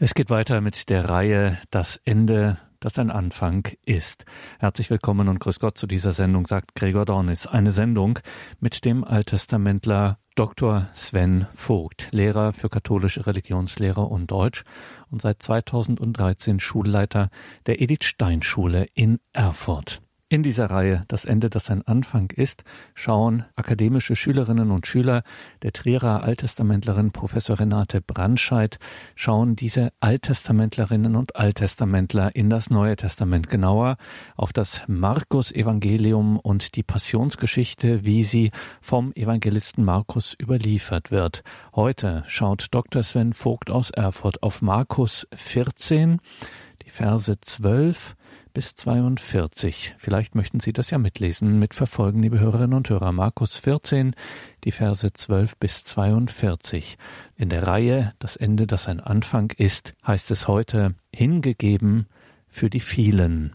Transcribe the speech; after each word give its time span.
Es 0.00 0.14
geht 0.14 0.30
weiter 0.30 0.60
mit 0.60 0.90
der 0.90 1.08
Reihe 1.08 1.58
Das 1.72 2.00
Ende, 2.04 2.58
das 2.78 3.00
ein 3.00 3.10
Anfang 3.10 3.66
ist. 3.84 4.26
Herzlich 4.60 4.90
willkommen 4.90 5.26
und 5.26 5.40
grüß 5.40 5.58
Gott 5.58 5.76
zu 5.76 5.88
dieser 5.88 6.12
Sendung, 6.12 6.46
sagt 6.46 6.76
Gregor 6.76 7.04
Dornis. 7.04 7.48
Eine 7.48 7.72
Sendung 7.72 8.20
mit 8.60 8.84
dem 8.84 9.02
Alttestamentler 9.02 10.20
Dr. 10.36 10.88
Sven 10.94 11.48
Vogt, 11.52 12.10
Lehrer 12.12 12.52
für 12.52 12.68
katholische 12.68 13.26
Religionslehre 13.26 14.02
und 14.02 14.30
Deutsch 14.30 14.62
und 15.10 15.20
seit 15.20 15.42
2013 15.42 16.60
Schulleiter 16.60 17.30
der 17.66 17.80
Edith 17.80 18.04
Stein 18.04 18.42
Schule 18.42 18.86
in 18.94 19.18
Erfurt. 19.32 20.00
In 20.30 20.42
dieser 20.42 20.66
Reihe 20.66 21.06
Das 21.08 21.24
Ende, 21.24 21.48
das 21.48 21.70
ein 21.70 21.80
Anfang 21.86 22.30
ist, 22.36 22.62
schauen 22.92 23.46
akademische 23.56 24.14
Schülerinnen 24.14 24.70
und 24.70 24.86
Schüler 24.86 25.22
der 25.62 25.72
Trierer 25.72 26.22
Alttestamentlerin 26.22 27.12
Professor 27.12 27.58
Renate 27.58 28.02
Brandscheid, 28.02 28.78
schauen 29.14 29.56
diese 29.56 29.90
Alttestamentlerinnen 30.00 31.16
und 31.16 31.34
Alttestamentler 31.34 32.36
in 32.36 32.50
das 32.50 32.68
Neue 32.68 32.96
Testament 32.96 33.48
genauer 33.48 33.96
auf 34.36 34.52
das 34.52 34.82
Markus-Evangelium 34.86 36.38
und 36.38 36.76
die 36.76 36.82
Passionsgeschichte, 36.82 38.04
wie 38.04 38.22
sie 38.22 38.50
vom 38.82 39.14
Evangelisten 39.14 39.82
Markus 39.82 40.36
überliefert 40.38 41.10
wird. 41.10 41.42
Heute 41.74 42.22
schaut 42.26 42.66
Dr. 42.72 43.02
Sven 43.02 43.32
Vogt 43.32 43.70
aus 43.70 43.90
Erfurt 43.90 44.42
auf 44.42 44.60
Markus 44.60 45.26
14, 45.32 46.20
die 46.82 46.90
Verse 46.90 47.40
12 47.40 48.14
bis 48.58 48.74
42. 48.74 49.94
Vielleicht 49.98 50.34
möchten 50.34 50.58
Sie 50.58 50.72
das 50.72 50.90
ja 50.90 50.98
mitlesen, 50.98 51.60
mitverfolgen, 51.60 52.20
liebe 52.20 52.40
Hörerinnen 52.40 52.76
und 52.76 52.90
Hörer. 52.90 53.12
Markus 53.12 53.56
14, 53.56 54.16
die 54.64 54.72
Verse 54.72 55.12
12 55.12 55.56
bis 55.58 55.84
42. 55.84 56.98
In 57.36 57.50
der 57.50 57.68
Reihe 57.68 58.14
Das 58.18 58.34
Ende, 58.34 58.66
das 58.66 58.88
ein 58.88 58.98
Anfang 58.98 59.52
ist, 59.56 59.94
heißt 60.04 60.32
es 60.32 60.48
heute 60.48 60.96
hingegeben 61.14 62.08
für 62.48 62.68
die 62.68 62.80
vielen. 62.80 63.54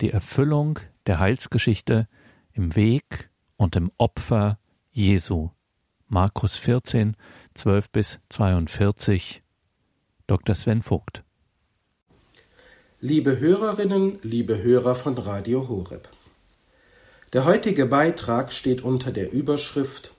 Die 0.00 0.10
Erfüllung 0.10 0.80
der 1.06 1.20
Heilsgeschichte 1.20 2.08
im 2.52 2.74
Weg 2.74 3.30
und 3.56 3.76
im 3.76 3.92
Opfer 3.96 4.58
Jesu. 4.90 5.50
Markus 6.08 6.56
14, 6.56 7.16
12 7.54 7.90
bis 7.92 8.20
42. 8.30 9.44
Dr. 10.26 10.56
Sven 10.56 10.82
Vogt. 10.82 11.22
Liebe 13.04 13.40
Hörerinnen, 13.40 14.20
liebe 14.22 14.62
Hörer 14.62 14.94
von 14.94 15.18
Radio 15.18 15.68
Horeb. 15.68 16.08
Der 17.32 17.44
heutige 17.44 17.86
Beitrag 17.86 18.52
steht 18.52 18.82
unter 18.82 19.10
der 19.10 19.32
Überschrift 19.32 20.12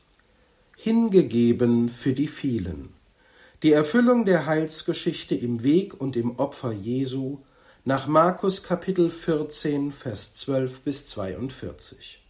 Hingegeben 0.76 1.88
für 1.88 2.12
die 2.12 2.28
vielen. 2.28 2.90
Die 3.64 3.72
Erfüllung 3.72 4.26
der 4.26 4.48
Heilsgeschichte 4.48 5.34
im 5.34 5.64
Weg 5.64 6.02
und 6.02 6.18
im 6.18 6.38
Opfer 6.38 6.74
Jesu 6.74 7.38
nach 7.86 8.08
Markus 8.08 8.64
Kapitel 8.64 9.10
14, 9.10 9.94
Vers 9.94 10.36
12 10.36 10.82
bis 10.82 11.06
42. 11.06 12.22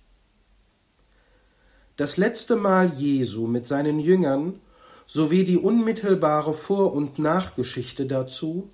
Das 1.95 2.17
letzte 2.17 2.57
Mal 2.57 2.93
Jesu 2.93 3.47
mit 3.47 3.65
seinen 3.65 3.99
Jüngern 3.99 4.59
sowie 5.07 5.45
die 5.45 5.57
unmittelbare 5.57 6.53
Vor- 6.53 6.93
und 6.93 7.17
Nachgeschichte 7.17 8.05
dazu 8.05 8.69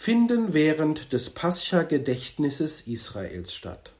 finden 0.00 0.54
während 0.54 1.12
des 1.12 1.30
Pascha-Gedächtnisses 1.30 2.82
Israels 2.82 3.52
statt. 3.52 3.90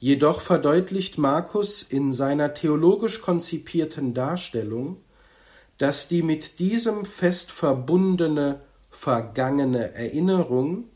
Jedoch 0.00 0.40
verdeutlicht 0.40 1.16
Markus 1.16 1.84
in 1.84 2.12
seiner 2.12 2.54
theologisch 2.54 3.20
konzipierten 3.20 4.14
Darstellung, 4.14 4.96
dass 5.78 6.08
die 6.08 6.22
mit 6.22 6.58
diesem 6.58 7.04
Fest 7.04 7.52
verbundene 7.52 8.62
vergangene 8.90 9.94
Erinnerung 9.94 10.88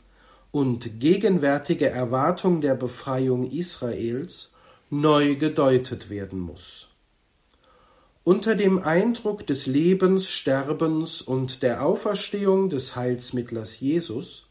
und 0.50 0.98
gegenwärtige 0.98 1.88
Erwartung 1.88 2.62
der 2.62 2.74
Befreiung 2.74 3.48
Israels 3.48 4.54
neu 4.90 5.36
gedeutet 5.36 6.10
werden 6.10 6.40
muss. 6.40 6.93
Unter 8.26 8.54
dem 8.54 8.82
Eindruck 8.82 9.46
des 9.46 9.66
Lebens, 9.66 10.30
Sterbens 10.30 11.20
und 11.20 11.62
der 11.62 11.84
Auferstehung 11.84 12.70
des 12.70 12.96
Heilsmittlers 12.96 13.80
Jesus 13.80 14.46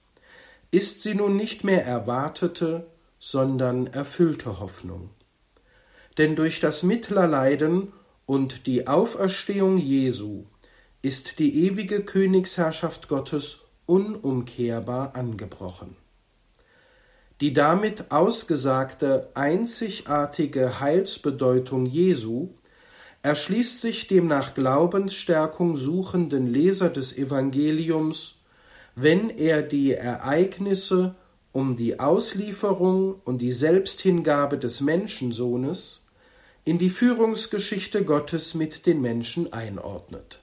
ist 0.70 1.02
sie 1.02 1.16
nun 1.16 1.36
nicht 1.36 1.64
mehr 1.64 1.84
erwartete, 1.84 2.86
sondern 3.18 3.88
erfüllte 3.88 4.60
Hoffnung. 4.60 5.10
Denn 6.20 6.36
durch 6.36 6.60
das 6.60 6.84
Mittlerleiden 6.84 7.92
und 8.28 8.68
die 8.68 8.86
Auferstehung 8.88 9.80
Jesu 9.80 10.44
ist 11.02 11.40
die 11.40 11.66
ewige 11.66 12.04
Königsherrschaft 12.04 13.08
Gottes 13.08 13.62
unumkehrbar 13.88 15.16
angebrochen. 15.16 15.96
Die 17.42 17.54
damit 17.54 18.12
ausgesagte 18.12 19.32
einzigartige 19.34 20.80
Heilsbedeutung 20.80 21.88
Jesu 21.88 22.52
erschließt 23.24 23.80
sich 23.80 24.08
dem 24.08 24.28
nach 24.28 24.54
Glaubensstärkung 24.54 25.78
suchenden 25.78 26.46
Leser 26.46 26.90
des 26.90 27.18
Evangeliums, 27.18 28.36
wenn 28.96 29.30
er 29.30 29.64
die 29.64 29.94
Ereignisse 29.94 31.16
um 31.54 31.78
die 31.78 32.00
Auslieferung 32.00 33.16
und 33.24 33.42
die 33.42 33.54
Selbsthingabe 33.54 34.58
des 34.58 34.82
Menschensohnes 34.82 36.06
in 36.66 36.78
die 36.78 36.90
Führungsgeschichte 36.90 38.04
Gottes 38.04 38.56
mit 38.56 38.86
den 38.86 39.02
Menschen 39.02 39.52
einordnet. 39.54 40.40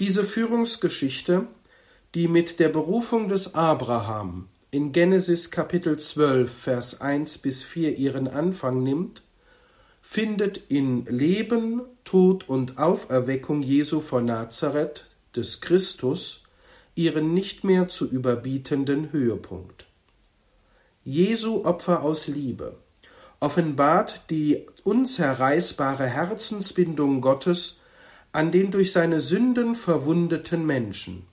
Diese 0.00 0.24
Führungsgeschichte, 0.24 1.46
die 2.14 2.28
mit 2.28 2.58
der 2.58 2.68
Berufung 2.68 3.28
des 3.28 3.54
Abraham 3.54 4.48
in 4.70 4.92
Genesis 4.92 5.50
Kapitel 5.50 5.98
12, 5.98 6.52
Vers 6.52 7.00
1 7.00 7.38
bis 7.38 7.62
4 7.62 7.96
ihren 7.96 8.28
Anfang 8.28 8.82
nimmt, 8.82 9.22
findet 10.08 10.58
in 10.68 11.04
Leben, 11.06 11.82
Tod 12.04 12.48
und 12.48 12.78
Auferweckung 12.78 13.62
Jesu 13.62 14.00
von 14.00 14.24
Nazareth, 14.24 15.04
des 15.34 15.60
Christus, 15.60 16.44
ihren 16.94 17.34
nicht 17.34 17.64
mehr 17.64 17.88
zu 17.88 18.08
überbietenden 18.08 19.12
Höhepunkt. 19.12 19.84
Jesu 21.04 21.64
Opfer 21.64 22.02
aus 22.02 22.28
Liebe 22.28 22.76
offenbart 23.40 24.30
die 24.30 24.66
unzerreißbare 24.84 26.06
Herzensbindung 26.06 27.20
Gottes 27.20 27.80
an 28.32 28.52
den 28.52 28.70
durch 28.70 28.92
seine 28.92 29.18
Sünden 29.20 29.74
verwundeten 29.74 30.64
Menschen. 30.64 31.26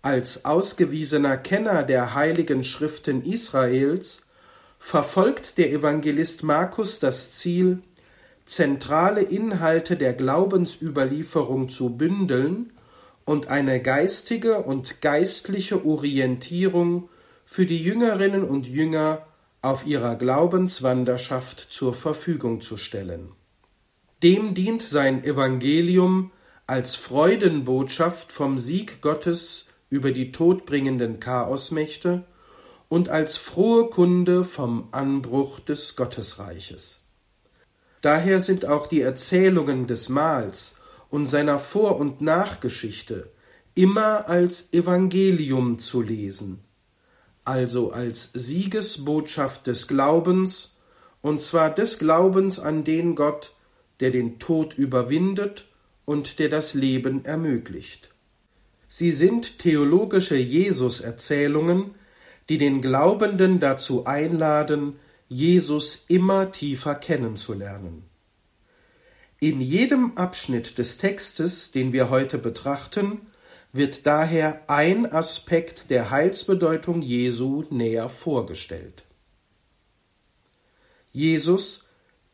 Als 0.00 0.46
ausgewiesener 0.46 1.36
Kenner 1.36 1.82
der 1.82 2.14
heiligen 2.14 2.64
Schriften 2.64 3.22
Israels 3.22 4.27
verfolgt 4.78 5.58
der 5.58 5.72
Evangelist 5.72 6.42
Markus 6.42 6.98
das 6.98 7.32
Ziel, 7.32 7.82
zentrale 8.44 9.22
Inhalte 9.22 9.96
der 9.96 10.14
Glaubensüberlieferung 10.14 11.68
zu 11.68 11.96
bündeln 11.96 12.72
und 13.24 13.48
eine 13.48 13.82
geistige 13.82 14.62
und 14.62 15.02
geistliche 15.02 15.84
Orientierung 15.84 17.10
für 17.44 17.66
die 17.66 17.82
Jüngerinnen 17.82 18.42
und 18.42 18.66
Jünger 18.66 19.26
auf 19.60 19.86
ihrer 19.86 20.16
Glaubenswanderschaft 20.16 21.66
zur 21.70 21.92
Verfügung 21.92 22.60
zu 22.60 22.76
stellen. 22.76 23.32
Dem 24.22 24.54
dient 24.54 24.82
sein 24.82 25.24
Evangelium 25.24 26.32
als 26.66 26.96
Freudenbotschaft 26.96 28.32
vom 28.32 28.58
Sieg 28.58 29.00
Gottes 29.00 29.66
über 29.90 30.10
die 30.10 30.32
todbringenden 30.32 31.20
Chaosmächte 31.20 32.24
und 32.88 33.08
als 33.08 33.36
frohe 33.36 33.90
Kunde 33.90 34.44
vom 34.44 34.88
Anbruch 34.92 35.60
des 35.60 35.96
Gottesreiches. 35.96 37.00
Daher 38.00 38.40
sind 38.40 38.64
auch 38.64 38.86
die 38.86 39.00
Erzählungen 39.00 39.86
des 39.86 40.08
Mahls 40.08 40.76
und 41.10 41.26
seiner 41.26 41.58
Vor- 41.58 41.98
und 41.98 42.20
Nachgeschichte 42.20 43.30
immer 43.74 44.28
als 44.28 44.72
Evangelium 44.72 45.78
zu 45.78 46.02
lesen, 46.02 46.64
also 47.44 47.92
als 47.92 48.32
Siegesbotschaft 48.32 49.66
des 49.66 49.86
Glaubens, 49.86 50.78
und 51.22 51.40
zwar 51.42 51.74
des 51.74 51.98
Glaubens 51.98 52.58
an 52.58 52.84
den 52.84 53.14
Gott, 53.14 53.52
der 54.00 54.10
den 54.10 54.38
Tod 54.38 54.74
überwindet 54.74 55.68
und 56.04 56.38
der 56.38 56.48
das 56.48 56.74
Leben 56.74 57.24
ermöglicht. 57.24 58.10
Sie 58.86 59.12
sind 59.12 59.58
theologische 59.58 60.36
Jesus-Erzählungen, 60.36 61.94
die 62.48 62.58
den 62.58 62.80
Glaubenden 62.80 63.60
dazu 63.60 64.06
einladen, 64.06 64.98
Jesus 65.28 66.06
immer 66.08 66.52
tiefer 66.52 66.94
kennenzulernen. 66.94 68.04
In 69.40 69.60
jedem 69.60 70.16
Abschnitt 70.16 70.78
des 70.78 70.96
Textes, 70.96 71.70
den 71.70 71.92
wir 71.92 72.10
heute 72.10 72.38
betrachten, 72.38 73.20
wird 73.72 74.06
daher 74.06 74.68
ein 74.68 75.12
Aspekt 75.12 75.90
der 75.90 76.10
Heilsbedeutung 76.10 77.02
Jesu 77.02 77.64
näher 77.70 78.08
vorgestellt. 78.08 79.04
Jesus, 81.12 81.84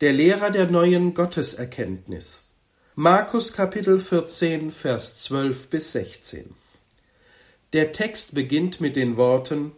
der 0.00 0.12
Lehrer 0.12 0.50
der 0.50 0.70
neuen 0.70 1.14
Gotteserkenntnis. 1.14 2.52
Markus 2.94 3.52
Kapitel 3.52 3.98
14, 3.98 4.70
Vers 4.70 5.22
12 5.24 5.68
bis 5.68 5.92
16. 5.92 6.54
Der 7.72 7.92
Text 7.92 8.34
beginnt 8.34 8.80
mit 8.80 8.94
den 8.94 9.16
Worten 9.16 9.72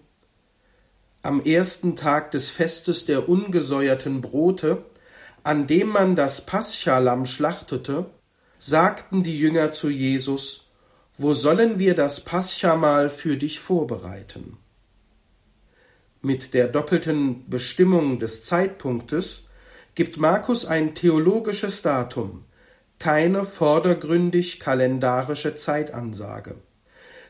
Am 1.26 1.44
ersten 1.44 1.96
Tag 1.96 2.30
des 2.30 2.50
Festes 2.50 3.04
der 3.04 3.28
ungesäuerten 3.28 4.20
Brote, 4.20 4.84
an 5.42 5.66
dem 5.66 5.88
man 5.88 6.14
das 6.14 6.46
Paschalamm 6.46 7.26
schlachtete, 7.26 8.06
sagten 8.60 9.24
die 9.24 9.36
Jünger 9.36 9.72
zu 9.72 9.90
Jesus, 9.90 10.68
Wo 11.18 11.32
sollen 11.32 11.80
wir 11.80 11.96
das 11.96 12.20
Paschamahl 12.20 13.10
für 13.10 13.36
dich 13.36 13.58
vorbereiten? 13.58 14.56
Mit 16.22 16.54
der 16.54 16.68
doppelten 16.68 17.50
Bestimmung 17.50 18.20
des 18.20 18.44
Zeitpunktes 18.44 19.48
gibt 19.96 20.18
Markus 20.18 20.64
ein 20.64 20.94
theologisches 20.94 21.82
Datum, 21.82 22.44
keine 23.00 23.44
vordergründig 23.44 24.60
kalendarische 24.60 25.56
Zeitansage. 25.56 26.54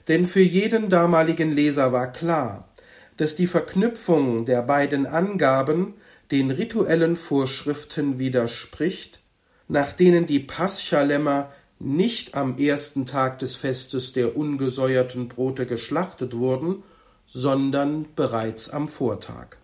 Denn 0.08 0.26
für 0.26 0.40
jeden 0.40 0.90
damaligen 0.90 1.50
Leser 1.50 1.92
war 1.92 2.12
klar, 2.12 2.68
dass 3.16 3.36
die 3.36 3.46
Verknüpfung 3.46 4.44
der 4.44 4.62
beiden 4.62 5.06
Angaben 5.06 5.94
den 6.30 6.50
rituellen 6.50 7.16
Vorschriften 7.16 8.18
widerspricht, 8.18 9.20
nach 9.68 9.92
denen 9.92 10.26
die 10.26 10.40
Paschalämmer 10.40 11.52
nicht 11.78 12.34
am 12.34 12.58
ersten 12.58 13.06
Tag 13.06 13.38
des 13.38 13.56
Festes 13.56 14.12
der 14.12 14.36
ungesäuerten 14.36 15.28
Brote 15.28 15.66
geschlachtet 15.66 16.34
wurden, 16.36 16.82
sondern 17.26 18.06
bereits 18.14 18.70
am 18.70 18.88
Vortag. 18.88 19.56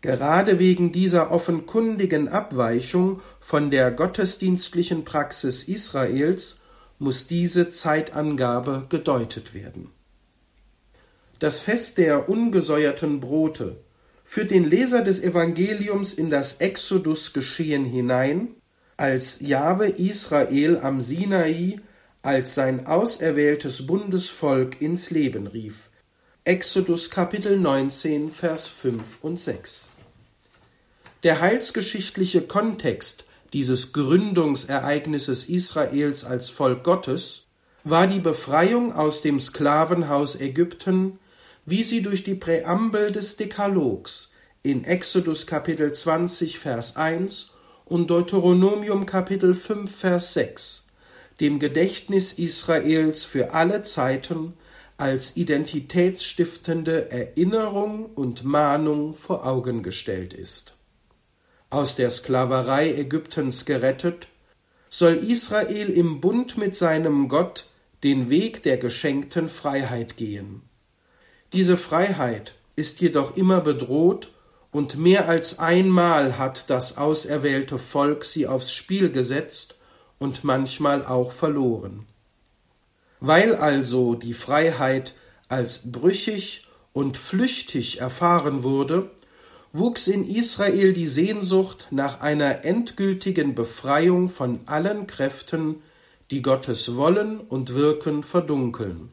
Gerade 0.00 0.58
wegen 0.58 0.92
dieser 0.92 1.32
offenkundigen 1.32 2.28
Abweichung 2.28 3.20
von 3.40 3.70
der 3.70 3.90
gottesdienstlichen 3.90 5.04
Praxis 5.04 5.64
Israels 5.64 6.60
muss 6.98 7.26
diese 7.26 7.70
Zeitangabe 7.70 8.86
gedeutet 8.88 9.54
werden. 9.54 9.90
Das 11.38 11.60
Fest 11.60 11.98
der 11.98 12.28
ungesäuerten 12.28 13.20
Brote 13.20 13.76
führt 14.24 14.50
den 14.50 14.64
Leser 14.64 15.02
des 15.02 15.22
Evangeliums 15.22 16.12
in 16.12 16.30
das 16.30 16.54
Exodus-Geschehen 16.54 17.84
hinein, 17.84 18.56
als 18.96 19.40
Jahwe 19.40 19.88
Israel 19.88 20.78
am 20.78 21.00
Sinai 21.00 21.80
als 22.22 22.56
sein 22.56 22.86
auserwähltes 22.86 23.86
Bundesvolk 23.86 24.82
ins 24.82 25.10
Leben 25.10 25.46
rief. 25.46 25.90
Exodus 26.42 27.10
Kapitel 27.10 27.56
19, 27.56 28.32
Vers 28.32 28.66
5 28.66 29.22
und 29.22 29.40
6. 29.40 29.88
Der 31.22 31.40
heilsgeschichtliche 31.40 32.42
Kontext 32.42 33.26
dieses 33.52 33.92
Gründungsereignisses 33.92 35.48
Israels 35.48 36.24
als 36.24 36.50
Volk 36.50 36.82
Gottes 36.82 37.46
war 37.84 38.08
die 38.08 38.20
Befreiung 38.20 38.92
aus 38.92 39.22
dem 39.22 39.38
Sklavenhaus 39.40 40.40
Ägypten, 40.40 41.18
wie 41.68 41.84
sie 41.84 42.02
durch 42.02 42.24
die 42.24 42.34
Präambel 42.34 43.12
des 43.12 43.36
Dekalogs 43.36 44.30
in 44.62 44.84
Exodus 44.84 45.46
Kapitel 45.46 45.92
20 45.92 46.58
Vers 46.58 46.96
1 46.96 47.52
und 47.84 48.10
Deuteronomium 48.10 49.06
Kapitel 49.06 49.54
5 49.54 49.94
Vers 49.94 50.34
6 50.34 50.86
dem 51.40 51.60
Gedächtnis 51.60 52.32
Israels 52.32 53.24
für 53.24 53.54
alle 53.54 53.84
Zeiten 53.84 54.54
als 54.96 55.36
identitätsstiftende 55.36 57.12
Erinnerung 57.12 58.06
und 58.06 58.42
Mahnung 58.42 59.14
vor 59.14 59.46
Augen 59.46 59.84
gestellt 59.84 60.32
ist 60.32 60.74
aus 61.70 61.96
der 61.96 62.10
Sklaverei 62.10 62.94
Ägyptens 62.94 63.66
gerettet, 63.66 64.28
soll 64.88 65.16
Israel 65.16 65.90
im 65.90 66.20
Bund 66.20 66.56
mit 66.56 66.74
seinem 66.74 67.28
Gott 67.28 67.66
den 68.04 68.30
Weg 68.30 68.62
der 68.62 68.78
geschenkten 68.78 69.48
Freiheit 69.48 70.16
gehen. 70.16 70.62
Diese 71.52 71.76
Freiheit 71.76 72.54
ist 72.76 73.00
jedoch 73.00 73.36
immer 73.36 73.60
bedroht 73.60 74.30
und 74.70 74.98
mehr 74.98 75.28
als 75.28 75.58
einmal 75.58 76.36
hat 76.36 76.68
das 76.68 76.98
auserwählte 76.98 77.78
Volk 77.78 78.24
sie 78.24 78.46
aufs 78.46 78.72
Spiel 78.72 79.10
gesetzt 79.10 79.76
und 80.18 80.44
manchmal 80.44 81.06
auch 81.06 81.32
verloren. 81.32 82.06
Weil 83.20 83.54
also 83.56 84.14
die 84.14 84.34
Freiheit 84.34 85.14
als 85.48 85.90
brüchig 85.90 86.66
und 86.92 87.16
flüchtig 87.16 88.00
erfahren 88.00 88.62
wurde, 88.62 89.10
wuchs 89.72 90.06
in 90.06 90.28
Israel 90.28 90.92
die 90.92 91.06
Sehnsucht 91.06 91.88
nach 91.90 92.20
einer 92.20 92.64
endgültigen 92.64 93.54
Befreiung 93.54 94.28
von 94.28 94.60
allen 94.66 95.06
Kräften, 95.06 95.76
die 96.30 96.42
Gottes 96.42 96.96
Wollen 96.96 97.40
und 97.40 97.74
Wirken 97.74 98.22
verdunkeln. 98.22 99.10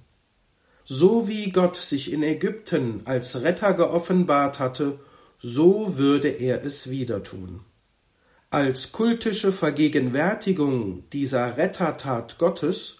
So 0.87 1.27
wie 1.27 1.49
Gott 1.49 1.75
sich 1.75 2.13
in 2.13 2.21
Ägypten 2.21 3.01
als 3.05 3.41
Retter 3.41 3.73
geoffenbart 3.73 4.59
hatte, 4.59 4.99
so 5.39 5.97
würde 5.97 6.29
er 6.29 6.63
es 6.63 6.91
wieder 6.91 7.23
tun. 7.23 7.61
Als 8.51 8.91
kultische 8.91 9.51
Vergegenwärtigung 9.51 11.03
dieser 11.11 11.57
Rettertat 11.57 12.37
Gottes 12.37 12.99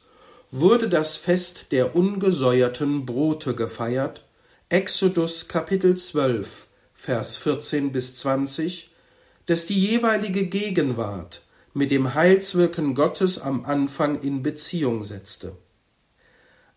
wurde 0.50 0.90
das 0.90 1.16
Fest 1.16 1.68
der 1.72 1.96
ungesäuerten 1.96 3.06
Brote 3.06 3.54
gefeiert, 3.54 4.26
Exodus 4.70 5.48
Kapitel 5.48 5.96
12, 5.96 6.66
Vers 6.96 7.38
14 7.38 7.92
bis 7.92 8.16
20, 8.16 8.90
dass 9.46 9.68
die 9.68 9.80
jeweilige 9.80 10.48
Gegenwart 10.48 11.44
mit 11.76 11.92
dem 11.92 12.16
Heilswirken 12.16 12.96
Gottes 12.96 13.38
am 13.38 13.64
Anfang 13.64 14.22
in 14.22 14.42
Beziehung 14.42 15.04
setzte. 15.04 15.56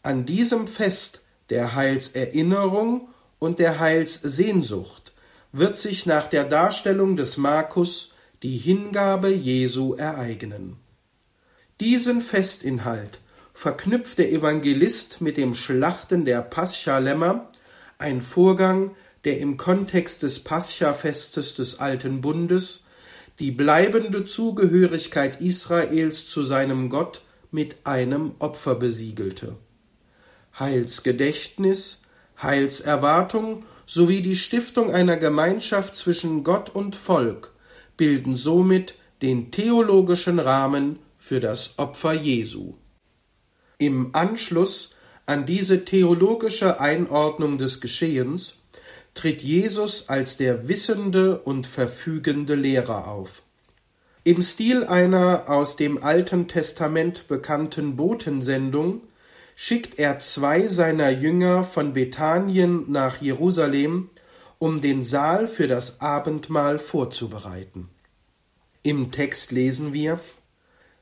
An 0.03 0.27
diesem 0.27 0.67
Fest 0.67 1.23
der 1.51 1.75
Heilserinnerung 1.75 3.09
und 3.39 3.59
der 3.59 3.81
Heilssehnsucht 3.81 5.13
wird 5.53 5.77
sich 5.77 6.07
nach 6.07 6.29
der 6.29 6.45
Darstellung 6.45 7.17
des 7.17 7.37
Markus 7.37 8.13
die 8.43 8.57
Hingabe 8.57 9.31
Jesu 9.31 9.95
ereignen. 9.95 10.77
Diesen 11.81 12.21
Festinhalt 12.21 13.21
verknüpft 13.55 14.19
der 14.19 14.31
Evangelist 14.31 15.21
mit 15.21 15.37
dem 15.37 15.55
Schlachten 15.55 16.25
der 16.25 16.43
Paschalämmer, 16.43 17.51
ein 17.99 18.21
Vorgang, 18.21 18.93
der 19.25 19.41
im 19.41 19.57
Kontext 19.57 20.23
des 20.23 20.45
Pascha-Festes 20.45 21.55
des 21.55 21.81
Alten 21.81 22.21
Bundes 22.21 22.85
die 23.41 23.51
bleibende 23.51 24.25
Zugehörigkeit 24.25 25.41
Israels 25.41 26.27
zu 26.27 26.43
seinem 26.43 26.89
Gott 26.89 27.23
mit 27.51 27.77
einem 27.85 28.33
Opfer 28.39 28.75
besiegelte. 28.75 29.57
Heilsgedächtnis, 30.59 32.03
Heilserwartung 32.41 33.65
sowie 33.87 34.23
die 34.23 34.37
Stiftung 34.37 34.93
einer 34.93 35.17
Gemeinschaft 35.17 35.97
zwischen 35.97 36.45
Gott 36.45 36.71
und 36.71 36.97
Volk 36.97 37.53
bilden 37.97 38.37
somit 38.37 38.97
den 39.23 39.51
theologischen 39.51 40.39
Rahmen 40.39 40.99
für 41.19 41.41
das 41.41 41.79
Opfer 41.79 42.13
Jesu. 42.13 42.75
Im 43.79 44.15
Anschluss 44.15 44.95
an 45.27 45.47
diese 45.47 45.85
theologische 45.85 46.81
Einordnung 46.81 47.59
des 47.59 47.81
Geschehens 47.81 48.55
tritt 49.15 49.43
Jesus 49.43 50.09
als 50.09 50.37
der 50.37 50.69
wissende 50.69 51.41
und 51.41 51.67
verfügende 51.67 52.55
Lehrer 52.55 53.09
auf. 53.09 53.43
Im 54.25 54.43
Stil 54.43 54.85
einer 54.85 55.49
aus 55.49 55.77
dem 55.77 56.03
Alten 56.03 56.49
Testament 56.49 57.29
bekannten 57.29 57.97
Botensendung 57.97 59.03
schickt 59.61 59.99
er 59.99 60.21
zwei 60.21 60.69
seiner 60.69 61.11
Jünger 61.11 61.65
von 61.65 61.93
Bethanien 61.93 62.85
nach 62.93 63.21
Jerusalem, 63.21 64.09
um 64.59 64.81
den 64.81 65.03
Saal 65.03 65.49
für 65.49 65.67
das 65.67 66.01
Abendmahl 66.01 66.79
vorzubereiten. 66.79 67.89
Im 68.85 69.11
Text 69.11 69.51
lesen 69.51 69.93
wir 69.93 70.21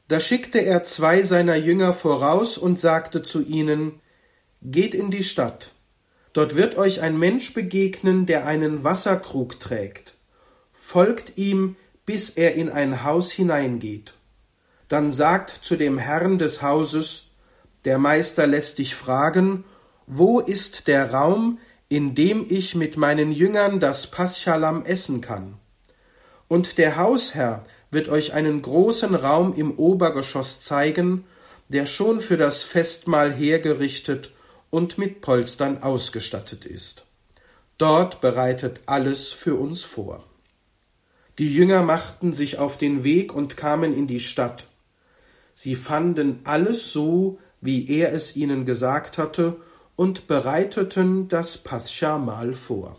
Da 0.09 0.21
schickte 0.21 0.61
er 0.61 0.85
zwei 0.85 1.23
seiner 1.23 1.57
Jünger 1.57 1.93
voraus 1.93 2.57
und 2.57 2.81
sagte 2.81 3.23
zu 3.23 3.45
ihnen 3.45 4.01
Geht 4.63 4.95
in 4.95 5.11
die 5.11 5.23
Stadt, 5.25 5.73
Dort 6.33 6.57
wird 6.57 6.79
euch 6.79 7.03
ein 7.03 7.19
Mensch 7.19 7.53
begegnen, 7.53 8.25
der 8.25 8.47
einen 8.47 8.85
Wasserkrug 8.85 9.61
trägt. 9.61 10.15
Folgt 10.73 11.37
ihm, 11.37 11.77
bis 12.07 12.31
er 12.31 12.55
in 12.55 12.71
ein 12.71 13.05
Haus 13.05 13.31
hineingeht. 13.33 14.15
Dann 14.89 15.13
sagt 15.13 15.51
zu 15.51 15.77
dem 15.77 15.99
Herrn 15.99 16.39
des 16.39 16.63
Hauses, 16.63 17.26
der 17.87 17.99
Meister 17.99 18.47
lässt 18.47 18.79
dich 18.79 18.95
fragen, 18.95 19.65
wo 20.07 20.41
ist 20.41 20.89
der 20.89 21.13
Raum, 21.13 21.59
in 21.89 22.15
dem 22.15 22.45
ich 22.49 22.75
mit 22.75 22.97
meinen 22.97 23.33
Jüngern 23.33 23.81
das 23.81 24.09
Paschalam 24.09 24.85
essen 24.85 25.21
kann? 25.21 25.55
Und 26.49 26.79
der 26.79 26.97
Hausherr 26.97 27.65
wird 27.91 28.09
euch 28.09 28.35
einen 28.35 28.61
großen 28.61 29.15
Raum 29.15 29.55
im 29.55 29.79
Obergeschoss 29.79 30.61
zeigen, 30.61 31.25
der 31.69 31.87
schon 31.87 32.21
für 32.21 32.37
das 32.37 32.65
Festmahl 32.65 33.33
hergerichtet 33.33 34.33
und 34.71 34.99
mit 34.99 35.21
Polstern 35.21 35.83
ausgestattet 35.83 36.67
ist. 36.67 37.05
Dort 37.79 38.21
bereitet 38.21 38.81
alles 38.87 39.31
für 39.31 39.55
uns 39.55 39.85
vor. 39.85 40.25
Die 41.39 41.53
Jünger 41.53 41.83
machten 41.83 42.33
sich 42.33 42.59
auf 42.59 42.79
den 42.79 43.05
Weg 43.05 43.33
und 43.33 43.57
kamen 43.57 43.95
in 43.95 44.07
die 44.09 44.21
Stadt. 44.21 44.67
Sie 45.55 45.77
fanden 45.77 46.41
alles 46.45 46.93
so, 46.93 47.39
wie 47.67 47.89
er 47.89 48.13
es 48.13 48.37
ihnen 48.37 48.65
gesagt 48.65 49.19
hatte, 49.19 49.57
und 49.97 50.27
bereiteten 50.27 51.29
das 51.29 51.59
Pascha-Mahl 51.59 52.55
vor. 52.55 52.99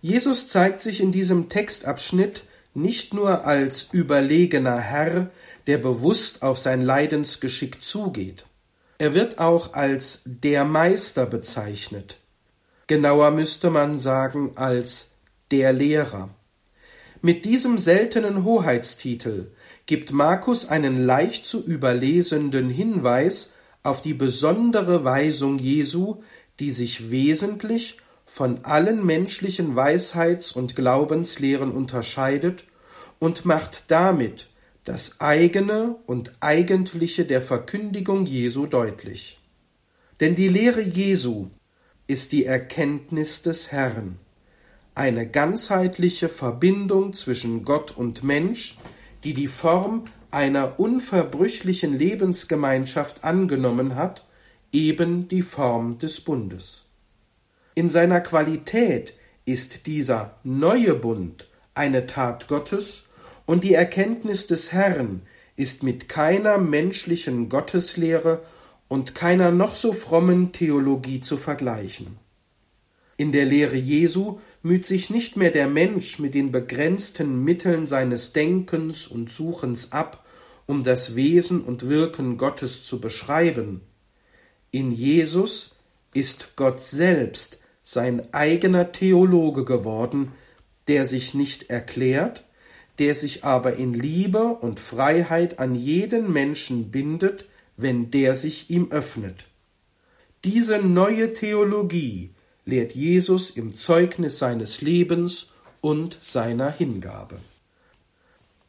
Jesus 0.00 0.48
zeigt 0.48 0.80
sich 0.80 1.00
in 1.00 1.12
diesem 1.12 1.48
Textabschnitt 1.48 2.44
nicht 2.72 3.12
nur 3.12 3.44
als 3.44 3.88
überlegener 3.92 4.78
Herr, 4.78 5.30
der 5.66 5.78
bewusst 5.78 6.42
auf 6.42 6.58
sein 6.58 6.80
Leidensgeschick 6.80 7.82
zugeht. 7.82 8.44
Er 8.98 9.14
wird 9.14 9.38
auch 9.38 9.74
als 9.74 10.22
der 10.24 10.64
Meister 10.64 11.26
bezeichnet. 11.26 12.18
Genauer 12.86 13.30
müsste 13.30 13.70
man 13.70 13.98
sagen 13.98 14.52
als 14.56 15.12
der 15.50 15.72
Lehrer. 15.72 16.30
Mit 17.22 17.44
diesem 17.44 17.78
seltenen 17.78 18.44
Hoheitstitel 18.44 19.52
gibt 19.86 20.12
Markus 20.12 20.68
einen 20.68 21.04
leicht 21.04 21.46
zu 21.46 21.64
überlesenden 21.64 22.70
Hinweis 22.70 23.54
auf 23.82 24.02
die 24.02 24.14
besondere 24.14 25.04
Weisung 25.04 25.58
Jesu, 25.58 26.22
die 26.58 26.70
sich 26.70 27.10
wesentlich 27.10 27.96
von 28.26 28.64
allen 28.64 29.04
menschlichen 29.04 29.74
Weisheits- 29.74 30.52
und 30.52 30.76
Glaubenslehren 30.76 31.72
unterscheidet 31.72 32.64
und 33.18 33.44
macht 33.44 33.84
damit 33.88 34.48
das 34.84 35.20
eigene 35.20 35.96
und 36.06 36.32
eigentliche 36.40 37.24
der 37.24 37.42
Verkündigung 37.42 38.26
Jesu 38.26 38.66
deutlich. 38.66 39.40
Denn 40.20 40.34
die 40.34 40.48
Lehre 40.48 40.80
Jesu 40.80 41.48
ist 42.06 42.32
die 42.32 42.44
Erkenntnis 42.44 43.42
des 43.42 43.72
Herrn, 43.72 44.18
eine 44.94 45.26
ganzheitliche 45.28 46.28
Verbindung 46.28 47.12
zwischen 47.12 47.64
Gott 47.64 47.96
und 47.96 48.22
Mensch, 48.22 48.76
die 49.24 49.34
die 49.34 49.48
Form 49.48 50.04
einer 50.30 50.78
unverbrüchlichen 50.78 51.98
Lebensgemeinschaft 51.98 53.24
angenommen 53.24 53.96
hat, 53.96 54.24
eben 54.72 55.28
die 55.28 55.42
Form 55.42 55.98
des 55.98 56.20
Bundes. 56.20 56.86
In 57.74 57.90
seiner 57.90 58.20
Qualität 58.20 59.14
ist 59.44 59.86
dieser 59.86 60.36
neue 60.44 60.94
Bund 60.94 61.48
eine 61.74 62.06
Tat 62.06 62.48
Gottes 62.48 63.06
und 63.46 63.64
die 63.64 63.74
Erkenntnis 63.74 64.46
des 64.46 64.72
Herrn 64.72 65.22
ist 65.56 65.82
mit 65.82 66.08
keiner 66.08 66.58
menschlichen 66.58 67.48
Gotteslehre 67.48 68.42
und 68.88 69.14
keiner 69.14 69.50
noch 69.50 69.74
so 69.74 69.92
frommen 69.92 70.52
Theologie 70.52 71.20
zu 71.20 71.36
vergleichen. 71.36 72.18
In 73.16 73.32
der 73.32 73.44
Lehre 73.44 73.76
Jesu 73.76 74.38
müht 74.62 74.84
sich 74.84 75.10
nicht 75.10 75.36
mehr 75.36 75.50
der 75.50 75.68
Mensch 75.68 76.18
mit 76.18 76.34
den 76.34 76.50
begrenzten 76.50 77.42
Mitteln 77.44 77.86
seines 77.86 78.32
Denkens 78.32 79.06
und 79.06 79.30
Suchens 79.30 79.92
ab, 79.92 80.24
um 80.66 80.84
das 80.84 81.16
Wesen 81.16 81.62
und 81.62 81.88
Wirken 81.88 82.36
Gottes 82.36 82.84
zu 82.84 83.00
beschreiben. 83.00 83.80
In 84.70 84.92
Jesus 84.92 85.76
ist 86.14 86.56
Gott 86.56 86.82
selbst 86.82 87.60
sein 87.82 88.32
eigener 88.32 88.92
Theologe 88.92 89.64
geworden, 89.64 90.32
der 90.88 91.06
sich 91.06 91.34
nicht 91.34 91.70
erklärt, 91.70 92.44
der 92.98 93.14
sich 93.14 93.44
aber 93.44 93.76
in 93.76 93.94
Liebe 93.94 94.44
und 94.44 94.78
Freiheit 94.78 95.58
an 95.58 95.74
jeden 95.74 96.32
Menschen 96.32 96.90
bindet, 96.90 97.46
wenn 97.76 98.10
der 98.10 98.34
sich 98.34 98.70
ihm 98.70 98.90
öffnet. 98.90 99.46
Diese 100.44 100.78
neue 100.78 101.32
Theologie 101.32 102.30
lehrt 102.70 102.94
Jesus 102.94 103.50
im 103.50 103.74
Zeugnis 103.74 104.38
seines 104.38 104.80
Lebens 104.80 105.48
und 105.80 106.16
seiner 106.22 106.70
Hingabe. 106.70 107.38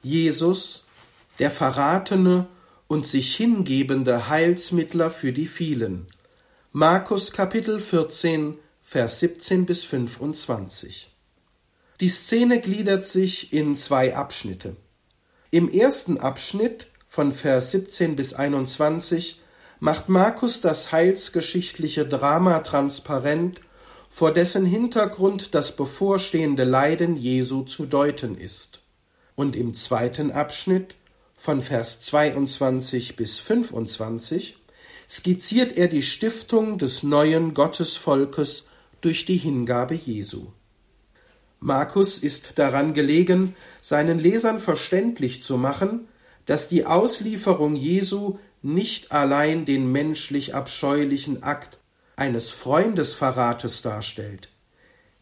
Jesus, 0.02 0.86
der 1.40 1.52
verratene 1.52 2.48
und 2.88 3.08
sich 3.08 3.36
hingebende 3.36 4.28
Heilsmittler 4.28 5.12
für 5.12 5.32
die 5.32 5.48
vielen. 5.48 6.08
Markus 6.74 7.32
Kapitel 7.32 7.80
14, 7.80 8.58
Vers 8.82 9.20
17 9.20 9.66
bis 9.66 9.84
25. 9.86 11.12
Die 12.02 12.10
Szene 12.10 12.60
gliedert 12.60 13.06
sich 13.06 13.54
in 13.54 13.76
zwei 13.76 14.16
Abschnitte. 14.16 14.76
Im 15.52 15.70
ersten 15.70 16.18
Abschnitt 16.18 16.88
von 17.08 17.32
Vers 17.32 17.72
17 17.72 18.16
bis 18.16 18.34
21 18.34 19.40
macht 19.80 20.10
Markus 20.10 20.62
das 20.62 20.92
heilsgeschichtliche 20.92 22.06
Drama 22.06 22.60
transparent 22.60 23.62
vor 24.12 24.34
dessen 24.34 24.66
Hintergrund 24.66 25.56
das 25.56 25.76
bevorstehende 25.78 26.66
Leiden 26.66 27.16
Jesu 27.16 27.64
zu 27.64 27.86
deuten 27.86 28.38
ist. 28.38 28.82
Und 29.36 29.56
im 29.56 29.74
zweiten 29.74 30.32
Abschnitt 30.32 30.96
von 31.38 31.62
Vers 31.62 32.02
22 32.02 33.16
bis 33.16 33.40
25 33.40 34.58
skizziert 35.10 35.78
er 35.78 35.88
die 35.88 36.04
Stiftung 36.04 36.78
des 36.78 37.04
neuen 37.04 37.54
Gottesvolkes 37.54 38.68
durch 39.00 39.24
die 39.26 39.38
Hingabe 39.38 39.96
Jesu. 39.96 40.48
Markus 41.62 42.18
ist 42.18 42.60
daran 42.60 42.94
gelegen, 42.94 43.56
seinen 43.80 44.20
Lesern 44.20 44.60
verständlich 44.60 45.42
zu 45.42 45.58
machen, 45.58 46.10
dass 46.46 46.68
die 46.68 46.86
Auslieferung 46.86 47.78
Jesu 47.78 48.40
nicht 48.62 49.14
allein 49.14 49.64
den 49.64 49.90
menschlich 49.90 50.54
abscheulichen 50.54 51.44
Akt 51.44 51.81
eines 52.22 52.52
Freundesverrates 52.52 53.82
darstellt. 53.82 54.50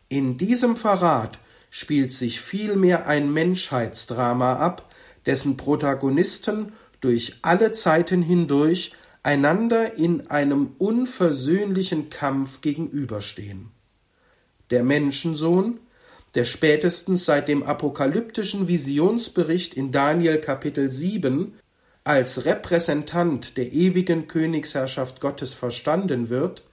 In 0.10 0.38
diesem 0.38 0.76
Verrat 0.76 1.40
spielt 1.70 2.12
sich 2.12 2.42
vielmehr 2.42 3.08
ein 3.08 3.32
Menschheitsdrama 3.32 4.58
ab, 4.58 4.94
dessen 5.26 5.56
Protagonisten 5.56 6.74
durch 7.00 7.38
alle 7.42 7.72
Zeiten 7.72 8.22
hindurch 8.22 8.92
einander 9.24 9.94
in 9.94 10.30
einem 10.30 10.72
unversöhnlichen 10.78 12.10
Kampf 12.10 12.60
gegenüberstehen. 12.60 13.72
Der 14.70 14.84
Menschensohn, 14.84 15.80
der 16.36 16.44
spätestens 16.44 17.24
seit 17.24 17.48
dem 17.48 17.64
apokalyptischen 17.64 18.68
Visionsbericht 18.68 19.74
in 19.74 19.94
Daniel 19.94 20.38
Kapitel 20.42 20.92
7 20.92 21.54
als 22.04 22.44
Repräsentant 22.44 23.56
der 23.56 23.72
ewigen 23.72 24.28
Königsherrschaft 24.28 25.22
Gottes 25.22 25.54
verstanden 25.54 26.28
wird, 26.28 26.64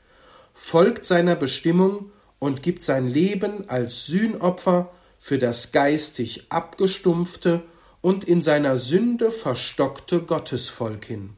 folgt 0.59 1.05
seiner 1.05 1.37
Bestimmung 1.37 2.11
und 2.39 2.63
gibt 2.63 2.83
sein 2.83 3.07
Leben 3.07 3.69
als 3.69 4.07
Sühnopfer 4.07 4.91
für 5.21 5.39
das 5.39 5.71
geistig 5.71 6.47
abgestumpfte 6.49 7.63
und 8.01 8.25
in 8.25 8.43
seiner 8.43 8.79
Sünde 8.79 9.31
verstockte 9.31 10.23
Gottesvolk 10.23 11.05
hin. 11.05 11.35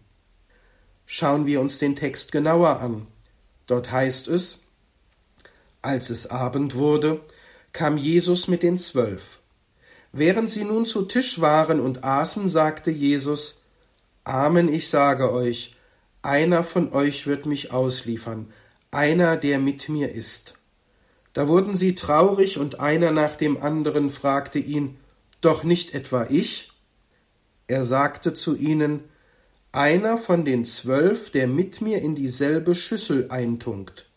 Schauen 1.04 1.46
wir 1.46 1.60
uns 1.60 1.78
den 1.78 1.96
Text 1.96 2.30
genauer 2.30 2.78
an. 2.78 3.08
Dort 3.66 3.90
heißt 3.90 4.28
es, 4.28 4.60
als 5.82 6.10
es 6.10 6.28
Abend 6.28 6.76
wurde, 6.76 7.20
kam 7.72 7.96
Jesus 7.96 8.46
mit 8.46 8.62
den 8.62 8.78
Zwölf. 8.78 9.40
Während 10.12 10.48
sie 10.48 10.64
nun 10.64 10.87
zu 10.87 11.02
Tisch 11.02 11.40
waren 11.40 11.80
und 11.80 12.04
aßen, 12.04 12.48
sagte 12.48 12.92
Jesus, 12.92 13.62
Amen, 14.22 14.72
ich 14.72 14.88
sage 14.88 15.32
euch, 15.32 15.75
einer 16.22 16.62
von 16.62 16.92
euch 16.92 17.26
wird 17.26 17.46
mich 17.46 17.72
ausliefern, 17.72 18.52
einer, 18.90 19.37
der 19.37 19.59
mit 19.59 19.88
mir 19.88 20.12
ist. 20.12 20.54
Da 21.33 21.49
wurden 21.49 21.76
sie 21.76 21.95
traurig, 21.95 22.59
und 22.59 22.80
einer 22.80 23.12
nach 23.12 23.35
dem 23.35 23.62
anderen 23.62 24.11
fragte 24.11 24.59
ihn, 24.59 24.97
Doch 25.40 25.64
nicht 25.64 25.95
etwa 25.95 26.26
ich? 26.28 26.73
Er 27.66 27.85
sagte 27.85 28.35
zu 28.35 28.57
ihnen, 28.57 29.00
Einer 29.73 30.16
von 30.16 30.45
den 30.45 30.64
zwölf, 30.64 31.30
der 31.30 31.47
mit 31.47 31.80
mir 31.80 32.00
in 32.00 32.14
dieselbe 32.14 32.75
Schüssel 32.75 33.30
eintunkt. 33.30 34.09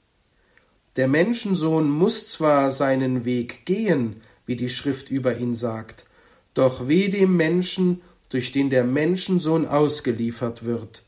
Der 0.95 1.07
Menschensohn 1.07 1.89
muss 1.89 2.27
zwar 2.27 2.71
seinen 2.71 3.23
Weg 3.23 3.65
gehen, 3.65 4.21
wie 4.45 4.55
die 4.55 4.69
Schrift 4.69 5.09
über 5.09 5.37
ihn 5.37 5.55
sagt, 5.55 6.05
doch 6.53 6.87
weh 6.87 7.07
dem 7.07 7.37
Menschen, 7.37 8.01
durch 8.29 8.51
den 8.51 8.69
der 8.69 8.83
Menschensohn 8.83 9.65
ausgeliefert 9.65 10.65
wird. 10.65 11.03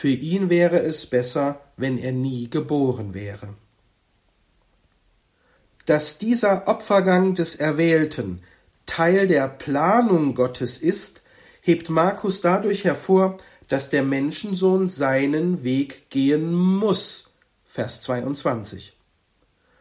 Für 0.00 0.10
ihn 0.10 0.48
wäre 0.48 0.78
es 0.78 1.06
besser, 1.06 1.60
wenn 1.76 1.98
er 1.98 2.12
nie 2.12 2.48
geboren 2.48 3.14
wäre. 3.14 3.54
Dass 5.86 6.18
dieser 6.18 6.68
Opfergang 6.68 7.34
des 7.34 7.56
Erwählten 7.56 8.40
Teil 8.86 9.26
der 9.26 9.48
Planung 9.48 10.34
Gottes 10.36 10.78
ist, 10.78 11.22
hebt 11.62 11.90
Markus 11.90 12.40
dadurch 12.42 12.84
hervor, 12.84 13.38
dass 13.66 13.90
der 13.90 14.04
Menschensohn 14.04 14.86
seinen 14.86 15.64
Weg 15.64 16.10
gehen 16.10 16.52
muss. 16.54 17.34
Vers 17.66 18.00
22. 18.02 18.96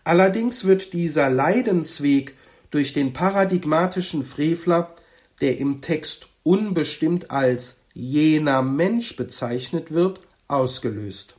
Allerdings 0.04 0.66
wird 0.66 0.94
dieser 0.94 1.30
Leidensweg 1.30 2.34
durch 2.72 2.92
den 2.92 3.14
paradigmatischen 3.14 4.24
Frevler, 4.24 4.96
der 5.42 5.60
im 5.60 5.80
Text 5.82 6.30
unbestimmt 6.42 7.30
als 7.30 7.82
jener 7.98 8.62
Mensch 8.62 9.16
bezeichnet 9.16 9.92
wird, 9.92 10.22
ausgelöst. 10.48 11.36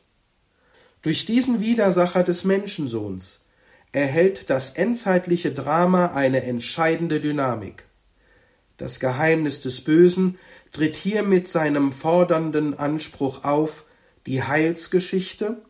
Durch 1.02 1.24
diesen 1.24 1.60
Widersacher 1.60 2.24
des 2.24 2.42
Menschensohns 2.42 3.46
erhält 3.92 4.50
das 4.50 4.70
endzeitliche 4.70 5.52
Drama 5.52 6.06
eine 6.06 6.42
entscheidende 6.42 7.20
Dynamik. 7.20 7.86
Das 8.76 8.98
Geheimnis 8.98 9.60
des 9.60 9.84
Bösen 9.84 10.36
tritt 10.72 10.96
hier 10.96 11.22
mit 11.22 11.46
seinem 11.46 11.92
fordernden 11.92 12.76
Anspruch 12.76 13.44
auf, 13.44 13.84
die 14.26 14.42
Heilsgeschichte 14.42 15.62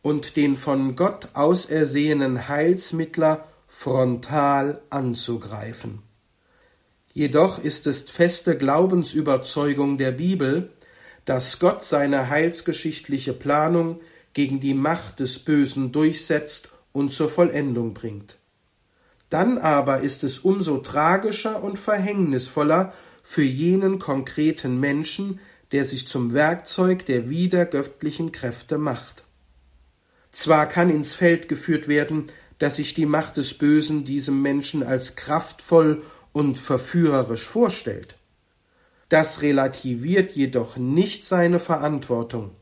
und 0.00 0.36
den 0.36 0.56
von 0.56 0.96
Gott 0.96 1.28
ausersehenen 1.34 2.48
Heilsmittler 2.48 3.46
frontal 3.66 4.80
anzugreifen. 4.88 6.02
Jedoch 7.12 7.58
ist 7.58 7.86
es 7.86 8.02
feste 8.02 8.56
Glaubensüberzeugung 8.56 9.98
der 9.98 10.12
Bibel, 10.12 10.70
dass 11.24 11.58
Gott 11.58 11.84
seine 11.84 12.30
heilsgeschichtliche 12.30 13.32
Planung 13.32 14.00
gegen 14.32 14.60
die 14.60 14.74
Macht 14.74 15.20
des 15.20 15.38
Bösen 15.38 15.92
durchsetzt 15.92 16.70
und 16.92 17.12
zur 17.12 17.28
Vollendung 17.28 17.94
bringt. 17.94 18.38
Dann 19.28 19.58
aber 19.58 20.00
ist 20.00 20.24
es 20.24 20.40
umso 20.40 20.78
tragischer 20.78 21.62
und 21.62 21.78
verhängnisvoller 21.78 22.92
für 23.22 23.42
jenen 23.42 23.98
konkreten 23.98 24.80
Menschen, 24.80 25.38
der 25.70 25.84
sich 25.84 26.06
zum 26.06 26.34
Werkzeug 26.34 27.06
der 27.06 27.30
wiedergöttlichen 27.30 28.32
Kräfte 28.32 28.78
macht. 28.78 29.24
Zwar 30.30 30.66
kann 30.66 30.90
ins 30.90 31.14
Feld 31.14 31.48
geführt 31.48 31.88
werden, 31.88 32.26
dass 32.58 32.76
sich 32.76 32.94
die 32.94 33.06
Macht 33.06 33.36
des 33.36 33.54
Bösen 33.54 34.04
diesem 34.04 34.42
Menschen 34.42 34.82
als 34.82 35.16
kraftvoll 35.16 36.02
und 36.32 36.58
verführerisch 36.58 37.46
vorstellt. 37.46 38.16
Das 39.08 39.42
relativiert 39.42 40.32
jedoch 40.32 40.76
nicht 40.76 41.24
seine 41.26 41.60
Verantwortung, 41.60 42.52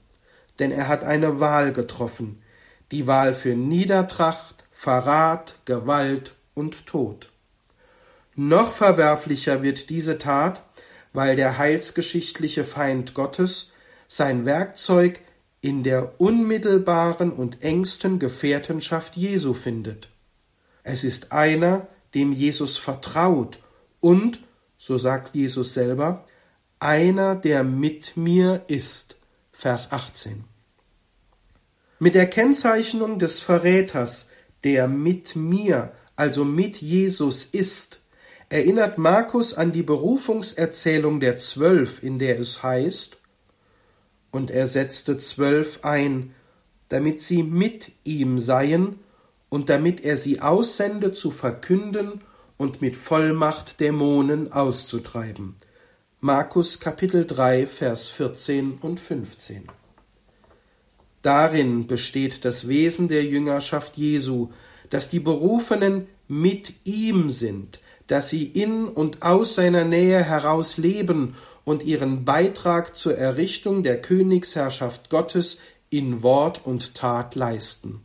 denn 0.58 0.72
er 0.72 0.88
hat 0.88 1.04
eine 1.04 1.38
Wahl 1.38 1.72
getroffen, 1.72 2.42
die 2.90 3.06
Wahl 3.06 3.34
für 3.34 3.54
Niedertracht, 3.54 4.64
Verrat, 4.72 5.54
Gewalt 5.64 6.34
und 6.54 6.86
Tod. 6.86 7.30
Noch 8.34 8.72
verwerflicher 8.72 9.62
wird 9.62 9.90
diese 9.90 10.18
Tat, 10.18 10.62
weil 11.12 11.36
der 11.36 11.58
heilsgeschichtliche 11.58 12.64
Feind 12.64 13.14
Gottes 13.14 13.72
sein 14.08 14.44
Werkzeug 14.44 15.20
in 15.60 15.84
der 15.84 16.20
unmittelbaren 16.20 17.30
und 17.30 17.62
engsten 17.62 18.18
Gefährtenschaft 18.18 19.16
Jesu 19.16 19.54
findet. 19.54 20.08
Es 20.82 21.04
ist 21.04 21.30
einer, 21.30 21.86
dem 22.14 22.32
Jesus 22.32 22.76
vertraut 22.76 23.59
und, 24.00 24.40
so 24.76 24.96
sagt 24.96 25.34
Jesus 25.34 25.74
selber, 25.74 26.24
einer, 26.78 27.36
der 27.36 27.62
mit 27.62 28.16
mir 28.16 28.64
ist. 28.68 29.16
Vers 29.52 29.92
18. 29.92 30.44
Mit 31.98 32.14
der 32.14 32.26
Kennzeichnung 32.26 33.18
des 33.18 33.40
Verräters, 33.40 34.30
der 34.64 34.88
mit 34.88 35.36
mir, 35.36 35.92
also 36.16 36.44
mit 36.44 36.78
Jesus 36.78 37.44
ist, 37.44 38.00
erinnert 38.48 38.96
Markus 38.96 39.52
an 39.54 39.72
die 39.72 39.82
Berufungserzählung 39.82 41.20
der 41.20 41.38
Zwölf, 41.38 42.02
in 42.02 42.18
der 42.18 42.40
es 42.40 42.62
heißt, 42.62 43.18
und 44.30 44.50
er 44.50 44.66
setzte 44.66 45.18
zwölf 45.18 45.80
ein, 45.82 46.34
damit 46.88 47.20
sie 47.20 47.42
mit 47.42 47.92
ihm 48.04 48.38
seien 48.38 48.98
und 49.48 49.68
damit 49.68 50.04
er 50.04 50.16
sie 50.16 50.40
aussende 50.40 51.12
zu 51.12 51.30
verkünden 51.30 52.20
und 52.60 52.82
mit 52.82 52.94
Vollmacht 52.94 53.80
Dämonen 53.80 54.52
auszutreiben. 54.52 55.56
Markus 56.20 56.78
Kapitel 56.78 57.24
3, 57.24 57.66
Vers 57.66 58.10
14 58.10 58.72
und 58.82 59.00
15. 59.00 59.66
Darin 61.22 61.86
besteht 61.86 62.44
das 62.44 62.68
Wesen 62.68 63.08
der 63.08 63.24
Jüngerschaft 63.24 63.96
Jesu, 63.96 64.50
dass 64.90 65.08
die 65.08 65.20
Berufenen 65.20 66.06
mit 66.28 66.74
ihm 66.84 67.30
sind, 67.30 67.80
dass 68.08 68.28
sie 68.28 68.44
in 68.44 68.88
und 68.88 69.22
aus 69.22 69.54
seiner 69.54 69.86
Nähe 69.86 70.22
heraus 70.22 70.76
leben 70.76 71.36
und 71.64 71.82
ihren 71.82 72.26
Beitrag 72.26 72.94
zur 72.94 73.16
Errichtung 73.16 73.84
der 73.84 74.02
Königsherrschaft 74.02 75.08
Gottes 75.08 75.60
in 75.88 76.22
Wort 76.22 76.66
und 76.66 76.94
Tat 76.94 77.36
leisten. 77.36 78.02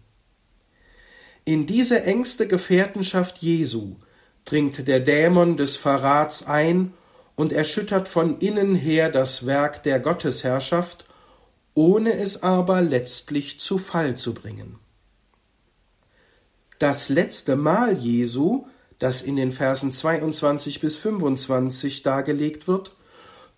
In 1.44 1.66
diese 1.66 2.04
engste 2.04 2.48
Gefährtenschaft 2.48 3.40
Jesu 3.40 3.98
dringt 4.46 4.88
der 4.88 5.00
Dämon 5.00 5.58
des 5.58 5.76
Verrats 5.76 6.46
ein 6.46 6.94
und 7.36 7.52
erschüttert 7.52 8.08
von 8.08 8.40
innen 8.40 8.76
her 8.76 9.10
das 9.12 9.46
Werk 9.46 9.84
der 9.84 10.00
Gottesherrschaft, 10.00 11.06
ohne 11.74 12.14
es 12.14 12.44
aber 12.44 12.82
letztlich 12.82 13.60
zu 13.60 13.78
Fall 13.78 14.16
zu 14.16 14.34
bringen. 14.34 14.80
Das 16.80 17.10
letzte 17.10 17.56
Mal 17.56 17.98
Jesu, 17.98 18.68
das 19.00 19.22
in 19.22 19.36
den 19.36 19.52
Versen 19.52 19.92
22 19.92 20.80
bis 20.80 20.96
25 20.98 22.04
dargelegt 22.04 22.68
wird, 22.68 22.96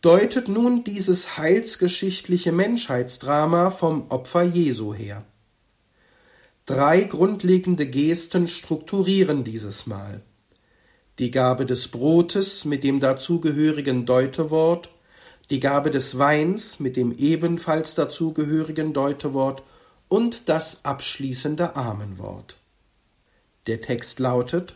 deutet 0.01 0.47
nun 0.47 0.83
dieses 0.83 1.37
heilsgeschichtliche 1.37 2.51
Menschheitsdrama 2.51 3.71
vom 3.71 4.09
Opfer 4.09 4.43
Jesu 4.43 4.93
her. 4.93 5.25
Drei 6.65 7.01
grundlegende 7.01 7.87
Gesten 7.87 8.47
strukturieren 8.47 9.43
dieses 9.43 9.87
Mal. 9.87 10.21
Die 11.19 11.31
Gabe 11.31 11.65
des 11.65 11.87
Brotes 11.87 12.65
mit 12.65 12.83
dem 12.83 12.99
dazugehörigen 12.99 14.05
Deutewort, 14.05 14.89
die 15.49 15.59
Gabe 15.59 15.89
des 15.89 16.17
Weins 16.17 16.79
mit 16.79 16.95
dem 16.95 17.11
ebenfalls 17.17 17.95
dazugehörigen 17.95 18.93
Deutewort 18.93 19.63
und 20.09 20.47
das 20.47 20.85
abschließende 20.85 21.75
Amenwort. 21.75 22.57
Der 23.65 23.81
Text 23.81 24.19
lautet 24.19 24.75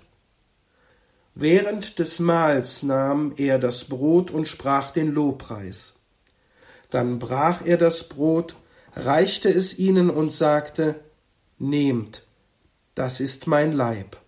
Während 1.36 2.00
des 2.00 2.20
Mahls 2.20 2.84
nahm 2.84 3.34
er 3.38 3.58
das 3.58 3.86
Brot 3.86 4.32
und 4.32 4.48
sprach 4.48 4.92
den 4.92 5.12
Lobpreis. 5.12 5.96
Dann 6.90 7.20
brach 7.20 7.66
er 7.66 7.78
das 7.78 8.10
Brot, 8.10 8.56
reichte 8.96 9.50
es 9.50 9.80
ihnen 9.80 10.10
und 10.10 10.34
sagte, 10.34 11.00
Nehmt, 11.58 12.24
das 12.96 13.22
ist 13.22 13.48
mein 13.48 13.72
Leib. 13.72 14.21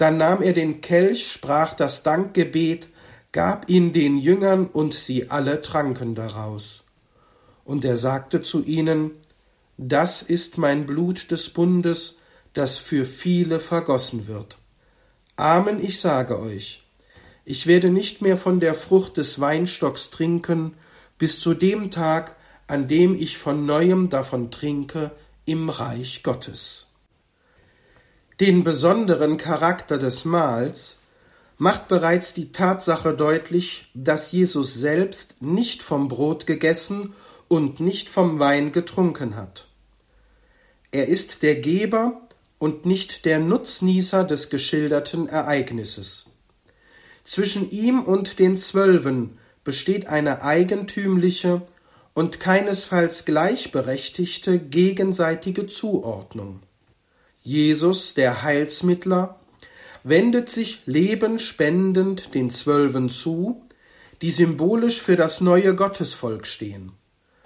Dann 0.00 0.16
nahm 0.16 0.40
er 0.40 0.54
den 0.54 0.80
Kelch, 0.80 1.30
sprach 1.30 1.74
das 1.74 2.02
Dankgebet, 2.02 2.88
gab 3.32 3.68
ihn 3.68 3.92
den 3.92 4.16
Jüngern, 4.16 4.66
und 4.66 4.94
sie 4.94 5.28
alle 5.28 5.60
tranken 5.60 6.14
daraus. 6.14 6.84
Und 7.66 7.84
er 7.84 7.98
sagte 7.98 8.40
zu 8.40 8.64
ihnen, 8.64 9.10
Das 9.76 10.22
ist 10.22 10.56
mein 10.56 10.86
Blut 10.86 11.30
des 11.30 11.50
Bundes, 11.50 12.16
das 12.54 12.78
für 12.78 13.04
viele 13.04 13.60
vergossen 13.60 14.26
wird. 14.26 14.56
Amen, 15.36 15.84
ich 15.84 16.00
sage 16.00 16.40
euch, 16.40 16.82
ich 17.44 17.66
werde 17.66 17.90
nicht 17.90 18.22
mehr 18.22 18.38
von 18.38 18.58
der 18.58 18.72
Frucht 18.72 19.18
des 19.18 19.38
Weinstocks 19.38 20.08
trinken, 20.08 20.78
bis 21.18 21.40
zu 21.40 21.52
dem 21.52 21.90
Tag, 21.90 22.36
an 22.68 22.88
dem 22.88 23.14
ich 23.14 23.36
von 23.36 23.66
neuem 23.66 24.08
davon 24.08 24.50
trinke 24.50 25.10
im 25.44 25.68
Reich 25.68 26.22
Gottes. 26.22 26.89
Den 28.40 28.64
besonderen 28.64 29.36
Charakter 29.36 29.98
des 29.98 30.24
Mahls 30.24 31.00
macht 31.58 31.88
bereits 31.88 32.32
die 32.32 32.52
Tatsache 32.52 33.12
deutlich, 33.12 33.90
dass 33.92 34.32
Jesus 34.32 34.72
selbst 34.72 35.42
nicht 35.42 35.82
vom 35.82 36.08
Brot 36.08 36.46
gegessen 36.46 37.12
und 37.48 37.80
nicht 37.80 38.08
vom 38.08 38.38
Wein 38.38 38.72
getrunken 38.72 39.36
hat. 39.36 39.66
Er 40.90 41.08
ist 41.08 41.42
der 41.42 41.56
Geber 41.56 42.28
und 42.58 42.86
nicht 42.86 43.26
der 43.26 43.40
Nutznießer 43.40 44.24
des 44.24 44.48
geschilderten 44.48 45.28
Ereignisses. 45.28 46.30
Zwischen 47.24 47.70
ihm 47.70 48.02
und 48.02 48.38
den 48.38 48.56
Zwölfen 48.56 49.38
besteht 49.64 50.06
eine 50.06 50.40
eigentümliche 50.40 51.60
und 52.14 52.40
keinesfalls 52.40 53.26
gleichberechtigte 53.26 54.58
gegenseitige 54.58 55.66
Zuordnung. 55.66 56.62
Jesus, 57.42 58.14
der 58.14 58.42
Heilsmittler, 58.42 59.40
wendet 60.02 60.48
sich 60.48 60.80
lebenspendend 60.86 62.34
den 62.34 62.50
Zwölfen 62.50 63.08
zu, 63.08 63.62
die 64.22 64.30
symbolisch 64.30 65.00
für 65.00 65.16
das 65.16 65.40
neue 65.40 65.74
Gottesvolk 65.74 66.46
stehen. 66.46 66.92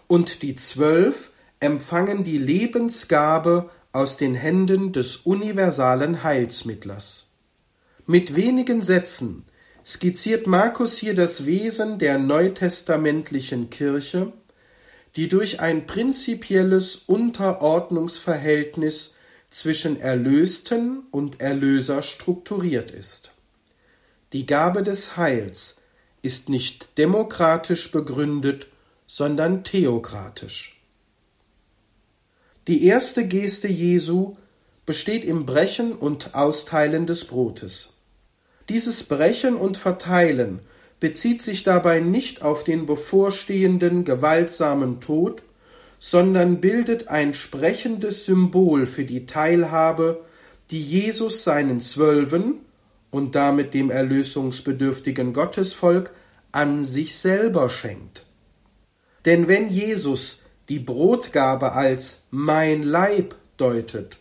Und 0.06 0.42
die 0.42 0.56
Zwölf 0.56 1.30
empfangen 1.60 2.24
die 2.24 2.38
Lebensgabe 2.38 3.70
aus 3.92 4.16
den 4.16 4.34
Händen 4.34 4.92
des 4.92 5.18
universalen 5.18 6.24
Heilsmittlers. 6.24 7.30
Mit 8.06 8.36
wenigen 8.36 8.82
Sätzen 8.82 9.44
skizziert 9.86 10.46
Markus 10.46 10.98
hier 10.98 11.14
das 11.14 11.46
Wesen 11.46 11.98
der 11.98 12.18
neutestamentlichen 12.18 13.70
Kirche, 13.70 14.32
die 15.16 15.28
durch 15.28 15.60
ein 15.60 15.86
prinzipielles 15.86 16.96
Unterordnungsverhältnis 16.96 19.13
zwischen 19.54 20.00
Erlösten 20.00 21.04
und 21.12 21.40
Erlöser 21.40 22.02
strukturiert 22.02 22.90
ist. 22.90 23.30
Die 24.32 24.46
Gabe 24.46 24.82
des 24.82 25.16
Heils 25.16 25.76
ist 26.22 26.48
nicht 26.48 26.98
demokratisch 26.98 27.92
begründet, 27.92 28.66
sondern 29.06 29.62
theokratisch. 29.62 30.82
Die 32.66 32.84
erste 32.84 33.28
Geste 33.28 33.68
Jesu 33.68 34.34
besteht 34.86 35.22
im 35.22 35.46
Brechen 35.46 35.92
und 35.92 36.34
Austeilen 36.34 37.06
des 37.06 37.24
Brotes. 37.24 37.90
Dieses 38.68 39.04
Brechen 39.04 39.54
und 39.54 39.76
Verteilen 39.76 40.62
bezieht 40.98 41.42
sich 41.42 41.62
dabei 41.62 42.00
nicht 42.00 42.42
auf 42.42 42.64
den 42.64 42.86
bevorstehenden 42.86 44.02
gewaltsamen 44.02 45.00
Tod, 45.00 45.43
sondern 46.06 46.60
bildet 46.60 47.08
ein 47.08 47.32
sprechendes 47.32 48.26
Symbol 48.26 48.84
für 48.84 49.04
die 49.04 49.24
Teilhabe, 49.24 50.22
die 50.70 50.82
Jesus 50.82 51.44
seinen 51.44 51.80
Zwölfen 51.80 52.56
und 53.10 53.34
damit 53.34 53.72
dem 53.72 53.90
erlösungsbedürftigen 53.90 55.32
Gottesvolk 55.32 56.10
an 56.52 56.84
sich 56.84 57.16
selber 57.16 57.70
schenkt. 57.70 58.26
Denn 59.24 59.48
wenn 59.48 59.70
Jesus 59.70 60.42
die 60.68 60.78
Brotgabe 60.78 61.72
als 61.72 62.26
mein 62.30 62.82
Leib 62.82 63.34
deutet 63.56 64.18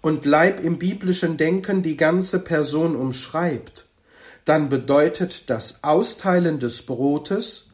und 0.00 0.24
Leib 0.24 0.64
im 0.64 0.78
biblischen 0.78 1.36
Denken 1.36 1.82
die 1.82 1.98
ganze 1.98 2.38
Person 2.38 2.96
umschreibt, 2.96 3.84
dann 4.46 4.70
bedeutet 4.70 5.50
das 5.50 5.84
Austeilen 5.84 6.58
des 6.58 6.84
Brotes, 6.84 7.66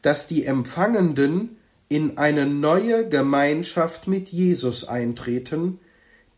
dass 0.00 0.28
die 0.28 0.44
Empfangenden 0.44 1.56
in 1.90 2.18
eine 2.18 2.46
neue 2.46 3.08
Gemeinschaft 3.08 4.06
mit 4.06 4.28
Jesus 4.28 4.88
eintreten, 4.88 5.80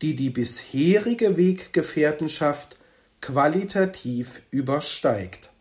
die 0.01 0.15
die 0.15 0.31
bisherige 0.31 1.37
Weggefährtenschaft 1.37 2.75
qualitativ 3.21 4.41
übersteigt. 4.49 5.51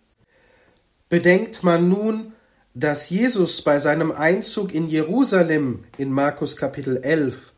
Bedenkt 1.11 1.63
man 1.63 1.91
nun, 1.91 2.33
dass 2.75 3.11
Jesus 3.11 3.61
bei 3.61 3.79
seinem 3.79 4.11
Einzug 4.11 4.75
in 4.75 4.89
Jerusalem 4.89 5.85
in 5.99 6.11
Markus 6.11 6.57
Kapitel 6.57 6.97
11 6.97 7.53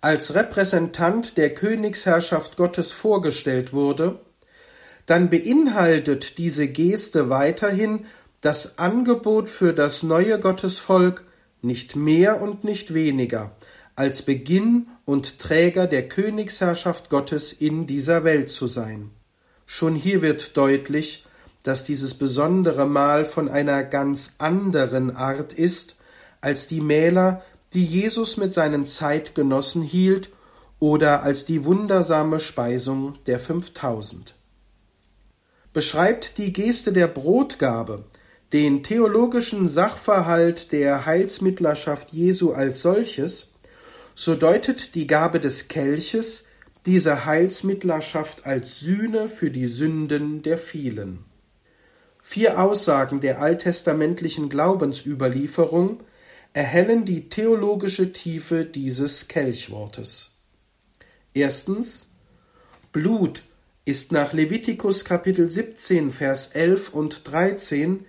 als 0.00 0.34
Repräsentant 0.34 1.36
der 1.36 1.54
Königsherrschaft 1.54 2.56
Gottes 2.56 2.92
vorgestellt 2.92 3.72
wurde, 3.72 4.20
dann 5.06 5.28
beinhaltet 5.28 6.38
diese 6.38 6.68
Geste 6.68 7.30
weiterhin 7.30 8.06
das 8.42 8.78
Angebot 8.78 9.50
für 9.50 9.72
das 9.72 10.04
neue 10.04 10.38
Gottesvolk, 10.38 11.24
nicht 11.64 11.96
mehr 11.96 12.40
und 12.40 12.64
nicht 12.64 12.94
weniger, 12.94 13.56
als 13.96 14.22
Beginn 14.22 14.88
und 15.04 15.38
Träger 15.38 15.86
der 15.86 16.08
Königsherrschaft 16.08 17.10
Gottes 17.10 17.52
in 17.52 17.86
dieser 17.86 18.24
Welt 18.24 18.50
zu 18.50 18.66
sein. 18.66 19.10
Schon 19.66 19.94
hier 19.94 20.22
wird 20.22 20.56
deutlich, 20.56 21.24
dass 21.62 21.84
dieses 21.84 22.14
besondere 22.14 22.86
Mahl 22.86 23.24
von 23.24 23.48
einer 23.48 23.82
ganz 23.82 24.34
anderen 24.38 25.16
Art 25.16 25.52
ist, 25.52 25.96
als 26.40 26.66
die 26.66 26.80
Mähler, 26.80 27.42
die 27.72 27.84
Jesus 27.84 28.36
mit 28.36 28.52
seinen 28.52 28.84
Zeitgenossen 28.84 29.82
hielt, 29.82 30.30
oder 30.80 31.22
als 31.22 31.46
die 31.46 31.64
wundersame 31.64 32.40
Speisung 32.40 33.14
der 33.26 33.38
fünftausend. 33.38 34.34
Beschreibt 35.72 36.36
die 36.36 36.52
Geste 36.52 36.92
der 36.92 37.06
Brotgabe 37.06 38.04
den 38.54 38.84
theologischen 38.84 39.68
Sachverhalt 39.68 40.70
der 40.70 41.06
Heilsmittlerschaft 41.06 42.12
Jesu 42.12 42.52
als 42.52 42.82
solches, 42.82 43.48
so 44.14 44.36
deutet 44.36 44.94
die 44.94 45.08
Gabe 45.08 45.40
des 45.40 45.66
Kelches 45.66 46.46
diese 46.86 47.24
Heilsmittlerschaft 47.24 48.46
als 48.46 48.78
Sühne 48.78 49.28
für 49.28 49.50
die 49.50 49.66
Sünden 49.66 50.42
der 50.42 50.56
vielen. 50.56 51.24
Vier 52.22 52.60
Aussagen 52.60 53.20
der 53.20 53.42
alttestamentlichen 53.42 54.48
Glaubensüberlieferung 54.50 56.04
erhellen 56.52 57.04
die 57.04 57.28
theologische 57.28 58.12
Tiefe 58.12 58.64
dieses 58.64 59.26
Kelchwortes. 59.26 60.30
Erstens 61.34 62.10
Blut 62.92 63.42
ist 63.84 64.12
nach 64.12 64.32
Levitikus 64.32 65.04
Kapitel 65.04 65.50
17 65.50 66.12
Vers 66.12 66.52
11 66.52 66.94
und 66.94 67.28
13 67.28 68.06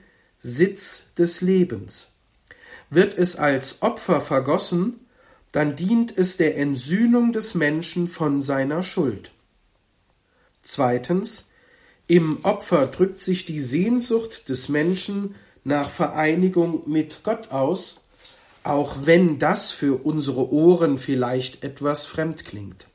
Sitz 0.47 1.08
des 1.17 1.41
Lebens. 1.41 2.12
Wird 2.91 3.17
es 3.17 3.36
als 3.36 3.81
Opfer 3.81 4.21
vergossen, 4.21 4.99
dann 5.51 5.75
dient 5.75 6.15
es 6.15 6.38
der 6.38 6.55
Entsühnung 6.55 7.34
des 7.34 7.55
Menschen 7.55 8.08
von 8.08 8.43
seiner 8.43 8.84
Schuld. 8.84 9.31
Zweitens, 10.62 11.49
im 12.05 12.45
Opfer 12.45 12.86
drückt 12.86 13.21
sich 13.21 13.45
die 13.45 13.60
Sehnsucht 13.60 14.47
des 14.47 14.69
Menschen 14.69 15.34
nach 15.63 15.89
Vereinigung 15.89 16.84
mit 16.88 17.21
Gott 17.23 17.49
aus, 17.49 18.05
auch 18.62 18.97
wenn 19.03 19.39
das 19.39 19.71
für 19.71 20.05
unsere 20.05 20.53
Ohren 20.53 20.99
vielleicht 20.99 21.63
etwas 21.63 22.05
fremd 22.05 22.45
klingt. 22.45 22.88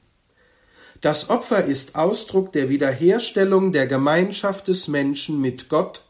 Das 1.00 1.30
Opfer 1.30 1.64
ist 1.64 1.96
Ausdruck 1.96 2.52
der 2.52 2.68
Wiederherstellung 2.68 3.72
der 3.72 3.88
Gemeinschaft 3.88 4.68
des 4.68 4.86
Menschen 4.86 5.40
mit 5.40 5.68
Gott 5.68 6.04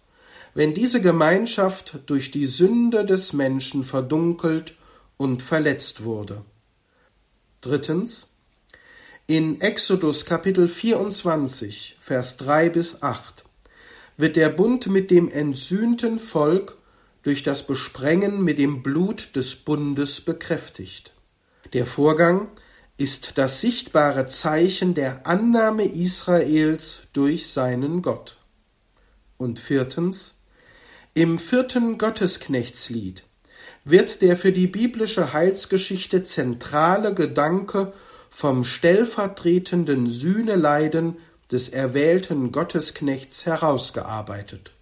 wenn 0.55 0.75
diese 0.75 1.01
Gemeinschaft 1.01 2.01
durch 2.07 2.31
die 2.31 2.47
Sünde 2.47 3.05
des 3.05 3.33
Menschen 3.33 3.85
verdunkelt 3.85 4.77
und 5.17 5.43
verletzt 5.43 6.05
wurde. 6.05 6.45
Drittens. 7.61 8.35
In 9.27 9.61
Exodus 9.61 10.25
Kapitel 10.25 10.67
24, 10.67 11.99
Vers 12.01 12.37
3 12.39 12.71
bis 12.71 13.03
8 13.03 13.45
wird 14.17 14.37
der 14.37 14.49
Bund 14.49 14.89
mit 14.89 15.11
dem 15.11 15.31
entsühnten 15.31 16.19
Volk 16.19 16.77
durch 17.23 17.43
das 17.43 17.67
Besprengen 17.67 18.43
mit 18.43 18.59
dem 18.59 18.83
Blut 18.83 19.37
des 19.37 19.57
Bundes 19.57 20.21
bekräftigt. 20.21 21.13
Der 21.73 21.87
Vorgang 21.87 22.49
ist 22.97 23.39
das 23.39 23.61
sichtbare 23.61 24.27
Zeichen 24.27 24.95
der 24.95 25.27
Annahme 25.27 25.85
Israels 25.85 27.09
durch 27.13 27.49
seinen 27.51 28.03
Gott. 28.03 28.37
Und 29.37 29.59
viertens 29.59 30.40
im 31.15 31.39
vierten 31.41 31.99
Gottesknechtslied 31.99 33.25
wird 33.85 34.23
der 34.23 34.37
für 34.37 34.53
die 34.53 34.69
biblische 34.69 35.33
Heilsgeschichte 35.33 36.23
zentrale 36.23 37.15
Gedanke 37.15 37.93
vom 38.31 38.63
stellvertretenden 38.63 40.07
Sühneleiden 40.09 41.17
des 41.51 41.69
erwählten 41.69 42.53
Gottesknechts 42.53 43.45
herausgearbeitet. 43.45 44.73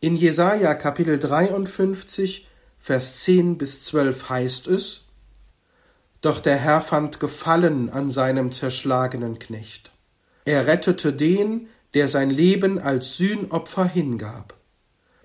In 0.00 0.16
Jesaja 0.16 0.74
Kapitel 0.74 1.18
53, 1.18 2.48
Vers 2.78 3.20
10 3.22 3.56
bis 3.56 3.82
12 3.82 4.28
heißt 4.28 4.66
es: 4.66 5.02
Doch 6.22 6.40
der 6.40 6.56
Herr 6.56 6.80
fand 6.80 7.20
Gefallen 7.20 7.88
an 7.88 8.10
seinem 8.10 8.50
zerschlagenen 8.50 9.38
Knecht. 9.38 9.92
Er 10.44 10.66
rettete 10.66 11.12
den, 11.12 11.68
der 11.94 12.08
sein 12.08 12.30
Leben 12.30 12.80
als 12.80 13.16
Sühnopfer 13.16 13.84
hingab. 13.84 14.56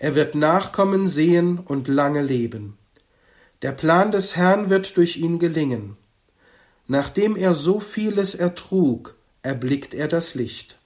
Er 0.01 0.15
wird 0.15 0.33
Nachkommen 0.33 1.07
sehen 1.07 1.59
und 1.59 1.87
lange 1.87 2.23
leben. 2.23 2.75
Der 3.61 3.71
Plan 3.71 4.11
des 4.11 4.35
Herrn 4.35 4.71
wird 4.71 4.97
durch 4.97 5.17
ihn 5.17 5.37
gelingen. 5.37 5.95
Nachdem 6.87 7.35
er 7.35 7.53
so 7.53 7.79
vieles 7.79 8.33
ertrug, 8.33 9.15
erblickt 9.43 9.93
er 9.93 10.07
das 10.07 10.33
Licht. 10.33 10.79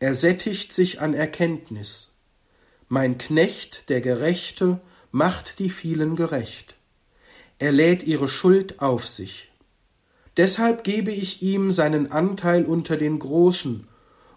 Er 0.00 0.16
sättigt 0.16 0.72
sich 0.72 1.00
an 1.00 1.14
Erkenntnis. 1.14 2.08
Mein 2.88 3.18
Knecht, 3.18 3.88
der 3.88 4.00
Gerechte, 4.00 4.80
macht 5.12 5.60
die 5.60 5.70
vielen 5.70 6.16
gerecht. 6.16 6.74
Er 7.60 7.70
lädt 7.70 8.02
ihre 8.02 8.26
Schuld 8.26 8.80
auf 8.80 9.06
sich. 9.06 9.52
Deshalb 10.36 10.82
gebe 10.82 11.12
ich 11.12 11.40
ihm 11.40 11.70
seinen 11.70 12.10
Anteil 12.10 12.64
unter 12.64 12.96
den 12.96 13.20
Großen, 13.20 13.86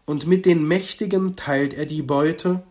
und 0.05 0.27
mit 0.27 0.45
den 0.45 0.67
Mächtigen 0.67 1.35
teilt 1.35 1.73
er 1.73 1.87
die 1.87 2.03
Beute, 2.03 2.61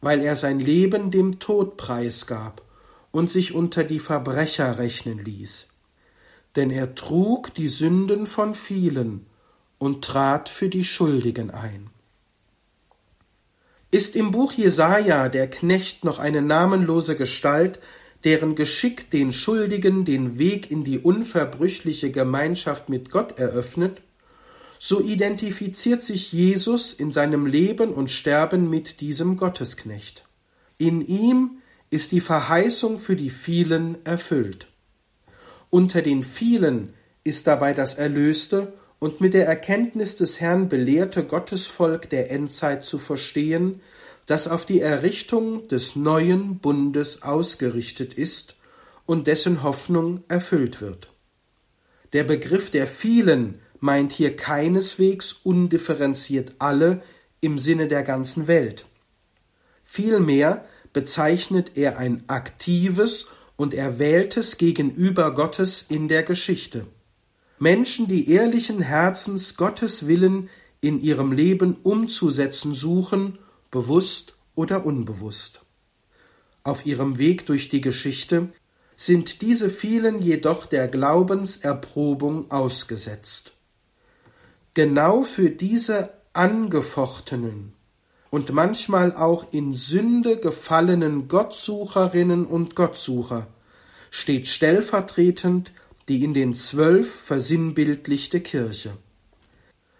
weil 0.00 0.20
er 0.20 0.36
sein 0.36 0.60
Leben 0.60 1.10
dem 1.10 1.38
Tod 1.38 1.76
preisgab 1.76 2.62
und 3.10 3.30
sich 3.30 3.54
unter 3.54 3.84
die 3.84 3.98
Verbrecher 3.98 4.78
rechnen 4.78 5.18
ließ. 5.18 5.68
Denn 6.56 6.70
er 6.70 6.94
trug 6.94 7.54
die 7.54 7.68
Sünden 7.68 8.26
von 8.26 8.54
vielen 8.54 9.26
und 9.78 10.04
trat 10.04 10.48
für 10.48 10.68
die 10.68 10.84
Schuldigen 10.84 11.50
ein. 11.50 11.90
Ist 13.90 14.16
im 14.16 14.32
Buch 14.32 14.52
Jesaja 14.52 15.28
der 15.28 15.48
Knecht 15.48 16.04
noch 16.04 16.18
eine 16.18 16.42
namenlose 16.42 17.16
Gestalt, 17.16 17.80
deren 18.24 18.54
Geschick 18.54 19.10
den 19.10 19.32
Schuldigen 19.32 20.04
den 20.04 20.38
Weg 20.38 20.70
in 20.70 20.84
die 20.84 20.98
unverbrüchliche 20.98 22.10
Gemeinschaft 22.10 22.88
mit 22.88 23.10
Gott 23.10 23.38
eröffnet, 23.38 24.02
so 24.78 25.00
identifiziert 25.00 26.02
sich 26.02 26.32
Jesus 26.32 26.94
in 26.94 27.10
seinem 27.10 27.46
Leben 27.46 27.92
und 27.92 28.10
Sterben 28.10 28.70
mit 28.70 29.00
diesem 29.00 29.36
Gottesknecht. 29.36 30.24
In 30.78 31.04
ihm 31.04 31.58
ist 31.90 32.12
die 32.12 32.20
Verheißung 32.20 32.98
für 32.98 33.16
die 33.16 33.30
vielen 33.30 34.04
erfüllt. 34.04 34.68
Unter 35.70 36.02
den 36.02 36.22
vielen 36.22 36.94
ist 37.24 37.46
dabei 37.46 37.72
das 37.72 37.94
erlöste 37.94 38.72
und 39.00 39.20
mit 39.20 39.34
der 39.34 39.46
Erkenntnis 39.46 40.16
des 40.16 40.40
Herrn 40.40 40.68
belehrte 40.68 41.24
Gottesvolk 41.24 42.08
der 42.10 42.30
Endzeit 42.30 42.84
zu 42.84 42.98
verstehen, 42.98 43.80
das 44.26 44.48
auf 44.48 44.64
die 44.64 44.80
Errichtung 44.80 45.68
des 45.68 45.96
neuen 45.96 46.58
Bundes 46.58 47.22
ausgerichtet 47.22 48.14
ist 48.14 48.56
und 49.06 49.26
dessen 49.26 49.62
Hoffnung 49.62 50.22
erfüllt 50.28 50.80
wird. 50.80 51.08
Der 52.12 52.24
Begriff 52.24 52.70
der 52.70 52.86
vielen 52.86 53.60
meint 53.80 54.12
hier 54.12 54.36
keineswegs 54.36 55.32
undifferenziert 55.32 56.52
alle 56.58 57.02
im 57.40 57.58
Sinne 57.58 57.88
der 57.88 58.02
ganzen 58.02 58.46
Welt. 58.46 58.86
Vielmehr 59.84 60.64
bezeichnet 60.92 61.72
er 61.76 61.98
ein 61.98 62.24
aktives 62.28 63.28
und 63.56 63.74
Erwähltes 63.74 64.58
gegenüber 64.58 65.34
Gottes 65.34 65.86
in 65.88 66.08
der 66.08 66.22
Geschichte. 66.22 66.86
Menschen, 67.58 68.06
die 68.06 68.30
ehrlichen 68.30 68.80
Herzens 68.80 69.56
Gottes 69.56 70.06
Willen 70.06 70.48
in 70.80 71.00
ihrem 71.00 71.32
Leben 71.32 71.76
umzusetzen 71.82 72.72
suchen, 72.74 73.38
bewusst 73.70 74.34
oder 74.54 74.86
unbewusst. 74.86 75.60
Auf 76.62 76.86
ihrem 76.86 77.18
Weg 77.18 77.46
durch 77.46 77.68
die 77.68 77.80
Geschichte 77.80 78.48
sind 78.96 79.42
diese 79.42 79.70
vielen 79.70 80.20
jedoch 80.20 80.66
der 80.66 80.88
Glaubenserprobung 80.88 82.50
ausgesetzt. 82.50 83.52
Genau 84.78 85.22
für 85.22 85.50
diese 85.50 86.10
angefochtenen 86.34 87.72
und 88.30 88.52
manchmal 88.52 89.12
auch 89.12 89.52
in 89.52 89.74
Sünde 89.74 90.38
gefallenen 90.38 91.26
Gottsucherinnen 91.26 92.46
und 92.46 92.76
Gottsucher 92.76 93.48
steht 94.12 94.46
stellvertretend 94.46 95.72
die 96.06 96.22
in 96.22 96.32
den 96.32 96.54
Zwölf 96.54 97.12
versinnbildlichte 97.12 98.40
Kirche. 98.40 98.92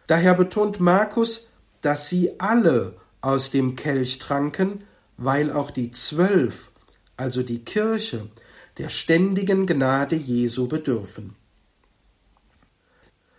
Daher 0.07 0.35
betont 0.35 0.79
Markus, 0.79 1.55
dass 1.81 2.09
sie 2.09 2.39
alle 2.39 2.95
aus 3.21 3.51
dem 3.51 3.75
Kelch 3.75 4.21
tranken, 4.21 4.85
weil 5.17 5.51
auch 5.51 5.73
die 5.73 5.91
Zwölf, 5.91 6.71
also 7.17 7.43
die 7.43 7.65
Kirche, 7.65 8.29
der 8.77 8.91
ständigen 8.91 9.67
Gnade 9.67 10.15
Jesu 10.15 10.69
bedürfen. 10.69 11.35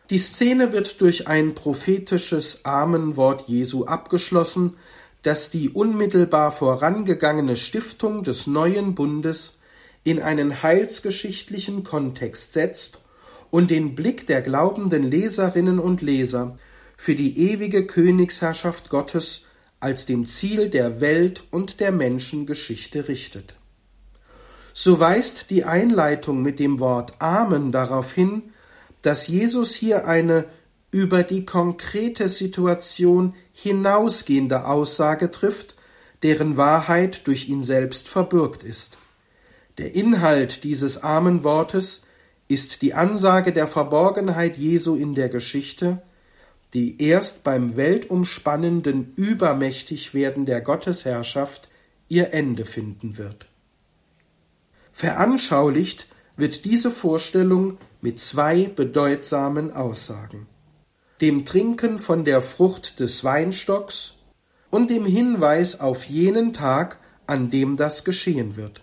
Die 0.10 0.18
Szene 0.18 0.72
wird 0.74 1.02
durch 1.02 1.28
ein 1.28 1.54
prophetisches 1.54 2.66
Amenwort 2.66 3.48
Jesu 3.48 3.86
abgeschlossen, 3.86 4.76
das 5.22 5.52
die 5.52 5.70
unmittelbar 5.70 6.52
vorangegangene 6.52 7.56
Stiftung 7.56 8.24
des 8.24 8.48
neuen 8.48 8.96
Bundes 8.96 9.60
in 10.04 10.20
einen 10.20 10.64
heilsgeschichtlichen 10.64 11.84
Kontext 11.84 12.54
setzt 12.54 13.00
und 13.52 13.70
den 13.70 13.96
Blick 13.96 14.26
der 14.26 14.42
glaubenden 14.42 15.04
Leserinnen 15.04 15.78
und 15.78 16.02
Leser 16.02 16.58
für 16.98 17.16
die 17.16 17.52
ewige 17.52 17.86
Königsherrschaft 17.86 18.90
Gottes 18.90 19.44
als 19.80 20.06
dem 20.06 20.26
Ziel 20.26 20.70
der 20.70 21.02
Welt 21.02 21.44
und 21.52 21.80
der 21.80 21.92
Menschengeschichte 21.92 23.08
richtet. 23.08 23.56
So 24.74 25.00
weist 25.00 25.50
die 25.50 25.66
Einleitung 25.66 26.42
mit 26.42 26.60
dem 26.60 26.80
Wort 26.80 27.14
Amen 27.20 27.72
darauf 27.72 28.14
hin, 28.14 28.54
dass 29.02 29.28
Jesus 29.28 29.74
hier 29.74 30.08
eine 30.08 30.46
über 30.92 31.24
die 31.24 31.46
konkrete 31.46 32.30
Situation 32.30 33.36
hinausgehende 33.54 34.66
Aussage 34.66 35.32
trifft, 35.32 35.76
deren 36.24 36.58
Wahrheit 36.58 37.28
durch 37.28 37.48
ihn 37.48 37.64
selbst 37.64 38.10
verbürgt 38.10 38.64
ist. 38.64 38.98
Der 39.78 39.96
Inhalt 39.96 40.64
dieses 40.64 41.04
Amenwortes 41.04 42.06
ist 42.48 42.82
die 42.82 42.94
Ansage 42.94 43.54
der 43.54 43.68
Verborgenheit 43.68 44.58
Jesu 44.58 44.96
in 44.96 45.14
der 45.16 45.30
Geschichte, 45.30 46.02
die 46.74 47.02
erst 47.02 47.44
beim 47.44 47.78
weltumspannenden 47.78 49.14
Übermächtigwerden 49.16 50.46
der 50.46 50.62
Gottesherrschaft 50.62 51.70
ihr 52.10 52.34
Ende 52.34 52.66
finden 52.66 53.18
wird. 53.18 53.48
Veranschaulicht 54.92 56.08
wird 56.36 56.66
diese 56.66 56.92
Vorstellung 56.92 57.78
mit 58.02 58.20
zwei 58.20 58.66
bedeutsamen 58.66 59.72
Aussagen 59.74 60.48
dem 61.22 61.46
Trinken 61.46 62.00
von 62.00 62.24
der 62.24 62.42
Frucht 62.42 63.00
des 63.00 63.24
Weinstocks 63.24 64.16
und 64.70 64.90
dem 64.90 65.06
Hinweis 65.06 65.80
auf 65.80 66.06
jenen 66.06 66.54
Tag, 66.54 67.00
an 67.28 67.50
dem 67.50 67.76
das 67.76 68.06
geschehen 68.06 68.56
wird. 68.56 68.82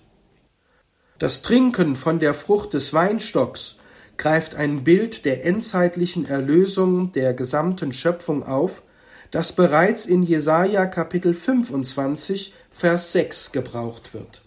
Das 1.19 1.41
Trinken 1.41 1.97
von 1.97 2.21
der 2.21 2.35
Frucht 2.35 2.75
des 2.75 2.93
Weinstocks 2.93 3.77
greift 4.19 4.55
ein 4.55 4.85
Bild 4.85 5.25
der 5.25 5.47
endzeitlichen 5.47 6.27
Erlösung 6.27 7.13
der 7.13 7.33
gesamten 7.33 7.93
Schöpfung 7.93 8.43
auf, 8.43 8.83
das 9.31 9.53
bereits 9.53 10.07
in 10.07 10.23
Jesaja 10.23 10.87
Kapitel 10.87 11.33
25 11.33 12.53
Vers 12.71 13.13
6 13.13 13.53
gebraucht 13.53 14.13
wird. 14.13 14.43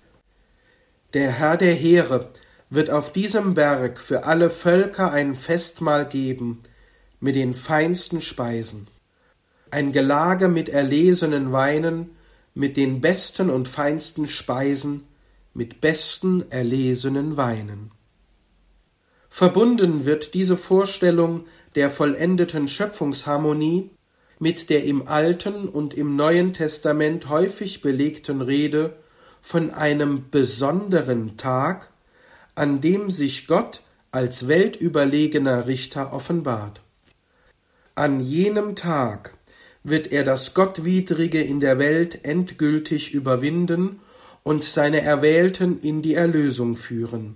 Der 1.13 1.31
Herr 1.31 1.57
der 1.57 1.73
Heere 1.73 2.29
wird 2.69 2.89
auf 2.89 3.11
diesem 3.11 3.53
Berg 3.53 3.99
für 3.99 4.25
alle 4.25 4.49
Völker 4.49 5.11
ein 5.11 5.35
Festmahl 5.35 6.07
geben 6.07 6.59
mit 7.19 7.35
den 7.35 7.53
feinsten 7.53 8.21
Speisen, 8.21 8.87
ein 9.71 9.91
Gelage 9.91 10.47
mit 10.47 10.69
erlesenen 10.69 11.51
Weinen, 11.51 12.11
mit 12.53 12.77
den 12.77 13.01
besten 13.01 13.49
und 13.49 13.67
feinsten 13.67 14.27
Speisen, 14.27 15.03
mit 15.53 15.81
besten 15.81 16.49
erlesenen 16.51 17.37
Weinen. 17.37 17.91
Verbunden 19.29 20.05
wird 20.05 20.33
diese 20.33 20.57
Vorstellung 20.57 21.45
der 21.75 21.89
vollendeten 21.89 22.67
Schöpfungsharmonie 22.67 23.91
mit 24.39 24.69
der 24.69 24.85
im 24.85 25.07
Alten 25.07 25.67
und 25.67 25.93
im 25.93 26.15
Neuen 26.15 26.53
Testament 26.53 27.29
häufig 27.29 27.81
belegten 27.81 28.41
Rede 28.41 28.95
von 29.41 29.71
einem 29.71 30.29
besonderen 30.31 31.37
Tag, 31.37 31.88
an 32.55 32.81
dem 32.81 33.09
sich 33.09 33.47
Gott 33.47 33.81
als 34.11 34.47
weltüberlegener 34.47 35.67
Richter 35.67 36.13
offenbart. 36.13 36.81
An 37.95 38.19
jenem 38.19 38.75
Tag 38.75 39.35
wird 39.83 40.11
er 40.11 40.23
das 40.23 40.53
Gottwidrige 40.53 41.41
in 41.41 41.59
der 41.59 41.79
Welt 41.79 42.23
endgültig 42.23 43.13
überwinden 43.13 43.99
und 44.43 44.63
seine 44.63 45.01
Erwählten 45.01 45.79
in 45.81 46.01
die 46.01 46.15
Erlösung 46.15 46.75
führen. 46.75 47.35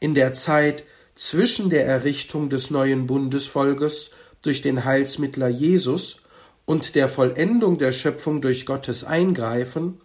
In 0.00 0.14
der 0.14 0.32
Zeit 0.34 0.84
zwischen 1.14 1.70
der 1.70 1.86
Errichtung 1.86 2.48
des 2.48 2.70
neuen 2.70 3.06
Bundesvolkes 3.06 4.12
durch 4.42 4.62
den 4.62 4.84
Heilsmittler 4.84 5.48
Jesus 5.48 6.22
und 6.64 6.94
der 6.94 7.08
Vollendung 7.08 7.78
der 7.78 7.92
Schöpfung 7.92 8.40
durch 8.40 8.66
Gottes 8.66 9.04
Eingreifen 9.04 10.00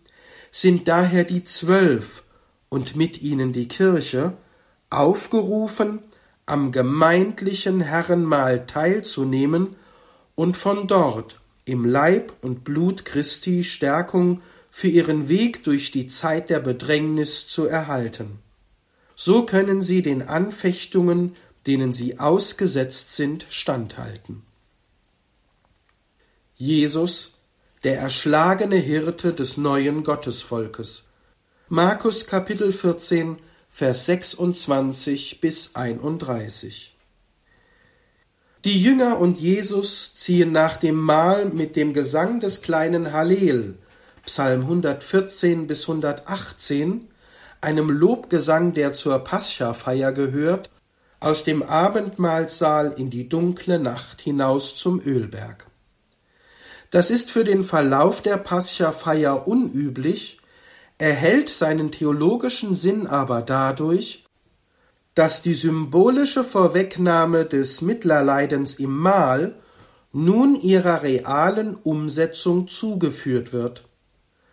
sind 0.52 0.88
daher 0.88 1.24
die 1.24 1.44
Zwölf 1.44 2.24
und 2.74 2.96
mit 2.96 3.22
ihnen 3.22 3.52
die 3.52 3.68
Kirche 3.68 4.34
aufgerufen, 4.90 6.00
am 6.48 6.72
gemeindlichen 6.72 7.82
Herrenmahl 7.82 8.66
teilzunehmen 8.66 9.76
und 10.34 10.58
von 10.58 10.88
dort 10.88 11.40
im 11.66 11.86
Leib 11.86 12.34
und 12.42 12.64
Blut 12.64 13.06
Christi 13.06 13.62
Stärkung 13.64 14.42
für 14.72 14.88
ihren 14.88 15.30
Weg 15.30 15.64
durch 15.64 15.92
die 15.92 16.08
Zeit 16.08 16.50
der 16.50 16.60
Bedrängnis 16.62 17.48
zu 17.48 17.68
erhalten. 17.68 18.40
So 19.16 19.46
können 19.46 19.84
sie 19.84 20.02
den 20.02 20.24
Anfechtungen, 20.24 21.36
denen 21.68 21.94
sie 21.94 22.18
ausgesetzt 22.18 23.16
sind, 23.16 23.46
standhalten. 23.52 24.42
Jesus, 26.56 27.36
der 27.84 28.00
erschlagene 28.00 28.78
Hirte 28.78 29.32
des 29.32 29.58
neuen 29.58 30.04
Gottesvolkes, 30.04 31.06
Markus 31.76 32.28
Kapitel 32.28 32.72
14, 32.72 33.38
Vers 33.72 34.06
26 34.06 35.42
bis 35.42 35.74
31. 35.74 36.96
Die 38.64 38.80
Jünger 38.80 39.18
und 39.18 39.40
Jesus 39.40 40.14
ziehen 40.14 40.52
nach 40.52 40.78
dem 40.78 40.94
Mahl 40.94 41.46
mit 41.46 41.76
dem 41.76 41.96
Gesang 41.96 42.40
des 42.40 42.62
kleinen 42.62 43.12
Hallel, 43.12 43.80
Psalm 44.24 44.62
114 44.62 45.66
bis 45.66 45.90
118, 45.90 47.08
einem 47.60 47.90
Lobgesang, 47.90 48.76
der 48.76 48.94
zur 48.94 49.18
Paschafeier 49.24 50.12
gehört, 50.12 50.70
aus 51.20 51.44
dem 51.44 51.64
Abendmahlsaal 51.64 52.94
in 52.98 53.10
die 53.10 53.28
dunkle 53.28 53.80
Nacht 53.80 54.22
hinaus 54.22 54.76
zum 54.76 55.02
Ölberg. 55.02 55.66
Das 56.92 57.10
ist 57.10 57.32
für 57.32 57.44
den 57.44 57.64
Verlauf 57.64 58.22
der 58.22 58.38
Paschafeier 58.38 59.48
unüblich, 59.48 60.38
erhält 61.04 61.50
seinen 61.50 61.92
theologischen 61.92 62.76
Sinn 62.76 63.08
aber 63.08 63.42
dadurch, 63.42 64.24
dass 65.16 65.42
die 65.42 65.54
symbolische 65.54 66.46
Vorwegnahme 66.46 67.44
des 67.44 67.82
Mittlerleidens 67.82 68.76
im 68.76 68.98
Mahl 68.98 69.56
nun 70.14 70.56
ihrer 70.56 71.04
realen 71.04 71.76
Umsetzung 71.76 72.70
zugeführt 72.70 73.52
wird. 73.52 73.84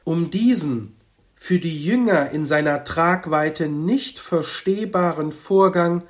Um 0.03 0.31
diesen 0.31 0.97
für 1.37 1.61
die 1.61 1.85
Jünger 1.85 2.33
in 2.33 2.47
seiner 2.47 2.83
Tragweite 2.83 3.69
nicht 3.69 4.19
verstehbaren 4.19 5.31
Vorgang 5.31 6.03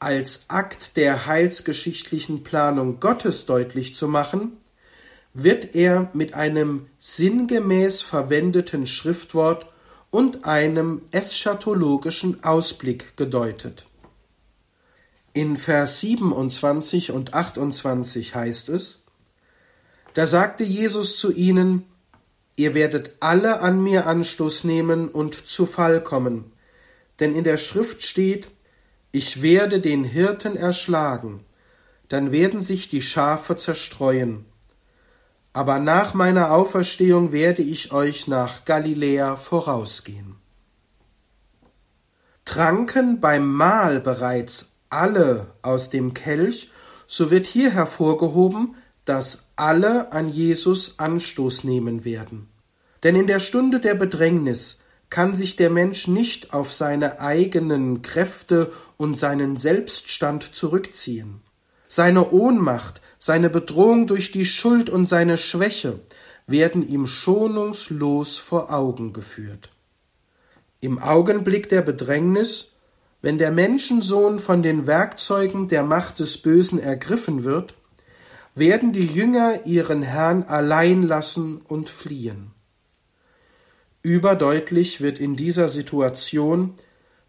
als 0.00 0.46
Akt 0.48 0.96
der 0.96 1.26
heilsgeschichtlichen 1.26 2.42
Planung 2.42 2.98
Gottes 2.98 3.46
deutlich 3.46 3.94
zu 3.94 4.08
machen, 4.08 4.56
wird 5.42 5.76
er 5.76 6.10
mit 6.14 6.34
einem 6.34 6.86
sinngemäß 6.98 8.02
verwendeten 8.02 8.86
Schriftwort 8.86 9.66
und 10.10 10.44
einem 10.44 11.02
eschatologischen 11.12 12.42
Ausblick 12.42 13.16
gedeutet. 13.16 13.86
In 15.32 15.56
Vers 15.56 16.00
27 16.00 17.12
und 17.12 17.34
28 17.34 18.34
heißt 18.34 18.68
es, 18.70 19.04
da 20.14 20.26
sagte 20.26 20.64
Jesus 20.64 21.16
zu 21.16 21.32
ihnen, 21.32 21.84
Ihr 22.56 22.74
werdet 22.74 23.12
alle 23.20 23.60
an 23.60 23.80
mir 23.80 24.08
Anstoß 24.08 24.64
nehmen 24.64 25.08
und 25.08 25.36
zu 25.36 25.64
Fall 25.64 26.02
kommen, 26.02 26.50
Denn 27.20 27.36
in 27.36 27.44
der 27.44 27.56
Schrift 27.56 28.02
steht, 28.02 28.48
ich 29.12 29.42
werde 29.42 29.80
den 29.80 30.02
Hirten 30.02 30.56
erschlagen, 30.56 31.44
dann 32.08 32.32
werden 32.32 32.60
sich 32.60 32.88
die 32.88 33.02
Schafe 33.02 33.54
zerstreuen. 33.54 34.47
Aber 35.52 35.78
nach 35.78 36.14
meiner 36.14 36.52
Auferstehung 36.52 37.32
werde 37.32 37.62
ich 37.62 37.92
euch 37.92 38.26
nach 38.26 38.64
Galiläa 38.64 39.36
vorausgehen. 39.36 40.36
Tranken 42.44 43.20
beim 43.20 43.52
Mahl 43.52 44.00
bereits 44.00 44.72
alle 44.90 45.48
aus 45.62 45.90
dem 45.90 46.14
Kelch, 46.14 46.70
so 47.06 47.30
wird 47.30 47.46
hier 47.46 47.70
hervorgehoben, 47.70 48.74
dass 49.04 49.48
alle 49.56 50.12
an 50.12 50.28
Jesus 50.28 50.98
Anstoß 50.98 51.64
nehmen 51.64 52.04
werden. 52.04 52.48
Denn 53.02 53.16
in 53.16 53.26
der 53.26 53.40
Stunde 53.40 53.80
der 53.80 53.94
Bedrängnis 53.94 54.80
kann 55.10 55.34
sich 55.34 55.56
der 55.56 55.70
Mensch 55.70 56.08
nicht 56.08 56.52
auf 56.52 56.72
seine 56.72 57.20
eigenen 57.20 58.02
Kräfte 58.02 58.72
und 58.96 59.16
seinen 59.16 59.56
Selbststand 59.56 60.42
zurückziehen. 60.54 61.40
Seine 61.86 62.30
Ohnmacht, 62.30 63.00
seine 63.18 63.50
Bedrohung 63.50 64.06
durch 64.06 64.30
die 64.32 64.44
Schuld 64.44 64.88
und 64.88 65.04
seine 65.04 65.36
Schwäche 65.36 66.00
werden 66.46 66.88
ihm 66.88 67.06
schonungslos 67.06 68.38
vor 68.38 68.72
Augen 68.72 69.12
geführt. 69.12 69.70
Im 70.80 70.98
Augenblick 70.98 71.68
der 71.68 71.82
Bedrängnis, 71.82 72.72
wenn 73.20 73.38
der 73.38 73.50
Menschensohn 73.50 74.38
von 74.38 74.62
den 74.62 74.86
Werkzeugen 74.86 75.68
der 75.68 75.82
Macht 75.82 76.20
des 76.20 76.38
Bösen 76.38 76.78
ergriffen 76.78 77.42
wird, 77.42 77.74
werden 78.54 78.92
die 78.92 79.06
Jünger 79.06 79.66
ihren 79.66 80.02
Herrn 80.02 80.44
allein 80.44 81.02
lassen 81.02 81.60
und 81.68 81.90
fliehen. 81.90 82.52
Überdeutlich 84.02 85.00
wird 85.00 85.18
in 85.18 85.36
dieser 85.36 85.68
Situation, 85.68 86.74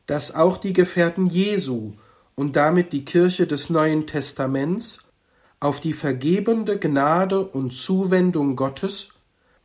dass 0.06 0.34
auch 0.34 0.58
die 0.58 0.74
Gefährten 0.74 1.26
Jesu 1.26 1.94
und 2.36 2.56
damit 2.56 2.94
die 2.94 3.06
Kirche 3.06 3.48
des 3.48 3.70
Neuen 3.70 4.08
Testaments 4.08 5.09
auf 5.60 5.80
die 5.80 5.94
vergebende 5.94 6.80
Gnade 6.80 7.46
und 7.46 7.72
Zuwendung 7.72 8.56
Gottes 8.56 9.10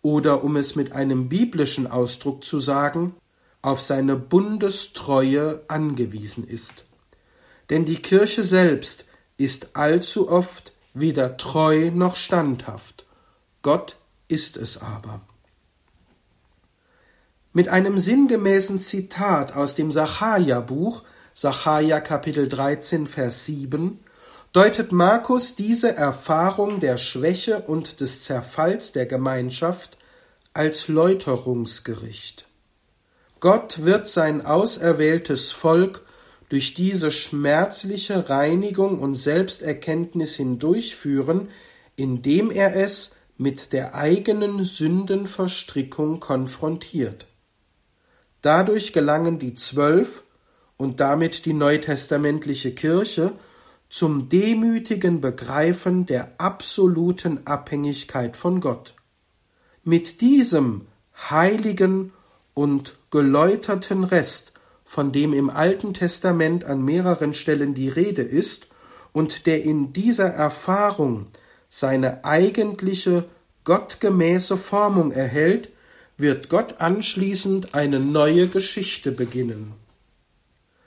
oder 0.02 0.44
um 0.44 0.56
es 0.56 0.76
mit 0.76 0.92
einem 0.92 1.28
biblischen 1.28 1.86
Ausdruck 1.86 2.44
zu 2.44 2.58
sagen, 2.58 3.14
auf 3.62 3.80
seine 3.80 4.16
Bundestreue 4.16 5.62
angewiesen 5.68 6.46
ist. 6.46 6.84
Denn 7.70 7.84
die 7.86 8.02
Kirche 8.02 8.42
selbst 8.42 9.06
ist 9.38 9.76
allzu 9.76 10.30
oft 10.30 10.72
weder 10.92 11.36
treu 11.36 11.90
noch 11.90 12.16
standhaft. 12.16 13.06
Gott 13.62 13.96
ist 14.28 14.56
es 14.56 14.82
aber. 14.82 15.22
Mit 17.52 17.68
einem 17.68 17.98
sinngemäßen 17.98 18.80
Zitat 18.80 19.54
aus 19.54 19.74
dem 19.74 19.92
Sacharja-Buch, 19.92 21.04
Sacharja 21.32 22.00
Kapitel 22.00 22.48
13, 22.48 23.06
Vers 23.06 23.46
7, 23.46 24.00
deutet 24.54 24.92
Markus 24.92 25.56
diese 25.56 25.96
Erfahrung 25.96 26.78
der 26.78 26.96
Schwäche 26.96 27.62
und 27.62 28.00
des 28.00 28.22
Zerfalls 28.22 28.92
der 28.92 29.04
Gemeinschaft 29.04 29.98
als 30.54 30.86
Läuterungsgericht. 30.86 32.46
Gott 33.40 33.84
wird 33.84 34.06
sein 34.06 34.46
auserwähltes 34.46 35.50
Volk 35.50 36.02
durch 36.50 36.74
diese 36.74 37.10
schmerzliche 37.10 38.30
Reinigung 38.30 39.00
und 39.00 39.16
Selbsterkenntnis 39.16 40.36
hindurchführen, 40.36 41.48
indem 41.96 42.52
er 42.52 42.76
es 42.76 43.16
mit 43.36 43.72
der 43.72 43.96
eigenen 43.96 44.62
Sündenverstrickung 44.62 46.20
konfrontiert. 46.20 47.26
Dadurch 48.40 48.92
gelangen 48.92 49.40
die 49.40 49.54
Zwölf 49.54 50.22
und 50.76 51.00
damit 51.00 51.44
die 51.44 51.54
neutestamentliche 51.54 52.72
Kirche 52.72 53.32
zum 53.94 54.28
demütigen 54.28 55.20
Begreifen 55.20 56.04
der 56.04 56.32
absoluten 56.38 57.46
Abhängigkeit 57.46 58.36
von 58.36 58.58
Gott. 58.60 58.96
Mit 59.84 60.20
diesem 60.20 60.88
heiligen 61.30 62.12
und 62.54 62.96
geläuterten 63.12 64.02
Rest, 64.02 64.52
von 64.84 65.12
dem 65.12 65.32
im 65.32 65.48
Alten 65.48 65.94
Testament 65.94 66.64
an 66.64 66.84
mehreren 66.84 67.32
Stellen 67.32 67.74
die 67.74 67.88
Rede 67.88 68.22
ist 68.22 68.66
und 69.12 69.46
der 69.46 69.62
in 69.62 69.92
dieser 69.92 70.26
Erfahrung 70.26 71.28
seine 71.68 72.24
eigentliche 72.24 73.26
gottgemäße 73.62 74.56
Formung 74.56 75.12
erhält, 75.12 75.70
wird 76.16 76.48
Gott 76.48 76.80
anschließend 76.80 77.76
eine 77.76 78.00
neue 78.00 78.48
Geschichte 78.48 79.12
beginnen. 79.12 79.72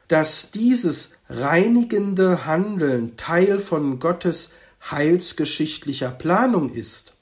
Dass 0.10 0.52
dieses 0.52 1.17
reinigende 1.30 2.46
Handeln 2.46 3.18
Teil 3.18 3.60
von 3.60 4.00
Gottes 4.00 4.54
heilsgeschichtlicher 4.90 6.10
Planung 6.10 6.72
ist, 6.72 7.14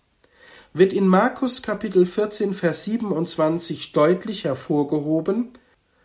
wird 0.73 0.93
in 0.93 1.07
Markus 1.07 1.61
Kapitel 1.61 2.05
14 2.05 2.53
Vers 2.53 2.83
27 2.85 3.91
deutlich 3.91 4.43
hervorgehoben, 4.43 5.49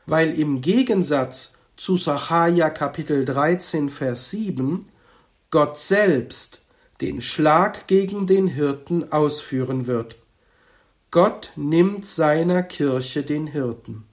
weil 0.06 0.38
im 0.38 0.60
Gegensatz 0.60 1.54
zu 1.76 1.96
Sacharja 1.96 2.70
Kapitel 2.70 3.24
13 3.24 3.90
Vers 3.90 4.30
7 4.30 4.86
Gott 5.50 5.78
selbst 5.78 6.62
den 7.00 7.20
Schlag 7.20 7.86
gegen 7.86 8.26
den 8.26 8.46
Hirten 8.46 9.12
ausführen 9.12 9.86
wird 9.86 10.20
Gott 11.10 11.50
nimmt 11.56 12.06
seiner 12.06 12.62
Kirche 12.62 13.22
den 13.22 13.48
Hirten. 13.48 14.04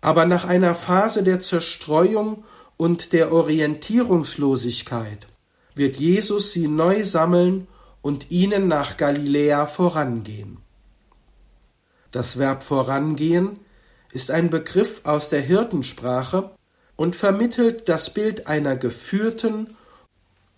Aber 0.00 0.26
nach 0.26 0.44
einer 0.44 0.74
Phase 0.74 1.22
der 1.22 1.40
Zerstreuung 1.40 2.42
und 2.76 3.12
der 3.12 3.32
Orientierungslosigkeit 3.32 5.26
wird 5.74 5.96
Jesus 5.96 6.52
sie 6.52 6.68
neu 6.68 7.04
sammeln 7.04 7.66
und 8.02 8.30
ihnen 8.30 8.68
nach 8.68 8.96
Galiläa 8.96 9.66
vorangehen. 9.66 10.58
Das 12.12 12.38
Verb 12.38 12.62
vorangehen 12.62 13.58
ist 14.12 14.30
ein 14.30 14.50
Begriff 14.50 15.00
aus 15.04 15.30
der 15.30 15.40
Hirtensprache 15.40 16.50
und 16.96 17.16
vermittelt 17.16 17.88
das 17.88 18.14
Bild 18.14 18.46
einer 18.46 18.76
geführten 18.76 19.76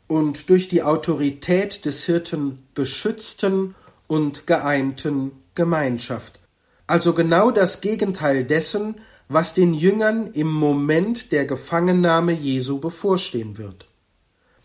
und 0.06 0.50
durch 0.50 0.68
die 0.68 0.82
Autorität 0.82 1.84
des 1.84 2.04
Hirten 2.04 2.62
beschützten 2.74 3.74
und 4.06 4.46
geeinten 4.46 5.32
Gemeinschaft. 5.54 6.40
Also 6.86 7.14
genau 7.14 7.50
das 7.50 7.80
Gegenteil 7.80 8.44
dessen, 8.44 8.96
was 9.28 9.54
den 9.54 9.74
Jüngern 9.74 10.32
im 10.32 10.52
Moment 10.52 11.32
der 11.32 11.46
Gefangennahme 11.46 12.32
Jesu 12.32 12.78
bevorstehen 12.78 13.58
wird. 13.58 13.86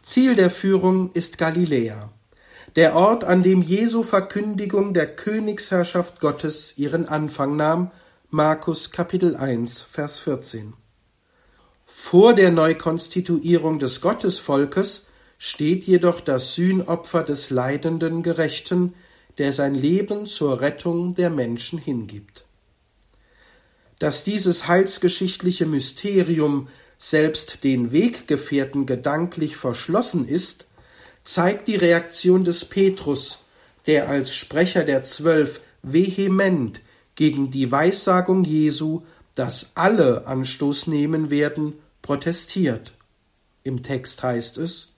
Ziel 0.03 0.35
der 0.35 0.49
Führung 0.49 1.11
ist 1.13 1.37
Galiläa, 1.37 2.11
der 2.75 2.95
Ort, 2.95 3.23
an 3.23 3.43
dem 3.43 3.61
Jesu 3.61 4.01
Verkündigung 4.01 4.93
der 4.93 5.07
Königsherrschaft 5.15 6.19
Gottes 6.19 6.77
ihren 6.77 7.05
Anfang 7.07 7.55
nahm, 7.55 7.91
Markus 8.29 8.91
Kapitel 8.91 9.35
1, 9.35 9.81
Vers 9.81 10.19
14. 10.19 10.73
Vor 11.85 12.33
der 12.33 12.49
Neukonstituierung 12.51 13.79
des 13.79 13.99
Gottesvolkes 13.99 15.07
steht 15.37 15.83
jedoch 15.83 16.21
das 16.21 16.55
Sühnopfer 16.55 17.23
des 17.23 17.49
leidenden 17.49 18.23
Gerechten, 18.23 18.93
der 19.37 19.51
sein 19.51 19.75
Leben 19.75 20.25
zur 20.25 20.61
Rettung 20.61 21.13
der 21.13 21.29
Menschen 21.29 21.77
hingibt. 21.77 22.45
Dass 24.01 24.23
dieses 24.23 24.67
heilsgeschichtliche 24.67 25.67
Mysterium 25.67 26.69
selbst 26.97 27.63
den 27.63 27.91
Weggefährten 27.91 28.87
gedanklich 28.87 29.57
verschlossen 29.57 30.27
ist, 30.27 30.65
zeigt 31.23 31.67
die 31.67 31.75
Reaktion 31.75 32.43
des 32.43 32.65
Petrus, 32.65 33.43
der 33.85 34.09
als 34.09 34.33
Sprecher 34.33 34.85
der 34.85 35.03
Zwölf 35.03 35.61
vehement 35.83 36.81
gegen 37.13 37.51
die 37.51 37.71
Weissagung 37.71 38.43
Jesu, 38.43 39.03
dass 39.35 39.73
alle 39.75 40.25
Anstoß 40.25 40.87
nehmen 40.87 41.29
werden, 41.29 41.73
protestiert. 42.01 42.93
Im 43.63 43.83
Text 43.83 44.23
heißt 44.23 44.57
es, 44.57 44.93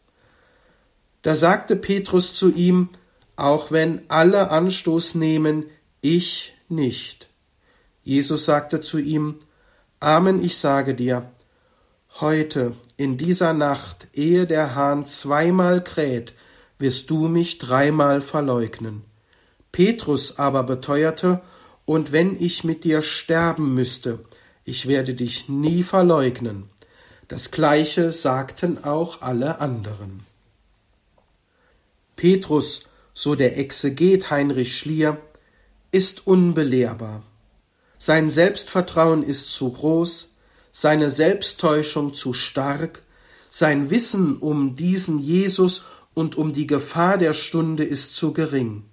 da 1.24 1.36
sagte 1.36 1.76
Petrus 1.76 2.36
zu 2.36 2.54
ihm, 2.54 2.88
auch 3.36 3.70
wenn 3.70 4.04
alle 4.08 4.50
Anstoß 4.50 5.16
nehmen, 5.16 5.66
ich 6.00 6.54
nicht. 6.70 7.33
Jesus 8.04 8.46
sagte 8.46 8.82
zu 8.82 9.00
ihm, 9.00 9.40
Amen, 10.00 10.44
ich 10.44 10.58
sage 10.58 10.96
dir, 10.96 11.30
heute, 12.20 12.76
in 12.98 13.18
dieser 13.18 13.54
Nacht, 13.54 14.08
ehe 14.14 14.46
der 14.46 14.76
Hahn 14.76 15.06
zweimal 15.06 15.84
kräht, 15.84 16.34
wirst 16.78 17.10
du 17.10 17.28
mich 17.28 17.58
dreimal 17.58 18.22
verleugnen. 18.22 19.04
Petrus 19.72 20.38
aber 20.38 20.64
beteuerte, 20.64 21.42
und 21.86 22.12
wenn 22.12 22.42
ich 22.42 22.64
mit 22.64 22.84
dir 22.84 23.02
sterben 23.02 23.74
müsste, 23.74 24.20
ich 24.64 24.88
werde 24.88 25.14
dich 25.14 25.50
nie 25.50 25.84
verleugnen. 25.84 26.70
Das 27.28 27.52
gleiche 27.52 28.12
sagten 28.12 28.84
auch 28.84 29.22
alle 29.22 29.60
anderen. 29.60 30.26
Petrus 32.16 32.84
so 33.14 33.36
der 33.36 33.58
Exeget 33.58 34.32
Heinrich 34.32 34.78
Schlier, 34.78 35.18
ist 35.92 36.26
unbelehrbar. 36.26 37.24
Sein 38.06 38.30
Selbstvertrauen 38.30 39.24
ist 39.24 39.54
zu 39.54 39.72
groß, 39.72 40.34
seine 40.74 41.10
Selbsttäuschung 41.10 42.14
zu 42.14 42.34
stark, 42.34 43.02
sein 43.50 43.92
Wissen 43.92 44.36
um 44.40 44.76
diesen 44.76 45.20
Jesus 45.20 45.86
und 46.14 46.36
um 46.36 46.52
die 46.52 46.68
Gefahr 46.68 47.18
der 47.18 47.34
Stunde 47.34 47.86
ist 47.86 48.14
zu 48.14 48.34
gering. 48.34 48.84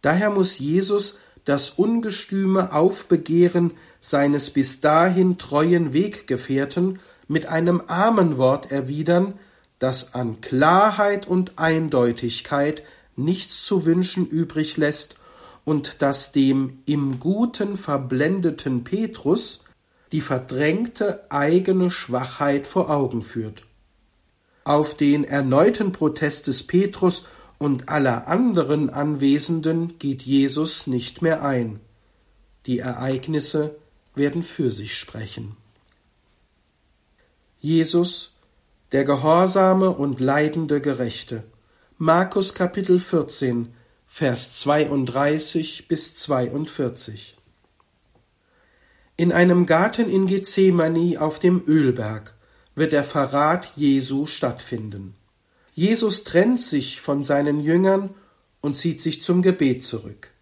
Daher 0.00 0.30
muss 0.30 0.60
Jesus 0.60 1.18
das 1.44 1.70
ungestüme 1.70 2.72
Aufbegehren 2.72 3.72
seines 4.00 4.50
bis 4.50 4.80
dahin 4.80 5.36
treuen 5.36 5.92
Weggefährten 5.92 7.00
mit 7.26 7.46
einem 7.46 7.80
Amenwort 7.80 8.70
erwidern, 8.70 9.40
das 9.80 10.14
an 10.14 10.40
Klarheit 10.40 11.26
und 11.26 11.58
Eindeutigkeit 11.58 12.84
nichts 13.16 13.66
zu 13.66 13.86
wünschen 13.86 14.28
übrig 14.28 14.76
lässt 14.76 15.16
und 15.64 16.02
das 16.02 16.32
dem 16.32 16.82
im 16.86 17.20
Guten 17.20 17.76
verblendeten 17.76 18.84
Petrus 18.84 19.64
die 20.12 20.20
verdrängte 20.20 21.30
eigene 21.30 21.90
Schwachheit 21.90 22.66
vor 22.66 22.90
Augen 22.90 23.22
führt. 23.22 23.64
Auf 24.64 24.94
den 24.94 25.24
erneuten 25.24 25.92
Protest 25.92 26.46
des 26.48 26.66
Petrus 26.66 27.26
und 27.58 27.88
aller 27.88 28.26
anderen 28.26 28.90
Anwesenden 28.90 29.98
geht 29.98 30.22
Jesus 30.22 30.86
nicht 30.86 31.22
mehr 31.22 31.42
ein. 31.42 31.80
Die 32.66 32.80
Ereignisse 32.80 33.76
werden 34.14 34.42
für 34.42 34.70
sich 34.70 34.98
sprechen. 34.98 35.56
Jesus, 37.58 38.34
der 38.92 39.04
gehorsame 39.04 39.90
und 39.90 40.20
leidende 40.20 40.80
Gerechte. 40.80 41.44
Markus 41.98 42.54
Kapitel 42.54 42.98
14, 42.98 43.74
Vers 44.20 44.52
32 44.60 45.88
bis 45.88 46.14
42. 46.14 47.38
In 49.16 49.32
einem 49.32 49.64
Garten 49.64 50.10
in 50.10 50.26
Gethsemane 50.26 51.18
auf 51.18 51.38
dem 51.38 51.62
Ölberg 51.66 52.34
wird 52.74 52.92
der 52.92 53.02
Verrat 53.02 53.72
Jesu 53.76 54.26
stattfinden. 54.26 55.14
Jesus 55.72 56.22
trennt 56.24 56.60
sich 56.60 57.00
von 57.00 57.24
seinen 57.24 57.60
Jüngern 57.62 58.10
und 58.60 58.76
zieht 58.76 59.00
sich 59.00 59.22
zum 59.22 59.40
Gebet 59.40 59.84
zurück. 59.84 60.32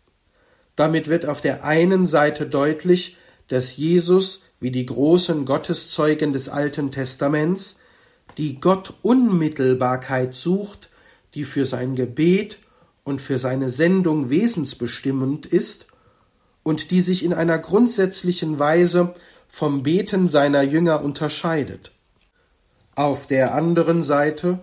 Damit 0.74 1.06
wird 1.06 1.26
auf 1.26 1.40
der 1.40 1.62
einen 1.62 2.04
Seite 2.04 2.46
deutlich, 2.46 3.16
dass 3.46 3.76
Jesus, 3.76 4.42
wie 4.58 4.72
die 4.72 4.86
großen 4.86 5.44
Gotteszeugen 5.44 6.32
des 6.32 6.48
Alten 6.48 6.90
Testaments, 6.90 7.78
die 8.38 8.58
Gottunmittelbarkeit 8.58 10.34
sucht, 10.34 10.90
die 11.34 11.44
für 11.44 11.64
sein 11.64 11.94
Gebet 11.94 12.58
und 13.08 13.22
für 13.22 13.38
seine 13.38 13.70
Sendung 13.70 14.28
wesensbestimmend 14.28 15.46
ist 15.46 15.86
und 16.62 16.90
die 16.90 17.00
sich 17.00 17.24
in 17.24 17.32
einer 17.32 17.58
grundsätzlichen 17.58 18.58
Weise 18.58 19.14
vom 19.48 19.82
Beten 19.82 20.28
seiner 20.28 20.62
Jünger 20.62 21.02
unterscheidet. 21.02 21.92
Auf 22.94 23.26
der 23.26 23.54
anderen 23.54 24.02
Seite 24.02 24.60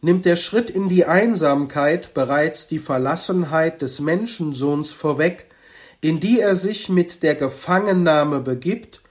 nimmt 0.00 0.24
der 0.26 0.36
Schritt 0.36 0.70
in 0.70 0.88
die 0.88 1.06
Einsamkeit 1.06 2.14
bereits 2.14 2.68
die 2.68 2.78
Verlassenheit 2.78 3.82
des 3.82 4.00
Menschensohns 4.00 4.92
vorweg, 4.92 5.46
in 6.00 6.20
die 6.20 6.38
er 6.38 6.54
sich 6.54 6.88
mit 6.88 7.24
der 7.24 7.34
Gefangennahme 7.34 8.40
begibt 8.40 9.02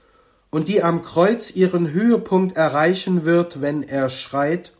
und 0.50 0.68
die 0.68 0.82
am 0.82 1.02
Kreuz 1.02 1.54
ihren 1.54 1.92
Höhepunkt 1.92 2.56
erreichen 2.56 3.26
wird, 3.26 3.60
wenn 3.60 3.82
er 3.82 4.08
schreit 4.08 4.72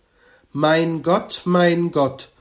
Mein 0.53 1.03
Gott, 1.03 1.43
mein 1.45 1.90
Gott, 1.90 2.32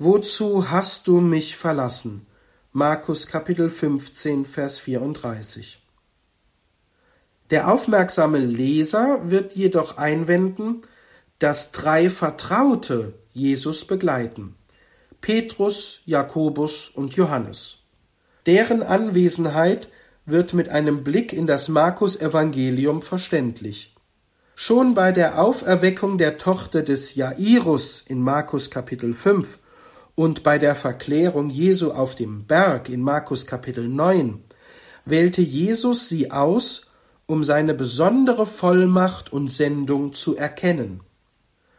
wozu 0.00 0.70
hast 0.70 1.06
du 1.08 1.20
mich 1.20 1.58
verlassen? 1.58 2.26
Markus 2.72 3.26
Kapitel 3.26 3.68
15, 3.68 4.46
Vers 4.46 4.78
34. 4.78 5.82
Der 7.50 7.70
aufmerksame 7.70 8.38
Leser 8.38 9.30
wird 9.30 9.54
jedoch 9.54 9.98
einwenden, 9.98 10.82
dass 11.38 11.72
drei 11.72 12.08
Vertraute 12.08 13.12
Jesus 13.32 13.84
begleiten. 13.84 14.54
Petrus, 15.20 16.00
Jakobus 16.06 16.88
und 16.88 17.14
Johannes. 17.16 17.80
Deren 18.46 18.82
Anwesenheit 18.82 19.88
wird 20.24 20.54
mit 20.54 20.70
einem 20.70 21.04
Blick 21.04 21.34
in 21.34 21.46
das 21.46 21.68
Markus 21.68 22.18
Evangelium 22.18 23.02
verständlich. 23.02 23.94
Schon 24.54 24.94
bei 24.94 25.12
der 25.12 25.42
Auferweckung 25.42 26.16
der 26.16 26.38
Tochter 26.38 26.82
des 26.82 27.16
Jairus 27.16 28.02
in 28.06 28.22
Markus 28.22 28.70
Kapitel 28.70 29.12
5 29.12 29.58
und 30.20 30.42
bei 30.42 30.58
der 30.58 30.76
Verklärung 30.76 31.48
Jesu 31.48 31.92
auf 31.92 32.14
dem 32.14 32.44
Berg 32.44 32.90
in 32.90 33.00
Markus 33.00 33.46
Kapitel 33.46 33.88
9 33.88 34.38
wählte 35.06 35.40
Jesus 35.40 36.10
sie 36.10 36.30
aus, 36.30 36.90
um 37.24 37.42
seine 37.42 37.72
besondere 37.72 38.44
Vollmacht 38.44 39.32
und 39.32 39.48
Sendung 39.48 40.12
zu 40.12 40.36
erkennen. 40.36 41.00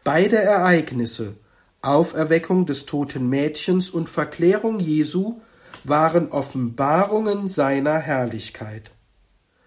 Beide 0.02 0.38
Ereignisse, 0.38 1.36
Auferweckung 1.82 2.66
des 2.66 2.84
toten 2.84 3.28
Mädchens 3.28 3.90
und 3.90 4.08
Verklärung 4.08 4.80
Jesu, 4.80 5.40
waren 5.84 6.32
Offenbarungen 6.32 7.48
seiner 7.48 8.00
Herrlichkeit. 8.00 8.90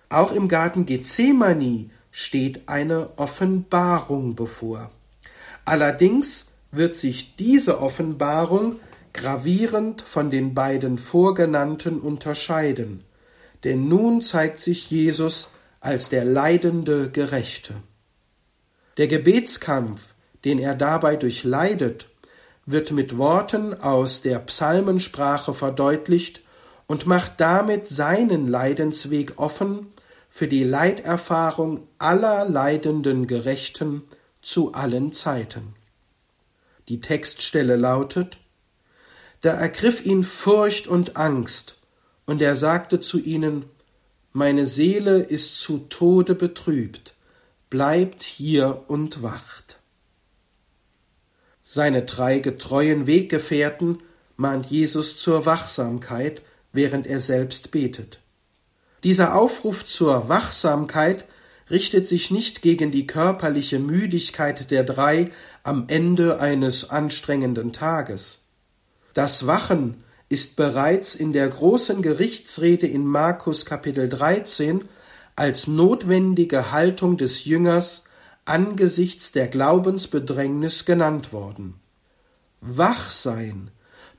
Auch 0.10 0.34
im 0.34 0.50
Garten 0.50 0.86
Gethsemane 0.86 1.92
steht 2.12 2.68
eine 2.68 3.18
Offenbarung 3.18 4.36
bevor. 4.36 4.92
Allerdings 5.64 6.48
wird 6.78 6.96
sich 6.96 7.36
diese 7.36 7.80
Offenbarung 7.80 8.80
gravierend 9.14 10.02
von 10.02 10.30
den 10.30 10.54
beiden 10.54 10.98
vorgenannten 10.98 12.00
unterscheiden, 12.00 13.04
denn 13.64 13.88
nun 13.88 14.22
zeigt 14.22 14.60
sich 14.60 14.92
Jesus 14.92 15.52
als 15.80 16.10
der 16.10 16.26
leidende 16.26 17.10
Gerechte. 17.10 17.76
Der 18.98 19.08
Gebetskampf, 19.08 20.16
den 20.44 20.60
er 20.60 20.76
dabei 20.76 21.16
durchleidet, 21.16 22.08
wird 22.66 22.92
mit 22.92 23.18
Worten 23.18 23.74
aus 23.74 24.22
der 24.22 24.40
Psalmensprache 24.40 25.54
verdeutlicht 25.54 26.42
und 26.88 27.06
macht 27.06 27.34
damit 27.38 27.88
seinen 27.88 28.48
Leidensweg 28.48 29.34
offen 29.38 29.88
für 30.30 30.48
die 30.48 30.64
Leiterfahrung 30.64 31.88
aller 31.98 32.50
leidenden 32.50 33.28
Gerechten 33.28 34.04
zu 34.42 34.74
allen 34.74 35.12
Zeiten. 35.12 35.74
Die 36.88 37.02
Textstelle 37.02 37.76
lautet 37.76 38.38
Da 39.42 39.52
ergriff 39.52 40.06
ihn 40.06 40.24
Furcht 40.24 40.88
und 40.88 41.18
Angst, 41.18 41.78
und 42.26 42.42
er 42.42 42.56
sagte 42.56 43.00
zu 43.00 43.20
ihnen 43.20 43.66
Meine 44.34 44.66
Seele 44.66 45.20
ist 45.20 45.60
zu 45.60 45.86
Tode 45.90 46.36
betrübt, 46.36 47.14
bleibt 47.70 48.24
hier 48.24 48.84
und 48.88 49.24
wacht. 49.24 49.80
Seine 51.64 52.04
drei 52.04 52.40
getreuen 52.40 53.08
Weggefährten 53.08 54.00
mahnt 54.38 54.68
Jesus 54.68 55.18
zur 55.18 55.46
Wachsamkeit, 55.46 56.42
während 56.74 57.08
er 57.08 57.20
selbst 57.20 57.72
betet. 57.72 58.20
Dieser 59.04 59.36
Aufruf 59.36 59.86
zur 59.86 60.30
Wachsamkeit 60.30 61.26
richtet 61.70 62.08
sich 62.08 62.32
nicht 62.32 62.62
gegen 62.62 62.92
die 62.92 63.08
körperliche 63.08 63.80
Müdigkeit 63.80 64.70
der 64.72 64.84
drei 64.84 65.32
am 65.64 65.86
Ende 65.88 66.40
eines 66.40 66.90
anstrengenden 66.90 67.74
Tages. 67.74 68.44
Das 69.14 69.48
Wachen 69.48 70.04
ist 70.30 70.56
bereits 70.56 71.16
in 71.16 71.34
der 71.34 71.48
großen 71.48 72.02
Gerichtsrede 72.02 72.88
in 72.88 73.06
Markus 73.06 73.66
Kapitel 73.66 74.10
13 74.10 74.86
als 75.36 75.68
notwendige 75.68 76.72
Haltung 76.72 77.18
des 77.18 77.46
Jüngers 77.46 78.06
angesichts 78.46 79.32
der 79.32 79.48
Glaubensbedrängnis 79.48 80.86
genannt 80.86 81.34
worden. 81.34 81.76
Wach 82.62 83.12
sein 83.12 83.72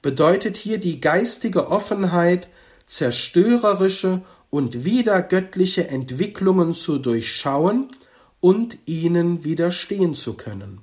bedeutet 0.02 0.56
hier 0.56 0.78
die 0.78 1.00
geistige 1.00 1.68
Offenheit, 1.70 2.48
zerstörerische 2.84 4.22
und 4.56 4.86
wiedergöttliche 4.86 5.88
Entwicklungen 5.88 6.72
zu 6.72 6.98
durchschauen 6.98 7.90
und 8.40 8.78
ihnen 8.86 9.44
widerstehen 9.44 10.14
zu 10.14 10.34
können. 10.34 10.80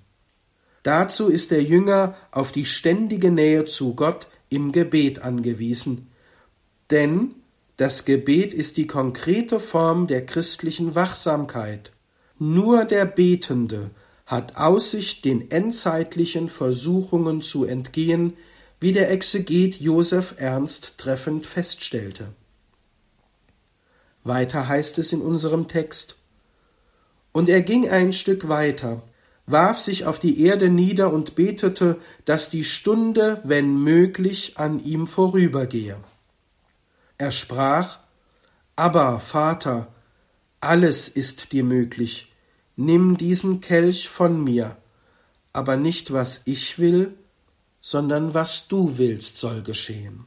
Dazu 0.83 1.27
ist 1.27 1.49
der 1.49 1.63
Jünger 1.63 2.15
auf 2.29 2.51
die 2.51 2.65
ständige 2.65 3.31
Nähe 3.31 3.65
zu 3.65 3.95
Gott 3.95 4.27
im 4.49 4.71
Gebet 4.71 5.23
angewiesen, 5.23 6.11
denn 6.91 7.33
das 7.77 8.05
Gebet 8.05 8.53
ist 8.53 8.77
die 8.77 8.85
konkrete 8.85 9.59
Form 9.59 10.05
der 10.05 10.23
christlichen 10.23 10.93
Wachsamkeit. 10.93 11.91
Nur 12.37 12.85
der 12.85 13.05
Betende 13.05 13.89
hat 14.27 14.55
Aussicht, 14.55 15.25
den 15.25 15.49
endzeitlichen 15.49 16.47
Versuchungen 16.47 17.41
zu 17.41 17.65
entgehen, 17.65 18.33
wie 18.79 18.91
der 18.91 19.09
Exeget 19.09 19.81
Joseph 19.81 20.35
Ernst 20.37 20.99
treffend 20.99 21.47
feststellte. 21.47 22.33
Weiter 24.23 24.67
heißt 24.67 24.97
es 24.99 25.11
in 25.13 25.21
unserem 25.21 25.67
Text 25.67 26.17
Und 27.31 27.49
er 27.49 27.61
ging 27.61 27.89
ein 27.89 28.13
Stück 28.13 28.47
weiter, 28.47 29.03
warf 29.45 29.79
sich 29.79 30.05
auf 30.05 30.19
die 30.19 30.45
Erde 30.45 30.69
nieder 30.69 31.11
und 31.11 31.35
betete, 31.35 31.99
dass 32.25 32.49
die 32.49 32.63
Stunde, 32.63 33.41
wenn 33.43 33.83
möglich, 33.83 34.57
an 34.57 34.83
ihm 34.83 35.07
vorübergehe. 35.07 35.99
Er 37.17 37.31
sprach 37.31 37.99
Aber, 38.75 39.19
Vater, 39.19 39.87
alles 40.61 41.09
ist 41.09 41.51
dir 41.51 41.63
möglich, 41.63 42.31
nimm 42.75 43.17
diesen 43.17 43.59
Kelch 43.59 44.07
von 44.07 44.43
mir, 44.43 44.77
aber 45.51 45.75
nicht 45.75 46.13
was 46.13 46.43
ich 46.45 46.79
will, 46.79 47.13
sondern 47.81 48.33
was 48.33 48.69
du 48.69 48.97
willst 48.97 49.37
soll 49.37 49.61
geschehen. 49.61 50.25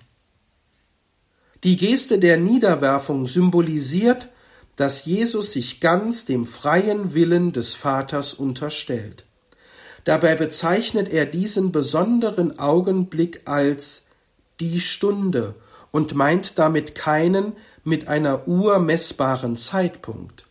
Die 1.66 1.76
Geste 1.76 2.20
der 2.20 2.36
Niederwerfung 2.36 3.26
symbolisiert, 3.26 4.28
dass 4.76 5.04
Jesus 5.04 5.50
sich 5.50 5.80
ganz 5.80 6.24
dem 6.24 6.46
freien 6.46 7.12
Willen 7.12 7.50
des 7.50 7.74
Vaters 7.74 8.34
unterstellt. 8.34 9.24
Dabei 10.04 10.36
bezeichnet 10.36 11.08
er 11.08 11.26
diesen 11.26 11.72
besonderen 11.72 12.60
Augenblick 12.60 13.40
als 13.46 14.06
die 14.60 14.78
Stunde 14.78 15.56
und 15.90 16.14
meint 16.14 16.56
damit 16.56 16.94
keinen 16.94 17.54
mit 17.82 18.06
einer 18.06 18.46
Uhr 18.46 18.78
messbaren 18.78 19.56
Zeitpunkt. 19.56 20.46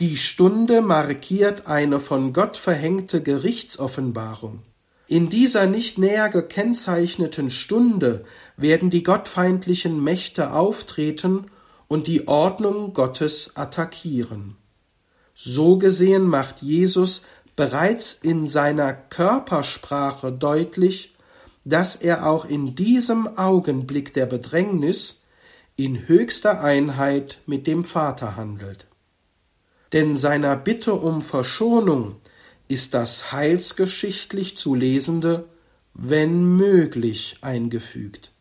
Die 0.00 0.18
Stunde 0.18 0.82
markiert 0.82 1.66
eine 1.66 1.98
von 1.98 2.34
Gott 2.34 2.58
verhängte 2.58 3.22
Gerichtsoffenbarung. 3.22 4.64
In 5.10 5.28
dieser 5.28 5.66
nicht 5.66 5.98
näher 5.98 6.28
gekennzeichneten 6.28 7.50
Stunde 7.50 8.24
werden 8.60 8.90
die 8.90 9.02
gottfeindlichen 9.02 10.02
Mächte 10.02 10.52
auftreten 10.52 11.46
und 11.88 12.06
die 12.06 12.28
Ordnung 12.28 12.94
Gottes 12.94 13.56
attackieren. 13.56 14.56
So 15.34 15.78
gesehen 15.78 16.24
macht 16.24 16.62
Jesus 16.62 17.26
bereits 17.56 18.14
in 18.14 18.46
seiner 18.46 18.92
Körpersprache 18.92 20.32
deutlich, 20.32 21.14
dass 21.64 21.96
er 21.96 22.26
auch 22.26 22.44
in 22.44 22.74
diesem 22.74 23.38
Augenblick 23.38 24.14
der 24.14 24.26
Bedrängnis 24.26 25.22
in 25.76 26.08
höchster 26.08 26.62
Einheit 26.62 27.38
mit 27.46 27.66
dem 27.66 27.84
Vater 27.84 28.36
handelt. 28.36 28.86
Denn 29.92 30.16
seiner 30.16 30.56
Bitte 30.56 30.94
um 30.94 31.22
Verschonung 31.22 32.16
ist 32.68 32.94
das 32.94 33.32
heilsgeschichtlich 33.32 34.56
zu 34.56 34.74
lesende 34.74 35.46
wenn 35.94 36.56
möglich 36.56 37.38
eingefügt. 37.40 38.32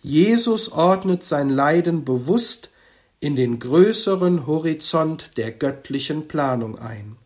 Jesus 0.00 0.70
ordnet 0.70 1.24
sein 1.24 1.48
Leiden 1.48 2.04
bewusst 2.04 2.70
in 3.20 3.34
den 3.34 3.58
größeren 3.58 4.46
Horizont 4.46 5.36
der 5.36 5.50
göttlichen 5.50 6.28
Planung 6.28 6.78
ein. 6.78 7.16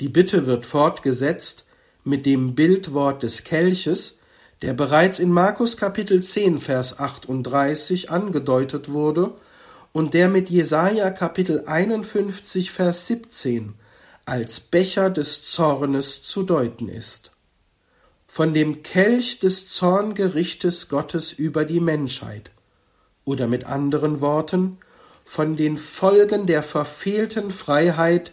Die 0.00 0.08
Bitte 0.08 0.46
wird 0.46 0.66
fortgesetzt 0.66 1.66
mit 2.04 2.26
dem 2.26 2.54
Bildwort 2.54 3.22
des 3.22 3.44
Kelches, 3.44 4.18
der 4.62 4.72
bereits 4.74 5.20
in 5.20 5.30
Markus 5.30 5.76
Kapitel 5.76 6.22
10 6.22 6.60
Vers 6.60 6.98
38 6.98 8.10
angedeutet 8.10 8.90
wurde 8.90 9.34
und 9.92 10.14
der 10.14 10.28
mit 10.28 10.50
Jesaja 10.50 11.10
Kapitel 11.10 11.64
51 11.66 12.70
Vers 12.70 13.06
17 13.06 13.74
als 14.24 14.60
Becher 14.60 15.10
des 15.10 15.44
Zornes 15.44 16.22
zu 16.22 16.44
deuten 16.44 16.88
ist. 16.88 17.31
Von 18.34 18.54
dem 18.54 18.82
Kelch 18.82 19.40
des 19.40 19.68
Zorngerichtes 19.68 20.88
Gottes 20.88 21.34
über 21.34 21.66
die 21.66 21.80
Menschheit 21.80 22.50
oder 23.26 23.46
mit 23.46 23.66
anderen 23.66 24.22
Worten 24.22 24.78
von 25.22 25.54
den 25.54 25.76
Folgen 25.76 26.46
der 26.46 26.62
verfehlten 26.62 27.50
Freiheit 27.50 28.32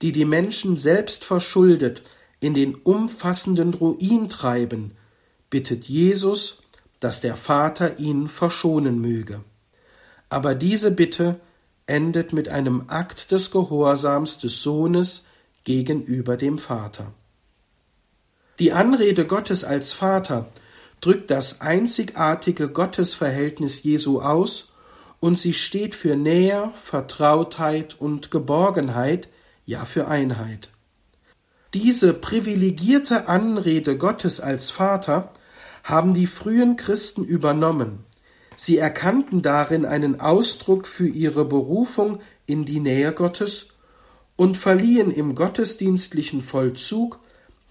die 0.00 0.12
die 0.12 0.24
Menschen 0.24 0.76
selbst 0.76 1.24
verschuldet 1.24 2.02
in 2.38 2.54
den 2.54 2.76
umfassenden 2.76 3.74
Ruin 3.74 4.28
treiben, 4.28 4.92
bittet 5.50 5.86
Jesus, 5.86 6.62
dass 7.00 7.20
der 7.20 7.34
Vater 7.34 7.98
ihn 7.98 8.28
verschonen 8.28 9.00
möge. 9.00 9.42
Aber 10.28 10.54
diese 10.54 10.92
Bitte 10.92 11.40
endet 11.86 12.32
mit 12.32 12.48
einem 12.48 12.84
Akt 12.86 13.32
des 13.32 13.50
Gehorsams 13.50 14.38
des 14.38 14.62
Sohnes 14.62 15.26
gegenüber 15.64 16.36
dem 16.36 16.58
Vater. 16.58 17.12
Die 18.58 18.72
Anrede 18.72 19.26
Gottes 19.26 19.64
als 19.64 19.92
Vater 19.92 20.46
drückt 21.00 21.30
das 21.30 21.60
einzigartige 21.60 22.68
Gottesverhältnis 22.68 23.82
Jesu 23.82 24.20
aus 24.20 24.72
und 25.20 25.38
sie 25.38 25.54
steht 25.54 25.94
für 25.94 26.16
Nähe, 26.16 26.70
Vertrautheit 26.74 27.96
und 27.98 28.30
Geborgenheit, 28.30 29.28
ja 29.64 29.84
für 29.84 30.08
Einheit. 30.08 30.70
Diese 31.74 32.12
privilegierte 32.12 33.28
Anrede 33.28 33.96
Gottes 33.96 34.40
als 34.40 34.70
Vater 34.70 35.30
haben 35.84 36.12
die 36.12 36.26
frühen 36.26 36.76
Christen 36.76 37.24
übernommen. 37.24 38.04
Sie 38.56 38.76
erkannten 38.76 39.40
darin 39.42 39.86
einen 39.86 40.20
Ausdruck 40.20 40.86
für 40.86 41.08
ihre 41.08 41.44
Berufung 41.46 42.20
in 42.46 42.64
die 42.64 42.80
Nähe 42.80 43.12
Gottes 43.12 43.68
und 44.36 44.56
verliehen 44.56 45.10
im 45.10 45.34
gottesdienstlichen 45.34 46.42
Vollzug 46.42 47.20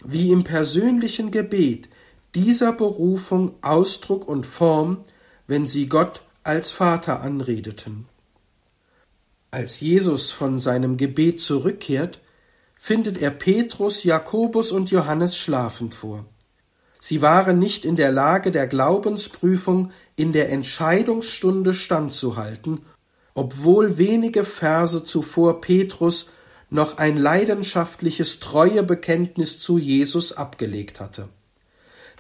wie 0.04 0.32
im 0.32 0.44
persönlichen 0.44 1.32
Gebet 1.32 1.90
dieser 2.36 2.74
Berufung 2.74 3.56
Ausdruck 3.62 4.28
und 4.28 4.46
Form, 4.46 5.04
wenn 5.48 5.66
sie 5.66 5.88
Gott 5.88 6.22
als 6.44 6.72
Vater 6.72 7.22
anredeten. 7.22 8.06
Als 9.52 9.82
Jesus 9.82 10.32
von 10.32 10.60
seinem 10.60 10.98
Gebet 10.98 11.42
zurückkehrt, 11.42 12.20
findet 12.76 13.22
er 13.22 13.32
Petrus, 13.32 14.04
Jakobus 14.04 14.72
und 14.72 14.90
Johannes 14.92 15.38
schlafend 15.38 15.94
vor. 15.94 16.26
Sie 17.00 17.22
waren 17.22 17.60
nicht 17.60 17.84
in 17.84 17.96
der 17.96 18.12
Lage, 18.12 18.52
der 18.52 18.68
Glaubensprüfung 18.68 19.92
in 20.16 20.32
der 20.32 20.50
Entscheidungsstunde 20.50 21.74
standzuhalten, 21.74 22.82
obwohl 23.34 23.98
wenige 23.98 24.46
Verse 24.46 25.04
zuvor 25.04 25.62
Petrus 25.62 26.30
noch 26.72 26.98
ein 26.98 27.18
leidenschaftliches 27.18 28.40
Treuebekenntnis 28.40 29.60
zu 29.60 29.78
Jesus 29.78 30.32
abgelegt 30.32 31.00
hatte. 31.00 31.28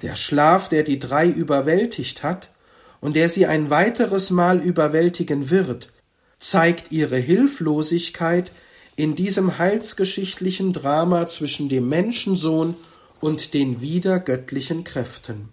Der 0.01 0.15
Schlaf, 0.15 0.67
der 0.67 0.83
die 0.83 0.99
drei 0.99 1.27
überwältigt 1.27 2.21
hat 2.21 2.51
und 2.99 3.15
der 3.15 3.29
sie 3.29 3.47
ein 3.47 3.69
weiteres 3.69 4.29
Mal 4.29 4.59
überwältigen 4.59 5.49
wird, 5.49 5.89
zeigt 6.37 6.91
ihre 6.91 7.17
Hilflosigkeit 7.17 8.51
in 8.97 9.15
diesem 9.15 9.57
heilsgeschichtlichen 9.57 10.73
Drama 10.73 11.27
zwischen 11.27 11.69
dem 11.69 11.87
Menschensohn 11.87 12.75
und 13.21 13.53
den 13.53 13.79
wiedergöttlichen 13.79 14.83
Kräften. 14.83 15.49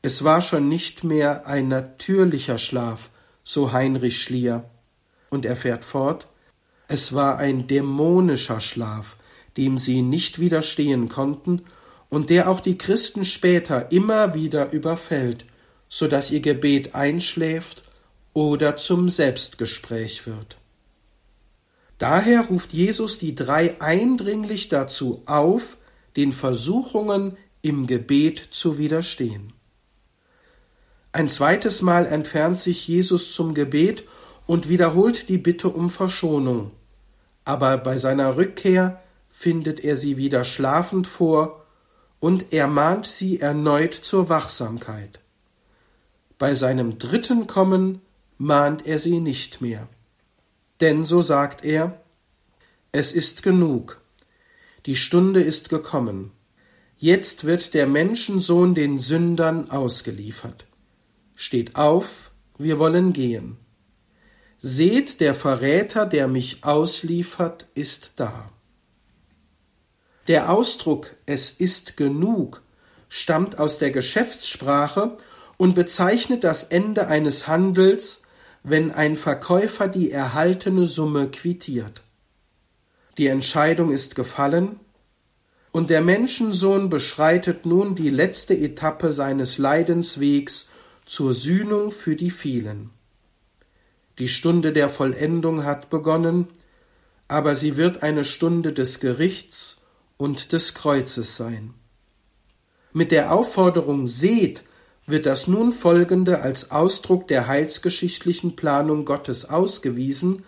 Es 0.00 0.22
war 0.22 0.42
schon 0.42 0.68
nicht 0.68 1.02
mehr 1.02 1.46
ein 1.48 1.66
natürlicher 1.66 2.58
Schlaf, 2.58 3.10
so 3.42 3.72
Heinrich 3.72 4.22
Schlier, 4.22 4.64
und 5.28 5.44
er 5.44 5.56
fährt 5.56 5.84
fort, 5.84 6.28
es 6.88 7.14
war 7.14 7.38
ein 7.38 7.66
dämonischer 7.66 8.60
Schlaf, 8.60 9.16
dem 9.56 9.78
sie 9.78 10.02
nicht 10.02 10.38
widerstehen 10.38 11.08
konnten 11.08 11.62
und 12.08 12.30
der 12.30 12.48
auch 12.50 12.60
die 12.60 12.78
Christen 12.78 13.24
später 13.26 13.92
immer 13.92 14.34
wieder 14.34 14.72
überfällt, 14.72 15.44
so 15.88 16.08
dass 16.08 16.30
ihr 16.30 16.40
Gebet 16.40 16.94
einschläft 16.94 17.82
oder 18.32 18.76
zum 18.76 19.10
Selbstgespräch 19.10 20.26
wird. 20.26 20.56
Daher 21.98 22.42
ruft 22.46 22.72
Jesus 22.72 23.18
die 23.18 23.34
drei 23.34 23.80
eindringlich 23.80 24.68
dazu 24.68 25.22
auf, 25.26 25.76
den 26.16 26.32
Versuchungen 26.32 27.36
im 27.60 27.86
Gebet 27.86 28.38
zu 28.50 28.78
widerstehen. 28.78 29.52
Ein 31.12 31.28
zweites 31.28 31.82
Mal 31.82 32.06
entfernt 32.06 32.60
sich 32.60 32.86
Jesus 32.86 33.34
zum 33.34 33.52
Gebet 33.54 34.04
und 34.46 34.68
wiederholt 34.68 35.28
die 35.28 35.38
Bitte 35.38 35.68
um 35.68 35.90
Verschonung, 35.90 36.70
aber 37.48 37.78
bei 37.78 37.96
seiner 37.96 38.36
Rückkehr 38.36 39.00
findet 39.30 39.80
er 39.82 39.96
sie 39.96 40.18
wieder 40.18 40.44
schlafend 40.44 41.06
vor 41.06 41.64
und 42.20 42.52
ermahnt 42.52 43.06
sie 43.06 43.40
erneut 43.40 43.94
zur 43.94 44.28
Wachsamkeit. 44.28 45.20
Bei 46.36 46.52
seinem 46.52 46.98
dritten 46.98 47.46
Kommen 47.46 48.02
mahnt 48.36 48.86
er 48.86 48.98
sie 48.98 49.20
nicht 49.20 49.62
mehr. 49.62 49.88
Denn 50.82 51.06
so 51.06 51.22
sagt 51.22 51.64
er, 51.64 51.98
es 52.92 53.12
ist 53.12 53.42
genug, 53.42 54.02
die 54.84 54.96
Stunde 54.96 55.40
ist 55.40 55.70
gekommen, 55.70 56.32
jetzt 56.98 57.44
wird 57.44 57.72
der 57.72 57.86
Menschensohn 57.86 58.74
den 58.74 58.98
Sündern 58.98 59.70
ausgeliefert. 59.70 60.66
Steht 61.34 61.76
auf, 61.76 62.30
wir 62.58 62.78
wollen 62.78 63.14
gehen. 63.14 63.56
Seht, 64.58 65.20
der 65.20 65.34
Verräter, 65.34 66.06
der 66.06 66.28
mich 66.28 66.64
ausliefert, 66.64 67.66
ist 67.74 68.12
da. 68.16 68.50
Der 70.26 70.50
Ausdruck 70.50 71.14
es 71.26 71.50
ist 71.50 71.96
genug 71.96 72.62
stammt 73.08 73.58
aus 73.58 73.78
der 73.78 73.90
Geschäftssprache 73.90 75.16
und 75.56 75.74
bezeichnet 75.74 76.44
das 76.44 76.64
Ende 76.64 77.08
eines 77.08 77.48
Handels, 77.48 78.22
wenn 78.62 78.90
ein 78.90 79.16
Verkäufer 79.16 79.88
die 79.88 80.10
erhaltene 80.10 80.86
Summe 80.86 81.28
quittiert. 81.28 82.02
Die 83.16 83.26
Entscheidung 83.26 83.90
ist 83.90 84.14
gefallen, 84.14 84.78
und 85.70 85.90
der 85.90 86.00
Menschensohn 86.00 86.88
beschreitet 86.88 87.66
nun 87.66 87.94
die 87.94 88.10
letzte 88.10 88.56
Etappe 88.56 89.12
seines 89.12 89.58
Leidenswegs 89.58 90.68
zur 91.04 91.34
Sühnung 91.34 91.90
für 91.90 92.16
die 92.16 92.30
vielen. 92.30 92.90
Die 94.18 94.28
Stunde 94.28 94.72
der 94.72 94.90
Vollendung 94.90 95.64
hat 95.64 95.90
begonnen, 95.90 96.48
aber 97.28 97.54
sie 97.54 97.76
wird 97.76 98.02
eine 98.02 98.24
Stunde 98.24 98.72
des 98.72 99.00
Gerichts 99.00 99.82
und 100.16 100.52
des 100.52 100.74
Kreuzes 100.74 101.36
sein. 101.36 101.74
Mit 102.92 103.12
der 103.12 103.32
Aufforderung 103.32 104.06
Seht 104.06 104.64
wird 105.06 105.26
das 105.26 105.46
nun 105.46 105.72
folgende 105.72 106.40
als 106.40 106.70
Ausdruck 106.70 107.28
der 107.28 107.46
heilsgeschichtlichen 107.46 108.56
Planung 108.56 109.04
Gottes 109.04 109.48
ausgewiesen, 109.48 110.42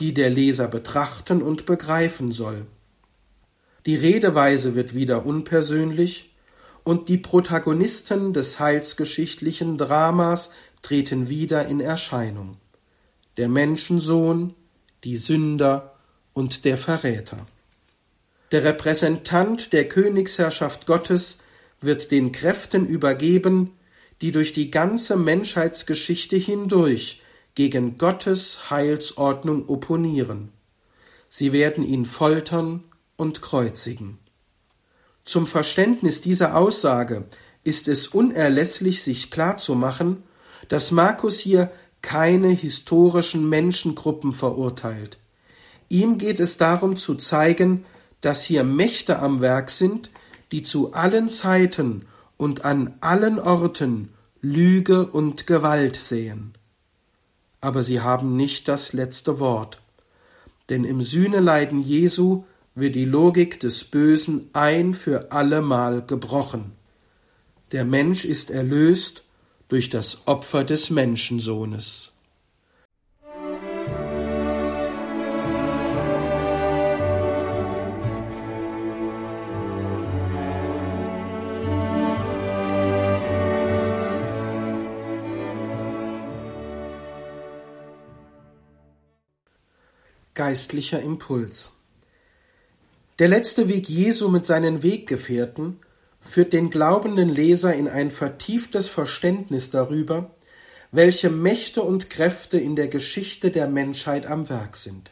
die 0.00 0.12
der 0.12 0.28
Leser 0.28 0.68
betrachten 0.68 1.40
und 1.42 1.66
begreifen 1.66 2.30
soll. 2.30 2.66
Die 3.86 3.96
Redeweise 3.96 4.74
wird 4.74 4.94
wieder 4.94 5.24
unpersönlich, 5.24 6.30
und 6.84 7.08
die 7.08 7.16
Protagonisten 7.16 8.34
des 8.34 8.60
heilsgeschichtlichen 8.60 9.78
Dramas 9.78 10.50
treten 10.82 11.30
wieder 11.30 11.66
in 11.66 11.80
Erscheinung. 11.80 12.58
Der 13.36 13.48
Menschensohn, 13.48 14.54
die 15.04 15.16
Sünder 15.16 15.94
und 16.32 16.64
der 16.64 16.78
Verräter. 16.78 17.46
Der 18.52 18.64
Repräsentant 18.64 19.72
der 19.72 19.88
Königsherrschaft 19.88 20.86
Gottes 20.86 21.38
wird 21.80 22.10
den 22.10 22.32
Kräften 22.32 22.86
übergeben, 22.86 23.72
die 24.20 24.32
durch 24.32 24.52
die 24.52 24.70
ganze 24.70 25.16
Menschheitsgeschichte 25.16 26.36
hindurch 26.36 27.22
gegen 27.54 27.98
Gottes 27.98 28.70
Heilsordnung 28.70 29.68
opponieren. 29.68 30.52
Sie 31.28 31.52
werden 31.52 31.84
ihn 31.84 32.04
foltern 32.04 32.84
und 33.16 33.42
kreuzigen. 33.42 34.18
Zum 35.24 35.46
Verständnis 35.46 36.20
dieser 36.20 36.56
Aussage 36.56 37.24
ist 37.64 37.88
es 37.88 38.08
unerlässlich, 38.08 39.02
sich 39.02 39.30
klarzumachen, 39.30 40.22
dass 40.68 40.90
Markus 40.90 41.40
hier 41.40 41.70
keine 42.04 42.48
historischen 42.48 43.48
Menschengruppen 43.48 44.34
verurteilt. 44.34 45.16
Ihm 45.88 46.18
geht 46.18 46.38
es 46.38 46.58
darum 46.58 46.98
zu 46.98 47.14
zeigen, 47.14 47.86
dass 48.20 48.44
hier 48.44 48.62
Mächte 48.62 49.20
am 49.20 49.40
Werk 49.40 49.70
sind, 49.70 50.10
die 50.52 50.62
zu 50.62 50.92
allen 50.92 51.30
Zeiten 51.30 52.04
und 52.36 52.66
an 52.66 52.92
allen 53.00 53.40
Orten 53.40 54.10
Lüge 54.42 55.06
und 55.06 55.46
Gewalt 55.46 55.96
sehen. 55.96 56.52
Aber 57.62 57.82
sie 57.82 58.02
haben 58.02 58.36
nicht 58.36 58.68
das 58.68 58.92
letzte 58.92 59.38
Wort, 59.40 59.80
denn 60.68 60.84
im 60.84 61.00
Sühneleiden 61.00 61.78
Jesu 61.78 62.44
wird 62.74 62.96
die 62.96 63.06
Logik 63.06 63.60
des 63.60 63.84
Bösen 63.84 64.50
ein 64.52 64.92
für 64.92 65.32
allemal 65.32 66.04
gebrochen. 66.06 66.72
Der 67.72 67.86
Mensch 67.86 68.26
ist 68.26 68.50
erlöst 68.50 69.24
durch 69.68 69.90
das 69.90 70.26
Opfer 70.26 70.64
des 70.64 70.90
Menschensohnes. 70.90 72.12
Geistlicher 90.34 91.00
Impuls 91.00 91.74
der 93.20 93.28
letzte 93.28 93.68
Weg 93.68 93.88
Jesu 93.88 94.28
mit 94.28 94.44
seinen 94.44 94.82
Weggefährten 94.82 95.78
führt 96.24 96.52
den 96.52 96.70
glaubenden 96.70 97.28
Leser 97.28 97.74
in 97.74 97.88
ein 97.88 98.10
vertieftes 98.10 98.88
Verständnis 98.88 99.70
darüber, 99.70 100.30
welche 100.90 101.28
Mächte 101.28 101.82
und 101.82 102.08
Kräfte 102.08 102.58
in 102.58 102.76
der 102.76 102.88
Geschichte 102.88 103.50
der 103.50 103.68
Menschheit 103.68 104.26
am 104.26 104.48
Werk 104.48 104.76
sind. 104.76 105.10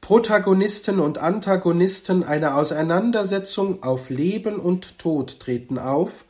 Protagonisten 0.00 1.00
und 1.00 1.18
Antagonisten 1.18 2.22
einer 2.22 2.56
Auseinandersetzung 2.56 3.82
auf 3.82 4.10
Leben 4.10 4.56
und 4.56 4.98
Tod 4.98 5.40
treten 5.40 5.78
auf, 5.78 6.24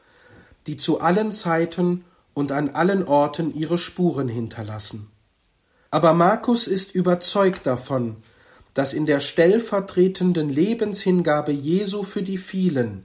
die 0.66 0.76
zu 0.76 1.00
allen 1.00 1.32
Zeiten 1.32 2.04
und 2.34 2.52
an 2.52 2.70
allen 2.70 3.06
Orten 3.06 3.54
ihre 3.54 3.78
Spuren 3.78 4.28
hinterlassen. 4.28 5.10
Aber 5.90 6.12
Markus 6.12 6.66
ist 6.66 6.94
überzeugt 6.94 7.66
davon, 7.66 8.16
dass 8.74 8.92
in 8.92 9.06
der 9.06 9.20
stellvertretenden 9.20 10.48
Lebenshingabe 10.48 11.52
Jesu 11.52 12.02
für 12.02 12.22
die 12.22 12.38
vielen 12.38 13.04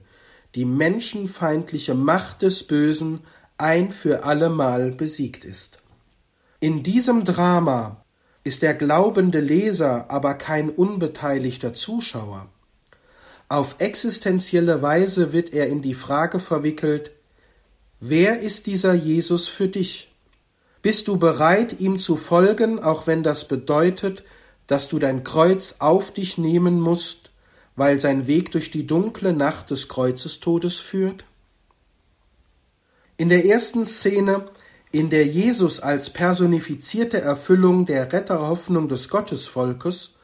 die 0.54 0.64
menschenfeindliche 0.64 1.94
Macht 1.94 2.42
des 2.42 2.64
Bösen 2.64 3.20
ein 3.58 3.92
für 3.92 4.24
allemal 4.24 4.90
besiegt 4.90 5.44
ist. 5.44 5.80
In 6.60 6.82
diesem 6.82 7.24
Drama 7.24 8.04
ist 8.42 8.62
der 8.62 8.74
glaubende 8.74 9.40
Leser 9.40 10.10
aber 10.10 10.34
kein 10.34 10.70
unbeteiligter 10.70 11.74
Zuschauer. 11.74 12.48
Auf 13.48 13.76
existenzielle 13.78 14.82
Weise 14.82 15.32
wird 15.32 15.52
er 15.52 15.68
in 15.68 15.82
die 15.82 15.94
Frage 15.94 16.40
verwickelt 16.40 17.10
Wer 18.00 18.40
ist 18.40 18.66
dieser 18.66 18.92
Jesus 18.92 19.48
für 19.48 19.68
dich? 19.68 20.12
Bist 20.82 21.08
du 21.08 21.16
bereit, 21.16 21.80
ihm 21.80 21.98
zu 21.98 22.16
folgen, 22.16 22.78
auch 22.78 23.06
wenn 23.06 23.22
das 23.22 23.48
bedeutet, 23.48 24.24
dass 24.66 24.88
du 24.88 24.98
dein 24.98 25.24
Kreuz 25.24 25.76
auf 25.78 26.12
dich 26.12 26.36
nehmen 26.36 26.80
musst, 26.80 27.23
weil 27.76 28.00
sein 28.00 28.26
Weg 28.26 28.52
durch 28.52 28.70
die 28.70 28.86
dunkle 28.86 29.32
Nacht 29.32 29.70
des 29.70 29.88
Kreuzestodes 29.88 30.78
führt? 30.78 31.24
In 33.16 33.28
der 33.28 33.44
ersten 33.44 33.86
Szene, 33.86 34.48
in 34.90 35.10
der 35.10 35.26
Jesus 35.26 35.80
als 35.80 36.10
personifizierte 36.10 37.20
Erfüllung 37.20 37.86
der 37.86 38.12
Retterhoffnung 38.12 38.88
des 38.88 39.08
Gottesvolkes 39.08 40.14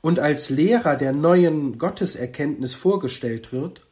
und 0.00 0.18
als 0.18 0.50
Lehrer 0.50 0.96
der 0.96 1.12
neuen 1.12 1.78
Gotteserkenntnis 1.78 2.74
vorgestellt 2.74 3.52
wird, 3.52 3.82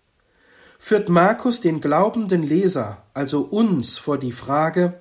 führt 0.79 1.09
Markus 1.09 1.61
den 1.61 1.81
glaubenden 1.81 2.43
Leser, 2.43 3.05
also 3.15 3.41
uns, 3.41 3.99
vor 3.99 4.17
die 4.17 4.33
Frage, 4.33 5.01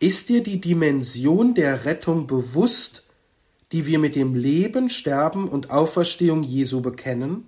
ist 0.00 0.28
dir 0.28 0.42
die 0.42 0.60
Dimension 0.60 1.54
der 1.54 1.84
Rettung 1.84 2.26
bewusst, 2.26 3.04
die 3.72 3.86
wir 3.86 3.98
mit 3.98 4.14
dem 4.14 4.34
Leben, 4.34 4.88
Sterben 4.88 5.48
und 5.48 5.70
Auferstehung 5.70 6.42
Jesu 6.42 6.80
bekennen? 6.80 7.46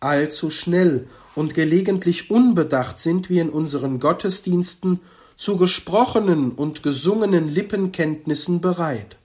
Allzu 0.00 0.50
schnell 0.50 1.06
und 1.34 1.54
gelegentlich 1.54 2.30
unbedacht 2.30 3.00
sind 3.00 3.30
wir 3.30 3.42
in 3.42 3.48
unseren 3.48 3.98
Gottesdiensten 4.00 5.00
zu 5.36 5.56
gesprochenen 5.56 6.52
und 6.52 6.82
gesungenen 6.82 7.48
Lippenkenntnissen 7.48 8.60
bereit. 8.60 9.16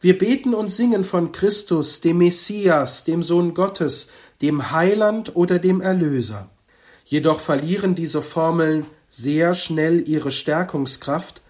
Wir 0.00 0.18
beten 0.18 0.54
und 0.54 0.68
singen 0.68 1.04
von 1.04 1.30
Christus, 1.30 2.00
dem 2.00 2.18
Messias, 2.18 3.04
dem 3.04 3.22
Sohn 3.22 3.54
Gottes, 3.54 4.10
dem 4.40 4.72
Heiland 4.72 5.36
oder 5.36 5.60
dem 5.60 5.80
Erlöser. 5.80 6.50
Jedoch 7.04 7.38
verlieren 7.38 7.94
diese 7.94 8.22
Formeln 8.22 8.86
sehr 9.08 9.54
schnell 9.54 10.08
ihre 10.08 10.30
Stärkungskraft, 10.30 11.41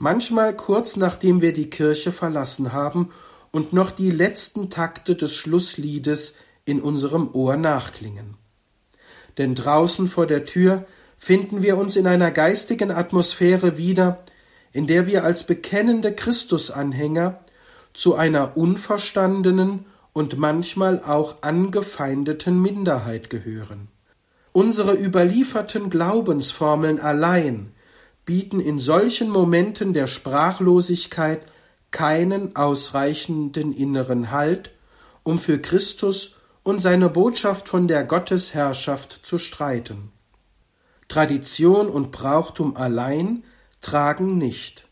manchmal 0.00 0.56
kurz 0.56 0.96
nachdem 0.96 1.40
wir 1.40 1.52
die 1.52 1.70
Kirche 1.70 2.10
verlassen 2.10 2.72
haben 2.72 3.10
und 3.52 3.72
noch 3.72 3.92
die 3.92 4.10
letzten 4.10 4.70
Takte 4.70 5.14
des 5.14 5.36
Schlussliedes 5.36 6.34
in 6.64 6.80
unserem 6.80 7.32
Ohr 7.32 7.56
nachklingen. 7.56 8.34
Denn 9.38 9.54
draußen 9.54 10.08
vor 10.08 10.26
der 10.26 10.44
Tür 10.44 10.86
finden 11.16 11.62
wir 11.62 11.76
uns 11.76 11.96
in 11.96 12.06
einer 12.06 12.30
geistigen 12.30 12.90
Atmosphäre 12.90 13.76
wieder, 13.76 14.24
in 14.72 14.86
der 14.86 15.06
wir 15.06 15.22
als 15.22 15.44
bekennende 15.44 16.14
Christusanhänger 16.14 17.40
zu 17.92 18.14
einer 18.14 18.56
unverstandenen 18.56 19.84
und 20.12 20.38
manchmal 20.38 21.02
auch 21.02 21.42
angefeindeten 21.42 22.60
Minderheit 22.60 23.28
gehören. 23.30 23.88
Unsere 24.52 24.94
überlieferten 24.94 25.90
Glaubensformeln 25.90 26.98
allein 26.98 27.72
bieten 28.30 28.60
in 28.60 28.78
solchen 28.78 29.28
Momenten 29.28 29.92
der 29.92 30.06
Sprachlosigkeit 30.06 31.40
keinen 31.90 32.54
ausreichenden 32.54 33.72
inneren 33.72 34.30
Halt, 34.30 34.70
um 35.24 35.36
für 35.36 35.58
Christus 35.58 36.36
und 36.62 36.78
seine 36.78 37.08
Botschaft 37.08 37.68
von 37.68 37.88
der 37.88 38.04
Gottesherrschaft 38.04 39.18
zu 39.24 39.36
streiten. 39.38 40.12
Tradition 41.08 41.88
und 41.88 42.12
Brauchtum 42.12 42.76
allein 42.76 43.42
tragen 43.80 44.38
nicht. 44.38 44.86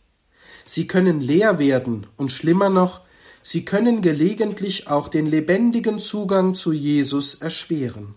Sie 0.65 0.89
können 0.89 1.21
leer 1.21 1.61
werden 1.61 2.09
und 2.17 2.33
schlimmer 2.33 2.71
noch, 2.71 3.03
sie 3.41 3.65
können 3.65 4.03
gelegentlich 4.03 4.89
auch 4.89 5.07
den 5.07 5.27
lebendigen 5.27 6.01
Zugang 6.01 6.57
zu 6.57 6.73
Jesus 6.73 7.37
erschweren. 7.37 8.17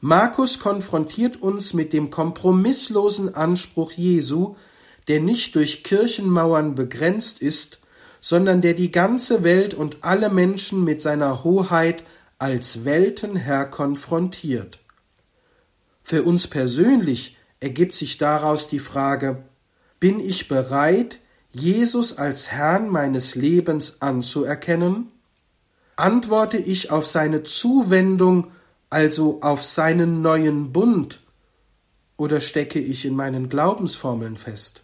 Markus 0.00 0.58
konfrontiert 0.58 1.42
uns 1.42 1.74
mit 1.74 1.92
dem 1.92 2.10
kompromisslosen 2.10 3.34
Anspruch 3.34 3.92
Jesu, 3.92 4.56
der 5.08 5.20
nicht 5.20 5.54
durch 5.54 5.82
Kirchenmauern 5.82 6.74
begrenzt 6.74 7.42
ist, 7.42 7.80
sondern 8.20 8.62
der 8.62 8.74
die 8.74 8.90
ganze 8.90 9.42
Welt 9.42 9.74
und 9.74 9.98
alle 10.02 10.30
Menschen 10.30 10.84
mit 10.84 11.02
seiner 11.02 11.44
Hoheit 11.44 12.04
als 12.38 12.84
Weltenherr 12.84 13.66
konfrontiert. 13.66 14.78
Für 16.02 16.22
uns 16.22 16.46
persönlich 16.46 17.36
ergibt 17.60 17.94
sich 17.94 18.18
daraus 18.18 18.68
die 18.68 18.78
Frage, 18.78 19.44
bin 20.00 20.18
ich 20.18 20.48
bereit, 20.48 21.18
Jesus 21.52 22.16
als 22.16 22.52
Herrn 22.52 22.88
meines 22.88 23.34
Lebens 23.34 24.00
anzuerkennen? 24.00 25.08
Antworte 25.96 26.56
ich 26.56 26.90
auf 26.90 27.06
seine 27.06 27.42
Zuwendung, 27.42 28.50
also 28.90 29.40
auf 29.40 29.64
seinen 29.64 30.20
neuen 30.20 30.72
Bund, 30.72 31.20
oder 32.16 32.40
stecke 32.40 32.80
ich 32.80 33.06
in 33.06 33.16
meinen 33.16 33.48
Glaubensformeln 33.48 34.36
fest? 34.36 34.82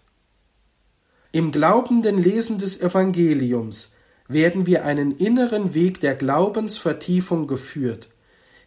Im 1.32 1.52
glaubenden 1.52 2.22
Lesen 2.22 2.58
des 2.58 2.80
Evangeliums 2.80 3.94
werden 4.28 4.66
wir 4.66 4.84
einen 4.84 5.12
inneren 5.12 5.74
Weg 5.74 6.00
der 6.00 6.14
Glaubensvertiefung 6.14 7.46
geführt, 7.46 8.08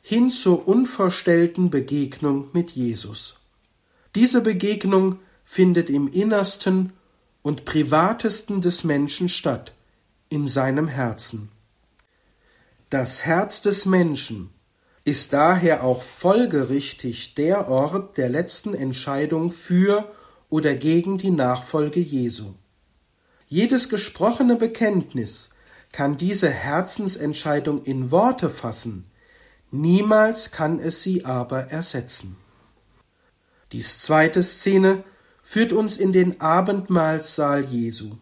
hin 0.02 0.30
zur 0.30 0.68
unverstellten 0.68 1.70
Begegnung 1.70 2.50
mit 2.54 2.72
Jesus. 2.72 3.38
Diese 4.16 4.42
Begegnung 4.42 5.20
findet 5.44 5.90
im 5.90 6.08
Innersten 6.08 6.94
und 7.42 7.66
Privatesten 7.66 8.62
des 8.62 8.84
Menschen 8.84 9.30
statt, 9.30 9.74
in 10.30 10.46
seinem 10.46 10.88
Herzen. 10.88 11.50
Das 12.90 13.26
Herz 13.26 13.62
des 13.62 13.86
Menschen 13.86 14.52
ist 15.04 15.34
daher 15.34 15.84
auch 15.84 16.02
folgerichtig 16.02 17.36
der 17.36 17.70
Ort 17.70 18.18
der 18.18 18.30
letzten 18.30 18.74
Entscheidung 18.74 19.52
für 19.52 20.12
oder 20.50 20.76
gegen 20.76 21.18
die 21.18 21.32
Nachfolge 21.32 22.00
Jesu. 22.00 22.54
Jedes 23.48 23.90
gesprochene 23.90 24.56
Bekenntnis 24.56 25.50
kann 25.92 26.18
diese 26.18 26.50
Herzensentscheidung 26.50 27.84
in 27.84 28.12
Worte 28.12 28.50
fassen, 28.50 29.06
niemals 29.72 30.52
kann 30.52 30.80
es 30.80 31.02
sie 31.02 31.26
aber 31.26 31.72
ersetzen. 31.72 32.38
Dies 33.72 34.00
zweite 34.00 34.44
Szene 34.44 35.04
führt 35.42 35.74
uns 35.74 35.98
in 35.98 36.14
den 36.14 36.42
Abendmahlsaal 36.42 37.66
Jesu. 37.66 38.18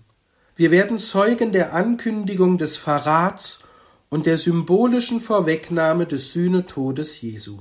Wir 0.55 0.71
werden 0.71 0.97
Zeugen 0.97 1.51
der 1.51 1.73
Ankündigung 1.73 2.57
des 2.57 2.77
Verrats 2.77 3.63
und 4.09 4.25
der 4.25 4.37
symbolischen 4.37 5.19
Vorwegnahme 5.19 6.05
des 6.05 6.33
Sühnetodes 6.33 7.21
Jesu. 7.21 7.59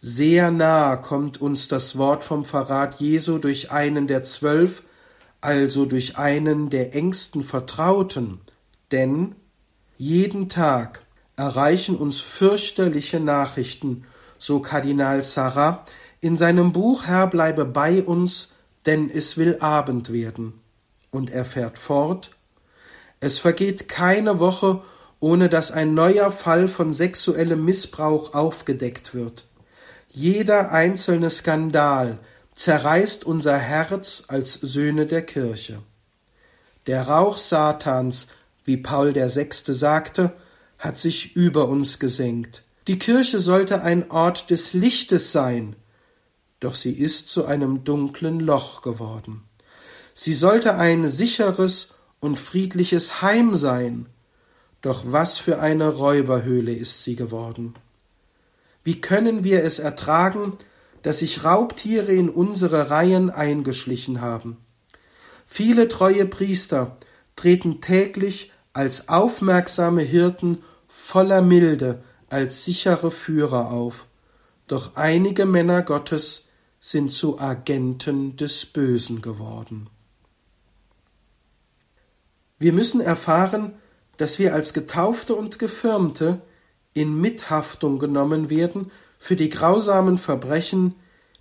Sehr 0.00 0.50
nahe 0.50 1.00
kommt 1.00 1.40
uns 1.40 1.68
das 1.68 1.96
Wort 1.96 2.24
vom 2.24 2.44
Verrat 2.44 3.00
Jesu 3.00 3.38
durch 3.38 3.70
einen 3.70 4.08
der 4.08 4.24
zwölf, 4.24 4.82
also 5.40 5.86
durch 5.86 6.18
einen 6.18 6.70
der 6.70 6.94
engsten 6.94 7.44
Vertrauten, 7.44 8.40
denn 8.90 9.36
jeden 9.96 10.48
Tag 10.48 11.04
erreichen 11.36 11.96
uns 11.96 12.20
fürchterliche 12.20 13.20
Nachrichten, 13.20 14.04
so 14.38 14.60
Kardinal 14.60 15.22
Sarah 15.22 15.84
in 16.20 16.36
seinem 16.36 16.72
Buch 16.72 17.06
Herr 17.06 17.26
bleibe 17.26 17.64
bei 17.64 18.02
uns, 18.02 18.52
denn 18.86 19.10
es 19.10 19.36
will 19.36 19.58
Abend 19.60 20.12
werden. 20.12 20.54
Und 21.10 21.30
er 21.30 21.44
fährt 21.44 21.78
fort 21.78 22.30
Es 23.20 23.38
vergeht 23.38 23.88
keine 23.88 24.38
Woche, 24.38 24.82
ohne 25.22 25.48
dass 25.48 25.70
ein 25.70 25.94
neuer 25.94 26.32
Fall 26.32 26.66
von 26.66 26.92
sexuellem 26.92 27.64
Missbrauch 27.64 28.34
aufgedeckt 28.34 29.14
wird. 29.14 29.44
Jeder 30.08 30.72
einzelne 30.72 31.30
Skandal 31.30 32.18
zerreißt 32.56 33.24
unser 33.24 33.56
Herz 33.56 34.24
als 34.26 34.54
Söhne 34.54 35.06
der 35.06 35.22
Kirche. 35.22 35.80
Der 36.88 37.06
Rauch 37.06 37.38
Satans, 37.38 38.28
wie 38.64 38.76
Paul 38.76 39.12
der 39.12 39.28
Sechste 39.28 39.74
sagte, 39.74 40.32
hat 40.76 40.98
sich 40.98 41.36
über 41.36 41.68
uns 41.68 42.00
gesenkt. 42.00 42.64
Die 42.88 42.98
Kirche 42.98 43.38
sollte 43.38 43.82
ein 43.82 44.10
Ort 44.10 44.50
des 44.50 44.72
Lichtes 44.72 45.30
sein, 45.30 45.76
doch 46.58 46.74
sie 46.74 46.94
ist 46.94 47.28
zu 47.28 47.44
einem 47.44 47.84
dunklen 47.84 48.40
Loch 48.40 48.82
geworden. 48.82 49.44
Sie 50.14 50.32
sollte 50.32 50.74
ein 50.74 51.06
sicheres 51.06 51.94
und 52.18 52.40
friedliches 52.40 53.22
Heim 53.22 53.54
sein, 53.54 54.06
doch 54.82 55.04
was 55.06 55.38
für 55.38 55.60
eine 55.60 55.88
Räuberhöhle 55.88 56.72
ist 56.72 57.04
sie 57.04 57.16
geworden. 57.16 57.74
Wie 58.84 59.00
können 59.00 59.44
wir 59.44 59.64
es 59.64 59.78
ertragen, 59.78 60.58
dass 61.02 61.20
sich 61.20 61.44
Raubtiere 61.44 62.12
in 62.12 62.28
unsere 62.28 62.90
Reihen 62.90 63.30
eingeschlichen 63.30 64.20
haben? 64.20 64.58
Viele 65.46 65.88
treue 65.88 66.26
Priester 66.26 66.96
treten 67.36 67.80
täglich 67.80 68.52
als 68.72 69.08
aufmerksame 69.08 70.02
Hirten 70.02 70.62
voller 70.88 71.42
Milde 71.42 72.02
als 72.28 72.64
sichere 72.64 73.10
Führer 73.10 73.70
auf, 73.70 74.06
doch 74.66 74.96
einige 74.96 75.46
Männer 75.46 75.82
Gottes 75.82 76.48
sind 76.80 77.12
zu 77.12 77.38
Agenten 77.38 78.36
des 78.36 78.66
Bösen 78.66 79.22
geworden. 79.22 79.88
Wir 82.58 82.72
müssen 82.72 83.00
erfahren, 83.00 83.74
dass 84.22 84.38
wir 84.38 84.54
als 84.54 84.72
Getaufte 84.72 85.34
und 85.34 85.58
Gefirmte 85.58 86.42
in 86.94 87.20
Mithaftung 87.20 87.98
genommen 87.98 88.50
werden 88.50 88.92
für 89.18 89.34
die 89.34 89.50
grausamen 89.50 90.16
Verbrechen, 90.16 90.94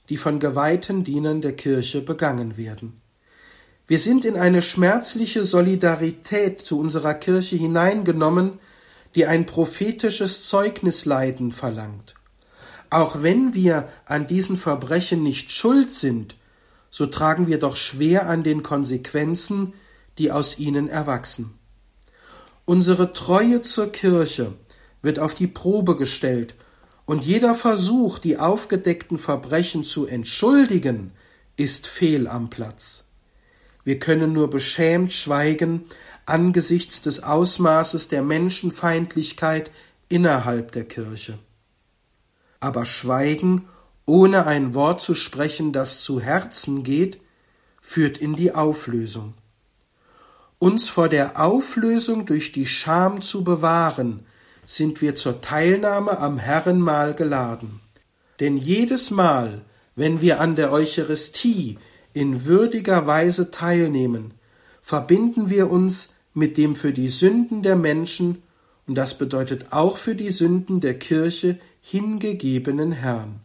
die 0.09 0.17
von 0.17 0.39
geweihten 0.39 1.03
Dienern 1.03 1.43
der 1.43 1.55
Kirche 1.55 2.01
begangen 2.01 2.57
werden. 2.57 2.99
Wir 3.85 3.99
sind 3.99 4.25
in 4.25 4.35
eine 4.35 4.63
schmerzliche 4.63 5.43
Solidarität 5.43 6.59
zu 6.59 6.79
unserer 6.79 7.13
Kirche 7.13 7.55
hineingenommen, 7.55 8.53
die 9.13 9.27
ein 9.27 9.45
prophetisches 9.45 10.47
Zeugnisleiden 10.47 11.51
verlangt. 11.51 12.15
Auch 12.89 13.21
wenn 13.21 13.53
wir 13.53 13.89
an 14.05 14.25
diesen 14.25 14.57
Verbrechen 14.57 15.21
nicht 15.21 15.51
schuld 15.51 15.91
sind, 15.91 16.35
so 16.89 17.05
tragen 17.05 17.45
wir 17.45 17.59
doch 17.59 17.75
schwer 17.75 18.27
an 18.27 18.41
den 18.41 18.63
Konsequenzen, 18.63 19.73
die 20.17 20.31
aus 20.31 20.57
ihnen 20.57 20.87
erwachsen. 20.87 21.60
Unsere 22.71 23.11
Treue 23.11 23.61
zur 23.61 23.91
Kirche 23.91 24.53
wird 25.01 25.19
auf 25.19 25.33
die 25.33 25.47
Probe 25.47 25.97
gestellt, 25.97 26.55
und 27.03 27.25
jeder 27.25 27.53
Versuch, 27.53 28.17
die 28.17 28.37
aufgedeckten 28.37 29.17
Verbrechen 29.17 29.83
zu 29.83 30.07
entschuldigen, 30.07 31.11
ist 31.57 31.85
fehl 31.85 32.29
am 32.29 32.49
Platz. 32.49 33.09
Wir 33.83 33.99
können 33.99 34.31
nur 34.31 34.49
beschämt 34.49 35.11
schweigen 35.11 35.83
angesichts 36.25 37.01
des 37.01 37.23
Ausmaßes 37.23 38.07
der 38.07 38.21
Menschenfeindlichkeit 38.21 39.69
innerhalb 40.07 40.71
der 40.71 40.85
Kirche. 40.85 41.37
Aber 42.61 42.85
Schweigen, 42.85 43.67
ohne 44.05 44.47
ein 44.47 44.73
Wort 44.73 45.01
zu 45.01 45.13
sprechen, 45.13 45.73
das 45.73 45.99
zu 45.99 46.21
Herzen 46.21 46.83
geht, 46.83 47.19
führt 47.81 48.17
in 48.17 48.37
die 48.37 48.55
Auflösung. 48.55 49.33
Uns 50.61 50.89
vor 50.89 51.09
der 51.09 51.41
Auflösung 51.41 52.27
durch 52.27 52.51
die 52.51 52.67
Scham 52.67 53.21
zu 53.21 53.43
bewahren, 53.43 54.19
sind 54.67 55.01
wir 55.01 55.15
zur 55.15 55.41
Teilnahme 55.41 56.19
am 56.19 56.37
Herrenmahl 56.37 57.15
geladen. 57.15 57.79
Denn 58.39 58.57
jedes 58.57 59.09
Mal, 59.09 59.61
wenn 59.95 60.21
wir 60.21 60.39
an 60.39 60.55
der 60.55 60.71
Eucharistie 60.71 61.79
in 62.13 62.45
würdiger 62.45 63.07
Weise 63.07 63.49
teilnehmen, 63.49 64.35
verbinden 64.83 65.49
wir 65.49 65.71
uns 65.71 66.13
mit 66.35 66.57
dem 66.57 66.75
für 66.75 66.93
die 66.93 67.07
Sünden 67.07 67.63
der 67.63 67.75
Menschen 67.75 68.43
und 68.85 68.93
das 68.93 69.17
bedeutet 69.17 69.71
auch 69.71 69.97
für 69.97 70.13
die 70.13 70.29
Sünden 70.29 70.79
der 70.79 70.99
Kirche 70.99 71.57
hingegebenen 71.81 72.91
Herrn. 72.91 73.39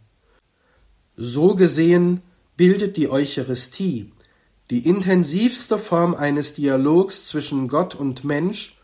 So 1.17 1.55
gesehen 1.55 2.21
bildet 2.59 2.99
die 2.99 3.09
Eucharistie 3.09 4.13
die 4.71 4.87
intensivste 4.87 5.79
Form 5.79 6.15
eines 6.15 6.55
Dialogs 6.55 7.27
zwischen 7.27 7.69
Gott 7.69 7.95
und 7.95 8.25
Mensch, 8.25 8.81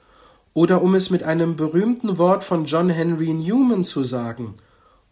oder 0.54 0.82
um 0.82 0.94
es 0.94 1.10
mit 1.10 1.22
einem 1.22 1.56
berühmten 1.56 2.18
Wort 2.18 2.44
von 2.44 2.66
John 2.66 2.90
Henry 2.90 3.32
Newman 3.32 3.84
zu 3.84 4.04
sagen, 4.04 4.54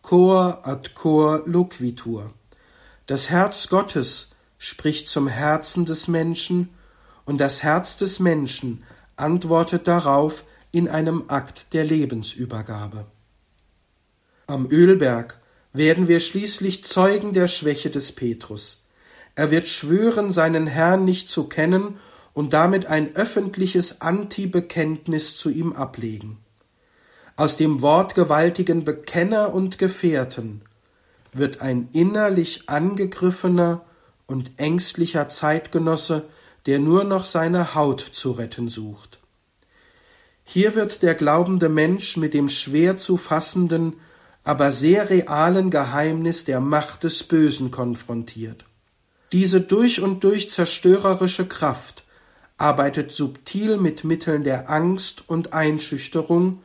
cor 0.03 0.61
ad 0.67 0.91
cor 0.95 1.43
loquitur. 1.47 2.33
Das 3.07 3.31
Herz 3.31 3.69
Gottes 3.69 4.31
spricht 4.59 5.09
zum 5.09 5.29
Herzen 5.29 5.85
des 5.87 6.09
Menschen, 6.09 6.71
und 7.25 7.39
das 7.39 7.63
Herz 7.63 7.97
des 7.97 8.19
Menschen 8.19 8.83
antwortet 9.17 9.87
darauf 9.87 10.45
in 10.73 10.89
einem 10.89 11.25
Akt 11.29 11.73
der 11.73 11.85
Lebensübergabe. 11.85 13.07
Am 14.47 14.67
Ölberg 14.71 15.41
werden 15.73 16.09
wir 16.09 16.21
schließlich 16.21 16.85
Zeugen 16.85 17.33
der 17.33 17.47
Schwäche 17.47 17.91
des 17.91 18.13
Petrus. 18.13 18.80
Er 19.35 19.51
wird 19.51 19.67
schwören, 19.67 20.33
seinen 20.33 20.67
Herrn 20.67 21.05
nicht 21.05 21.29
zu 21.29 21.49
kennen 21.49 21.99
und 22.33 22.53
damit 22.53 22.87
ein 22.87 23.15
öffentliches 23.17 24.01
Antibekenntnis 24.01 25.37
zu 25.37 25.51
ihm 25.51 25.73
ablegen. 25.73 26.39
Aus 27.37 27.57
dem 27.57 27.81
wortgewaltigen 27.81 28.85
Bekenner 28.85 29.55
und 29.55 29.79
Gefährten 29.79 30.63
wird 31.33 31.61
ein 31.61 31.89
innerlich 31.93 32.69
angegriffener 32.69 33.83
und 34.27 34.53
ängstlicher 34.59 35.29
Zeitgenosse, 35.29 36.29
der 36.67 36.79
nur 36.79 37.05
noch 37.05 37.25
seine 37.25 37.75
Haut 37.75 38.01
zu 38.01 38.33
retten 38.33 38.69
sucht. 38.69 39.21
Hier 40.45 40.75
wird 40.75 41.03
der 41.03 41.15
glaubende 41.15 41.69
Mensch 41.69 42.17
mit 42.17 42.35
dem 42.35 42.49
schwer 42.49 42.97
zu 42.97 43.17
fassenden, 43.17 43.95
aber 44.45 44.73
sehr 44.73 45.09
realen 45.09 45.71
Geheimnis 45.71 46.45
der 46.45 46.61
Macht 46.61 47.05
des 47.05 47.25
Bösen 47.25 47.71
konfrontiert. 47.71 48.65
Diese 49.33 49.61
durch 49.61 50.01
und 50.01 50.25
durch 50.25 50.51
zerstörerische 50.51 51.47
Kraft 51.47 52.05
arbeitet 52.57 53.13
subtil 53.13 53.77
mit 53.77 54.05
Mitteln 54.05 54.45
der 54.45 54.69
Angst 54.71 55.25
und 55.29 55.53
Einschüchterung, 55.53 56.63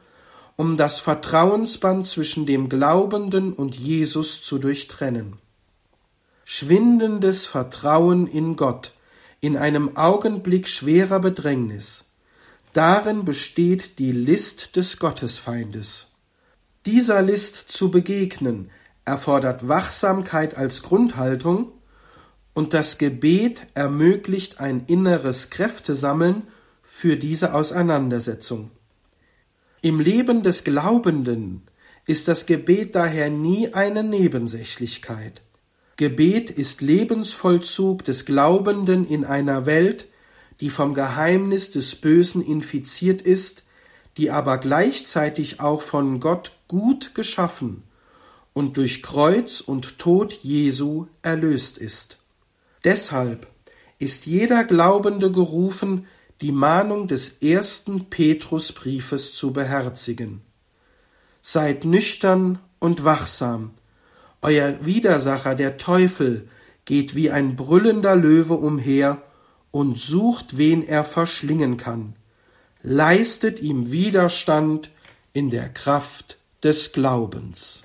um 0.56 0.78
das 0.78 1.00
Vertrauensband 1.00 2.06
zwischen 2.06 2.46
dem 2.46 2.70
Glaubenden 2.70 3.54
und 3.54 3.76
Jesus 3.76 4.44
zu 4.44 4.58
durchtrennen. 4.58 5.38
Schwindendes 6.44 7.46
Vertrauen 7.46 8.28
in 8.28 8.56
Gott 8.56 8.94
in 9.42 9.58
einem 9.58 9.96
Augenblick 9.96 10.68
schwerer 10.68 11.20
Bedrängnis, 11.20 12.06
darin 12.74 13.26
besteht 13.26 14.00
die 14.00 14.12
List 14.12 14.76
des 14.76 14.98
Gottesfeindes. 14.98 16.08
Dieser 16.86 17.22
List 17.22 17.72
zu 17.72 17.92
begegnen 17.92 18.72
erfordert 19.06 19.68
Wachsamkeit 19.68 20.58
als 20.58 20.82
Grundhaltung, 20.84 21.72
und 22.56 22.74
das 22.74 22.98
Gebet 22.98 23.68
ermöglicht 23.76 24.60
ein 24.60 24.86
inneres 24.88 25.52
Kräftesammeln 25.52 26.48
für 26.82 27.18
diese 27.18 27.54
Auseinandersetzung. 27.54 28.72
Im 29.82 30.00
Leben 30.00 30.42
des 30.42 30.64
Glaubenden 30.64 31.64
ist 32.08 32.28
das 32.28 32.46
Gebet 32.46 32.96
daher 32.96 33.30
nie 33.30 33.74
eine 33.74 34.04
Nebensächlichkeit. 34.04 35.42
Gebet 35.98 36.50
ist 36.50 36.82
Lebensvollzug 36.82 38.04
des 38.06 38.26
Glaubenden 38.26 39.06
in 39.08 39.26
einer 39.26 39.66
Welt, 39.66 40.08
die 40.62 40.70
vom 40.70 40.94
Geheimnis 40.94 41.72
des 41.72 41.96
Bösen 41.96 42.42
infiziert 42.42 43.22
ist, 43.22 43.64
die 44.18 44.32
aber 44.32 44.60
gleichzeitig 44.60 45.60
auch 45.60 45.82
von 45.82 46.22
Gott 46.22 46.54
gut 46.70 47.16
geschaffen 47.16 47.84
und 48.54 48.78
durch 48.78 49.04
Kreuz 49.04 49.60
und 49.60 50.00
Tod 50.00 50.32
Jesu 50.32 51.08
erlöst 51.22 51.78
ist. 51.78 52.18
Deshalb 52.86 53.48
ist 53.98 54.28
jeder 54.28 54.64
Glaubende 54.64 55.32
gerufen, 55.32 56.08
die 56.42 56.52
Mahnung 56.52 57.08
des 57.08 57.42
ersten 57.42 58.10
Petrusbriefes 58.10 59.34
zu 59.34 59.54
beherzigen. 59.54 60.42
Seid 61.42 61.86
nüchtern 61.86 62.60
und 62.80 63.04
wachsam. 63.04 63.72
Euer 64.42 64.86
Widersacher, 64.86 65.56
der 65.56 65.78
Teufel, 65.78 66.48
geht 66.86 67.16
wie 67.16 67.32
ein 67.32 67.56
brüllender 67.56 68.16
Löwe 68.16 68.54
umher 68.54 69.22
und 69.72 69.98
sucht, 69.98 70.58
wen 70.58 70.88
er 70.88 71.04
verschlingen 71.04 71.78
kann. 71.78 72.16
Leistet 72.84 73.60
ihm 73.60 73.92
Widerstand 73.92 74.92
in 75.34 75.50
der 75.50 75.70
Kraft 75.70 76.38
des 76.62 76.92
Glaubens. 76.92 77.85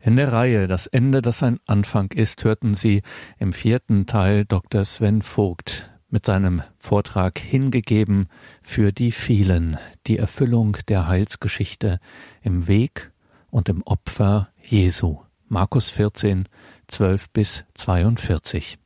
In 0.00 0.14
der 0.14 0.32
Reihe 0.32 0.68
Das 0.68 0.86
Ende, 0.86 1.22
das 1.22 1.42
ein 1.42 1.58
Anfang 1.66 2.12
ist, 2.12 2.44
hörten 2.44 2.74
Sie 2.74 3.02
im 3.38 3.52
vierten 3.52 4.06
Teil 4.06 4.44
Dr. 4.44 4.84
Sven 4.84 5.22
Vogt 5.22 5.90
mit 6.08 6.24
seinem 6.24 6.62
Vortrag 6.78 7.38
Hingegeben 7.38 8.28
für 8.62 8.92
die 8.92 9.10
vielen, 9.10 9.76
die 10.06 10.16
Erfüllung 10.16 10.76
der 10.86 11.08
Heilsgeschichte 11.08 11.98
im 12.42 12.68
Weg 12.68 13.10
und 13.50 13.68
im 13.68 13.82
Opfer 13.82 14.48
Jesu. 14.62 15.18
Markus 15.48 15.90
14, 15.90 16.48
12 16.86 17.30
bis 17.30 17.64
42. 17.74 18.78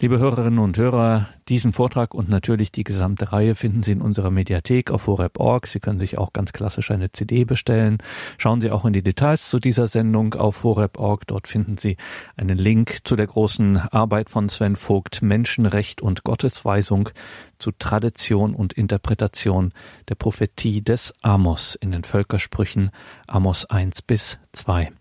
Liebe 0.00 0.18
Hörerinnen 0.18 0.58
und 0.58 0.76
Hörer, 0.76 1.28
diesen 1.48 1.72
Vortrag 1.72 2.14
und 2.14 2.28
natürlich 2.28 2.70
die 2.70 2.84
gesamte 2.84 3.32
Reihe 3.32 3.54
finden 3.54 3.82
Sie 3.82 3.92
in 3.92 4.02
unserer 4.02 4.30
Mediathek 4.30 4.90
auf 4.90 5.06
horeb.org. 5.06 5.66
Sie 5.66 5.80
können 5.80 5.98
sich 5.98 6.18
auch 6.18 6.32
ganz 6.32 6.52
klassisch 6.52 6.90
eine 6.90 7.10
CD 7.10 7.44
bestellen. 7.44 7.98
Schauen 8.36 8.60
Sie 8.60 8.70
auch 8.70 8.84
in 8.84 8.92
die 8.92 9.02
Details 9.02 9.48
zu 9.48 9.58
dieser 9.58 9.86
Sendung 9.86 10.34
auf 10.34 10.62
horeb.org. 10.62 11.26
Dort 11.26 11.48
finden 11.48 11.78
Sie 11.78 11.96
einen 12.36 12.58
Link 12.58 12.98
zu 13.04 13.16
der 13.16 13.26
großen 13.26 13.76
Arbeit 13.76 14.30
von 14.30 14.48
Sven 14.48 14.76
Vogt 14.76 15.22
Menschenrecht 15.22 16.00
und 16.02 16.22
Gottesweisung 16.24 17.10
zu 17.58 17.72
Tradition 17.72 18.54
und 18.54 18.72
Interpretation 18.72 19.72
der 20.08 20.14
Prophetie 20.14 20.82
des 20.82 21.14
Amos 21.22 21.74
in 21.74 21.90
den 21.90 22.04
Völkersprüchen 22.04 22.90
Amos 23.26 23.64
1 23.64 24.02
bis 24.02 24.38
2. 24.52 24.92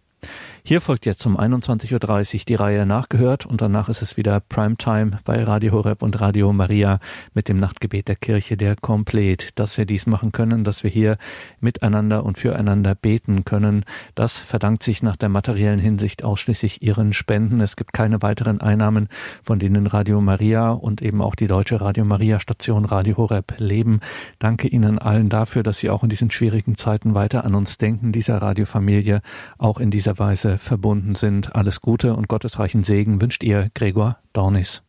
Hier 0.67 0.81
folgt 0.81 1.05
jetzt 1.05 1.25
um 1.25 1.39
21.30 1.39 1.93
Uhr 2.33 2.41
die 2.45 2.55
Reihe 2.55 2.85
nachgehört 2.85 3.45
und 3.45 3.61
danach 3.61 3.87
ist 3.87 4.01
es 4.01 4.17
wieder 4.17 4.41
Primetime 4.41 5.11
bei 5.23 5.41
Radio 5.41 5.71
Horeb 5.71 6.01
und 6.01 6.19
Radio 6.19 6.51
Maria 6.51 6.99
mit 7.33 7.47
dem 7.47 7.55
Nachtgebet 7.55 8.09
der 8.09 8.17
Kirche 8.17 8.57
der 8.57 8.75
Komplet. 8.75 9.51
Dass 9.55 9.77
wir 9.77 9.85
dies 9.85 10.07
machen 10.07 10.33
können, 10.33 10.65
dass 10.65 10.83
wir 10.83 10.89
hier 10.89 11.17
miteinander 11.61 12.25
und 12.25 12.37
füreinander 12.37 12.95
beten 12.95 13.45
können, 13.45 13.85
das 14.13 14.39
verdankt 14.39 14.83
sich 14.83 15.01
nach 15.01 15.15
der 15.15 15.29
materiellen 15.29 15.79
Hinsicht 15.79 16.25
ausschließlich 16.25 16.81
Ihren 16.81 17.13
Spenden. 17.13 17.61
Es 17.61 17.77
gibt 17.77 17.93
keine 17.93 18.21
weiteren 18.21 18.59
Einnahmen, 18.59 19.07
von 19.43 19.59
denen 19.59 19.87
Radio 19.87 20.19
Maria 20.19 20.71
und 20.71 21.01
eben 21.01 21.21
auch 21.21 21.35
die 21.35 21.47
deutsche 21.47 21.79
Radio 21.79 22.03
Maria 22.03 22.41
Station 22.41 22.83
Radio 22.83 23.15
Horeb 23.15 23.53
leben. 23.57 24.01
Danke 24.37 24.67
Ihnen 24.67 24.99
allen 24.99 25.29
dafür, 25.29 25.63
dass 25.63 25.77
Sie 25.77 25.89
auch 25.89 26.03
in 26.03 26.09
diesen 26.09 26.29
schwierigen 26.29 26.75
Zeiten 26.75 27.13
weiter 27.13 27.45
an 27.45 27.55
uns 27.55 27.77
denken, 27.77 28.11
dieser 28.11 28.41
Radiofamilie, 28.41 29.21
auch 29.57 29.79
in 29.79 29.91
dieser 29.91 30.19
Weise 30.19 30.56
verbunden 30.57 31.15
sind. 31.15 31.55
Alles 31.55 31.81
Gute 31.81 32.15
und 32.15 32.27
gottesreichen 32.27 32.83
Segen 32.83 33.21
wünscht 33.21 33.43
ihr 33.43 33.69
Gregor 33.73 34.17
Dornis. 34.33 34.83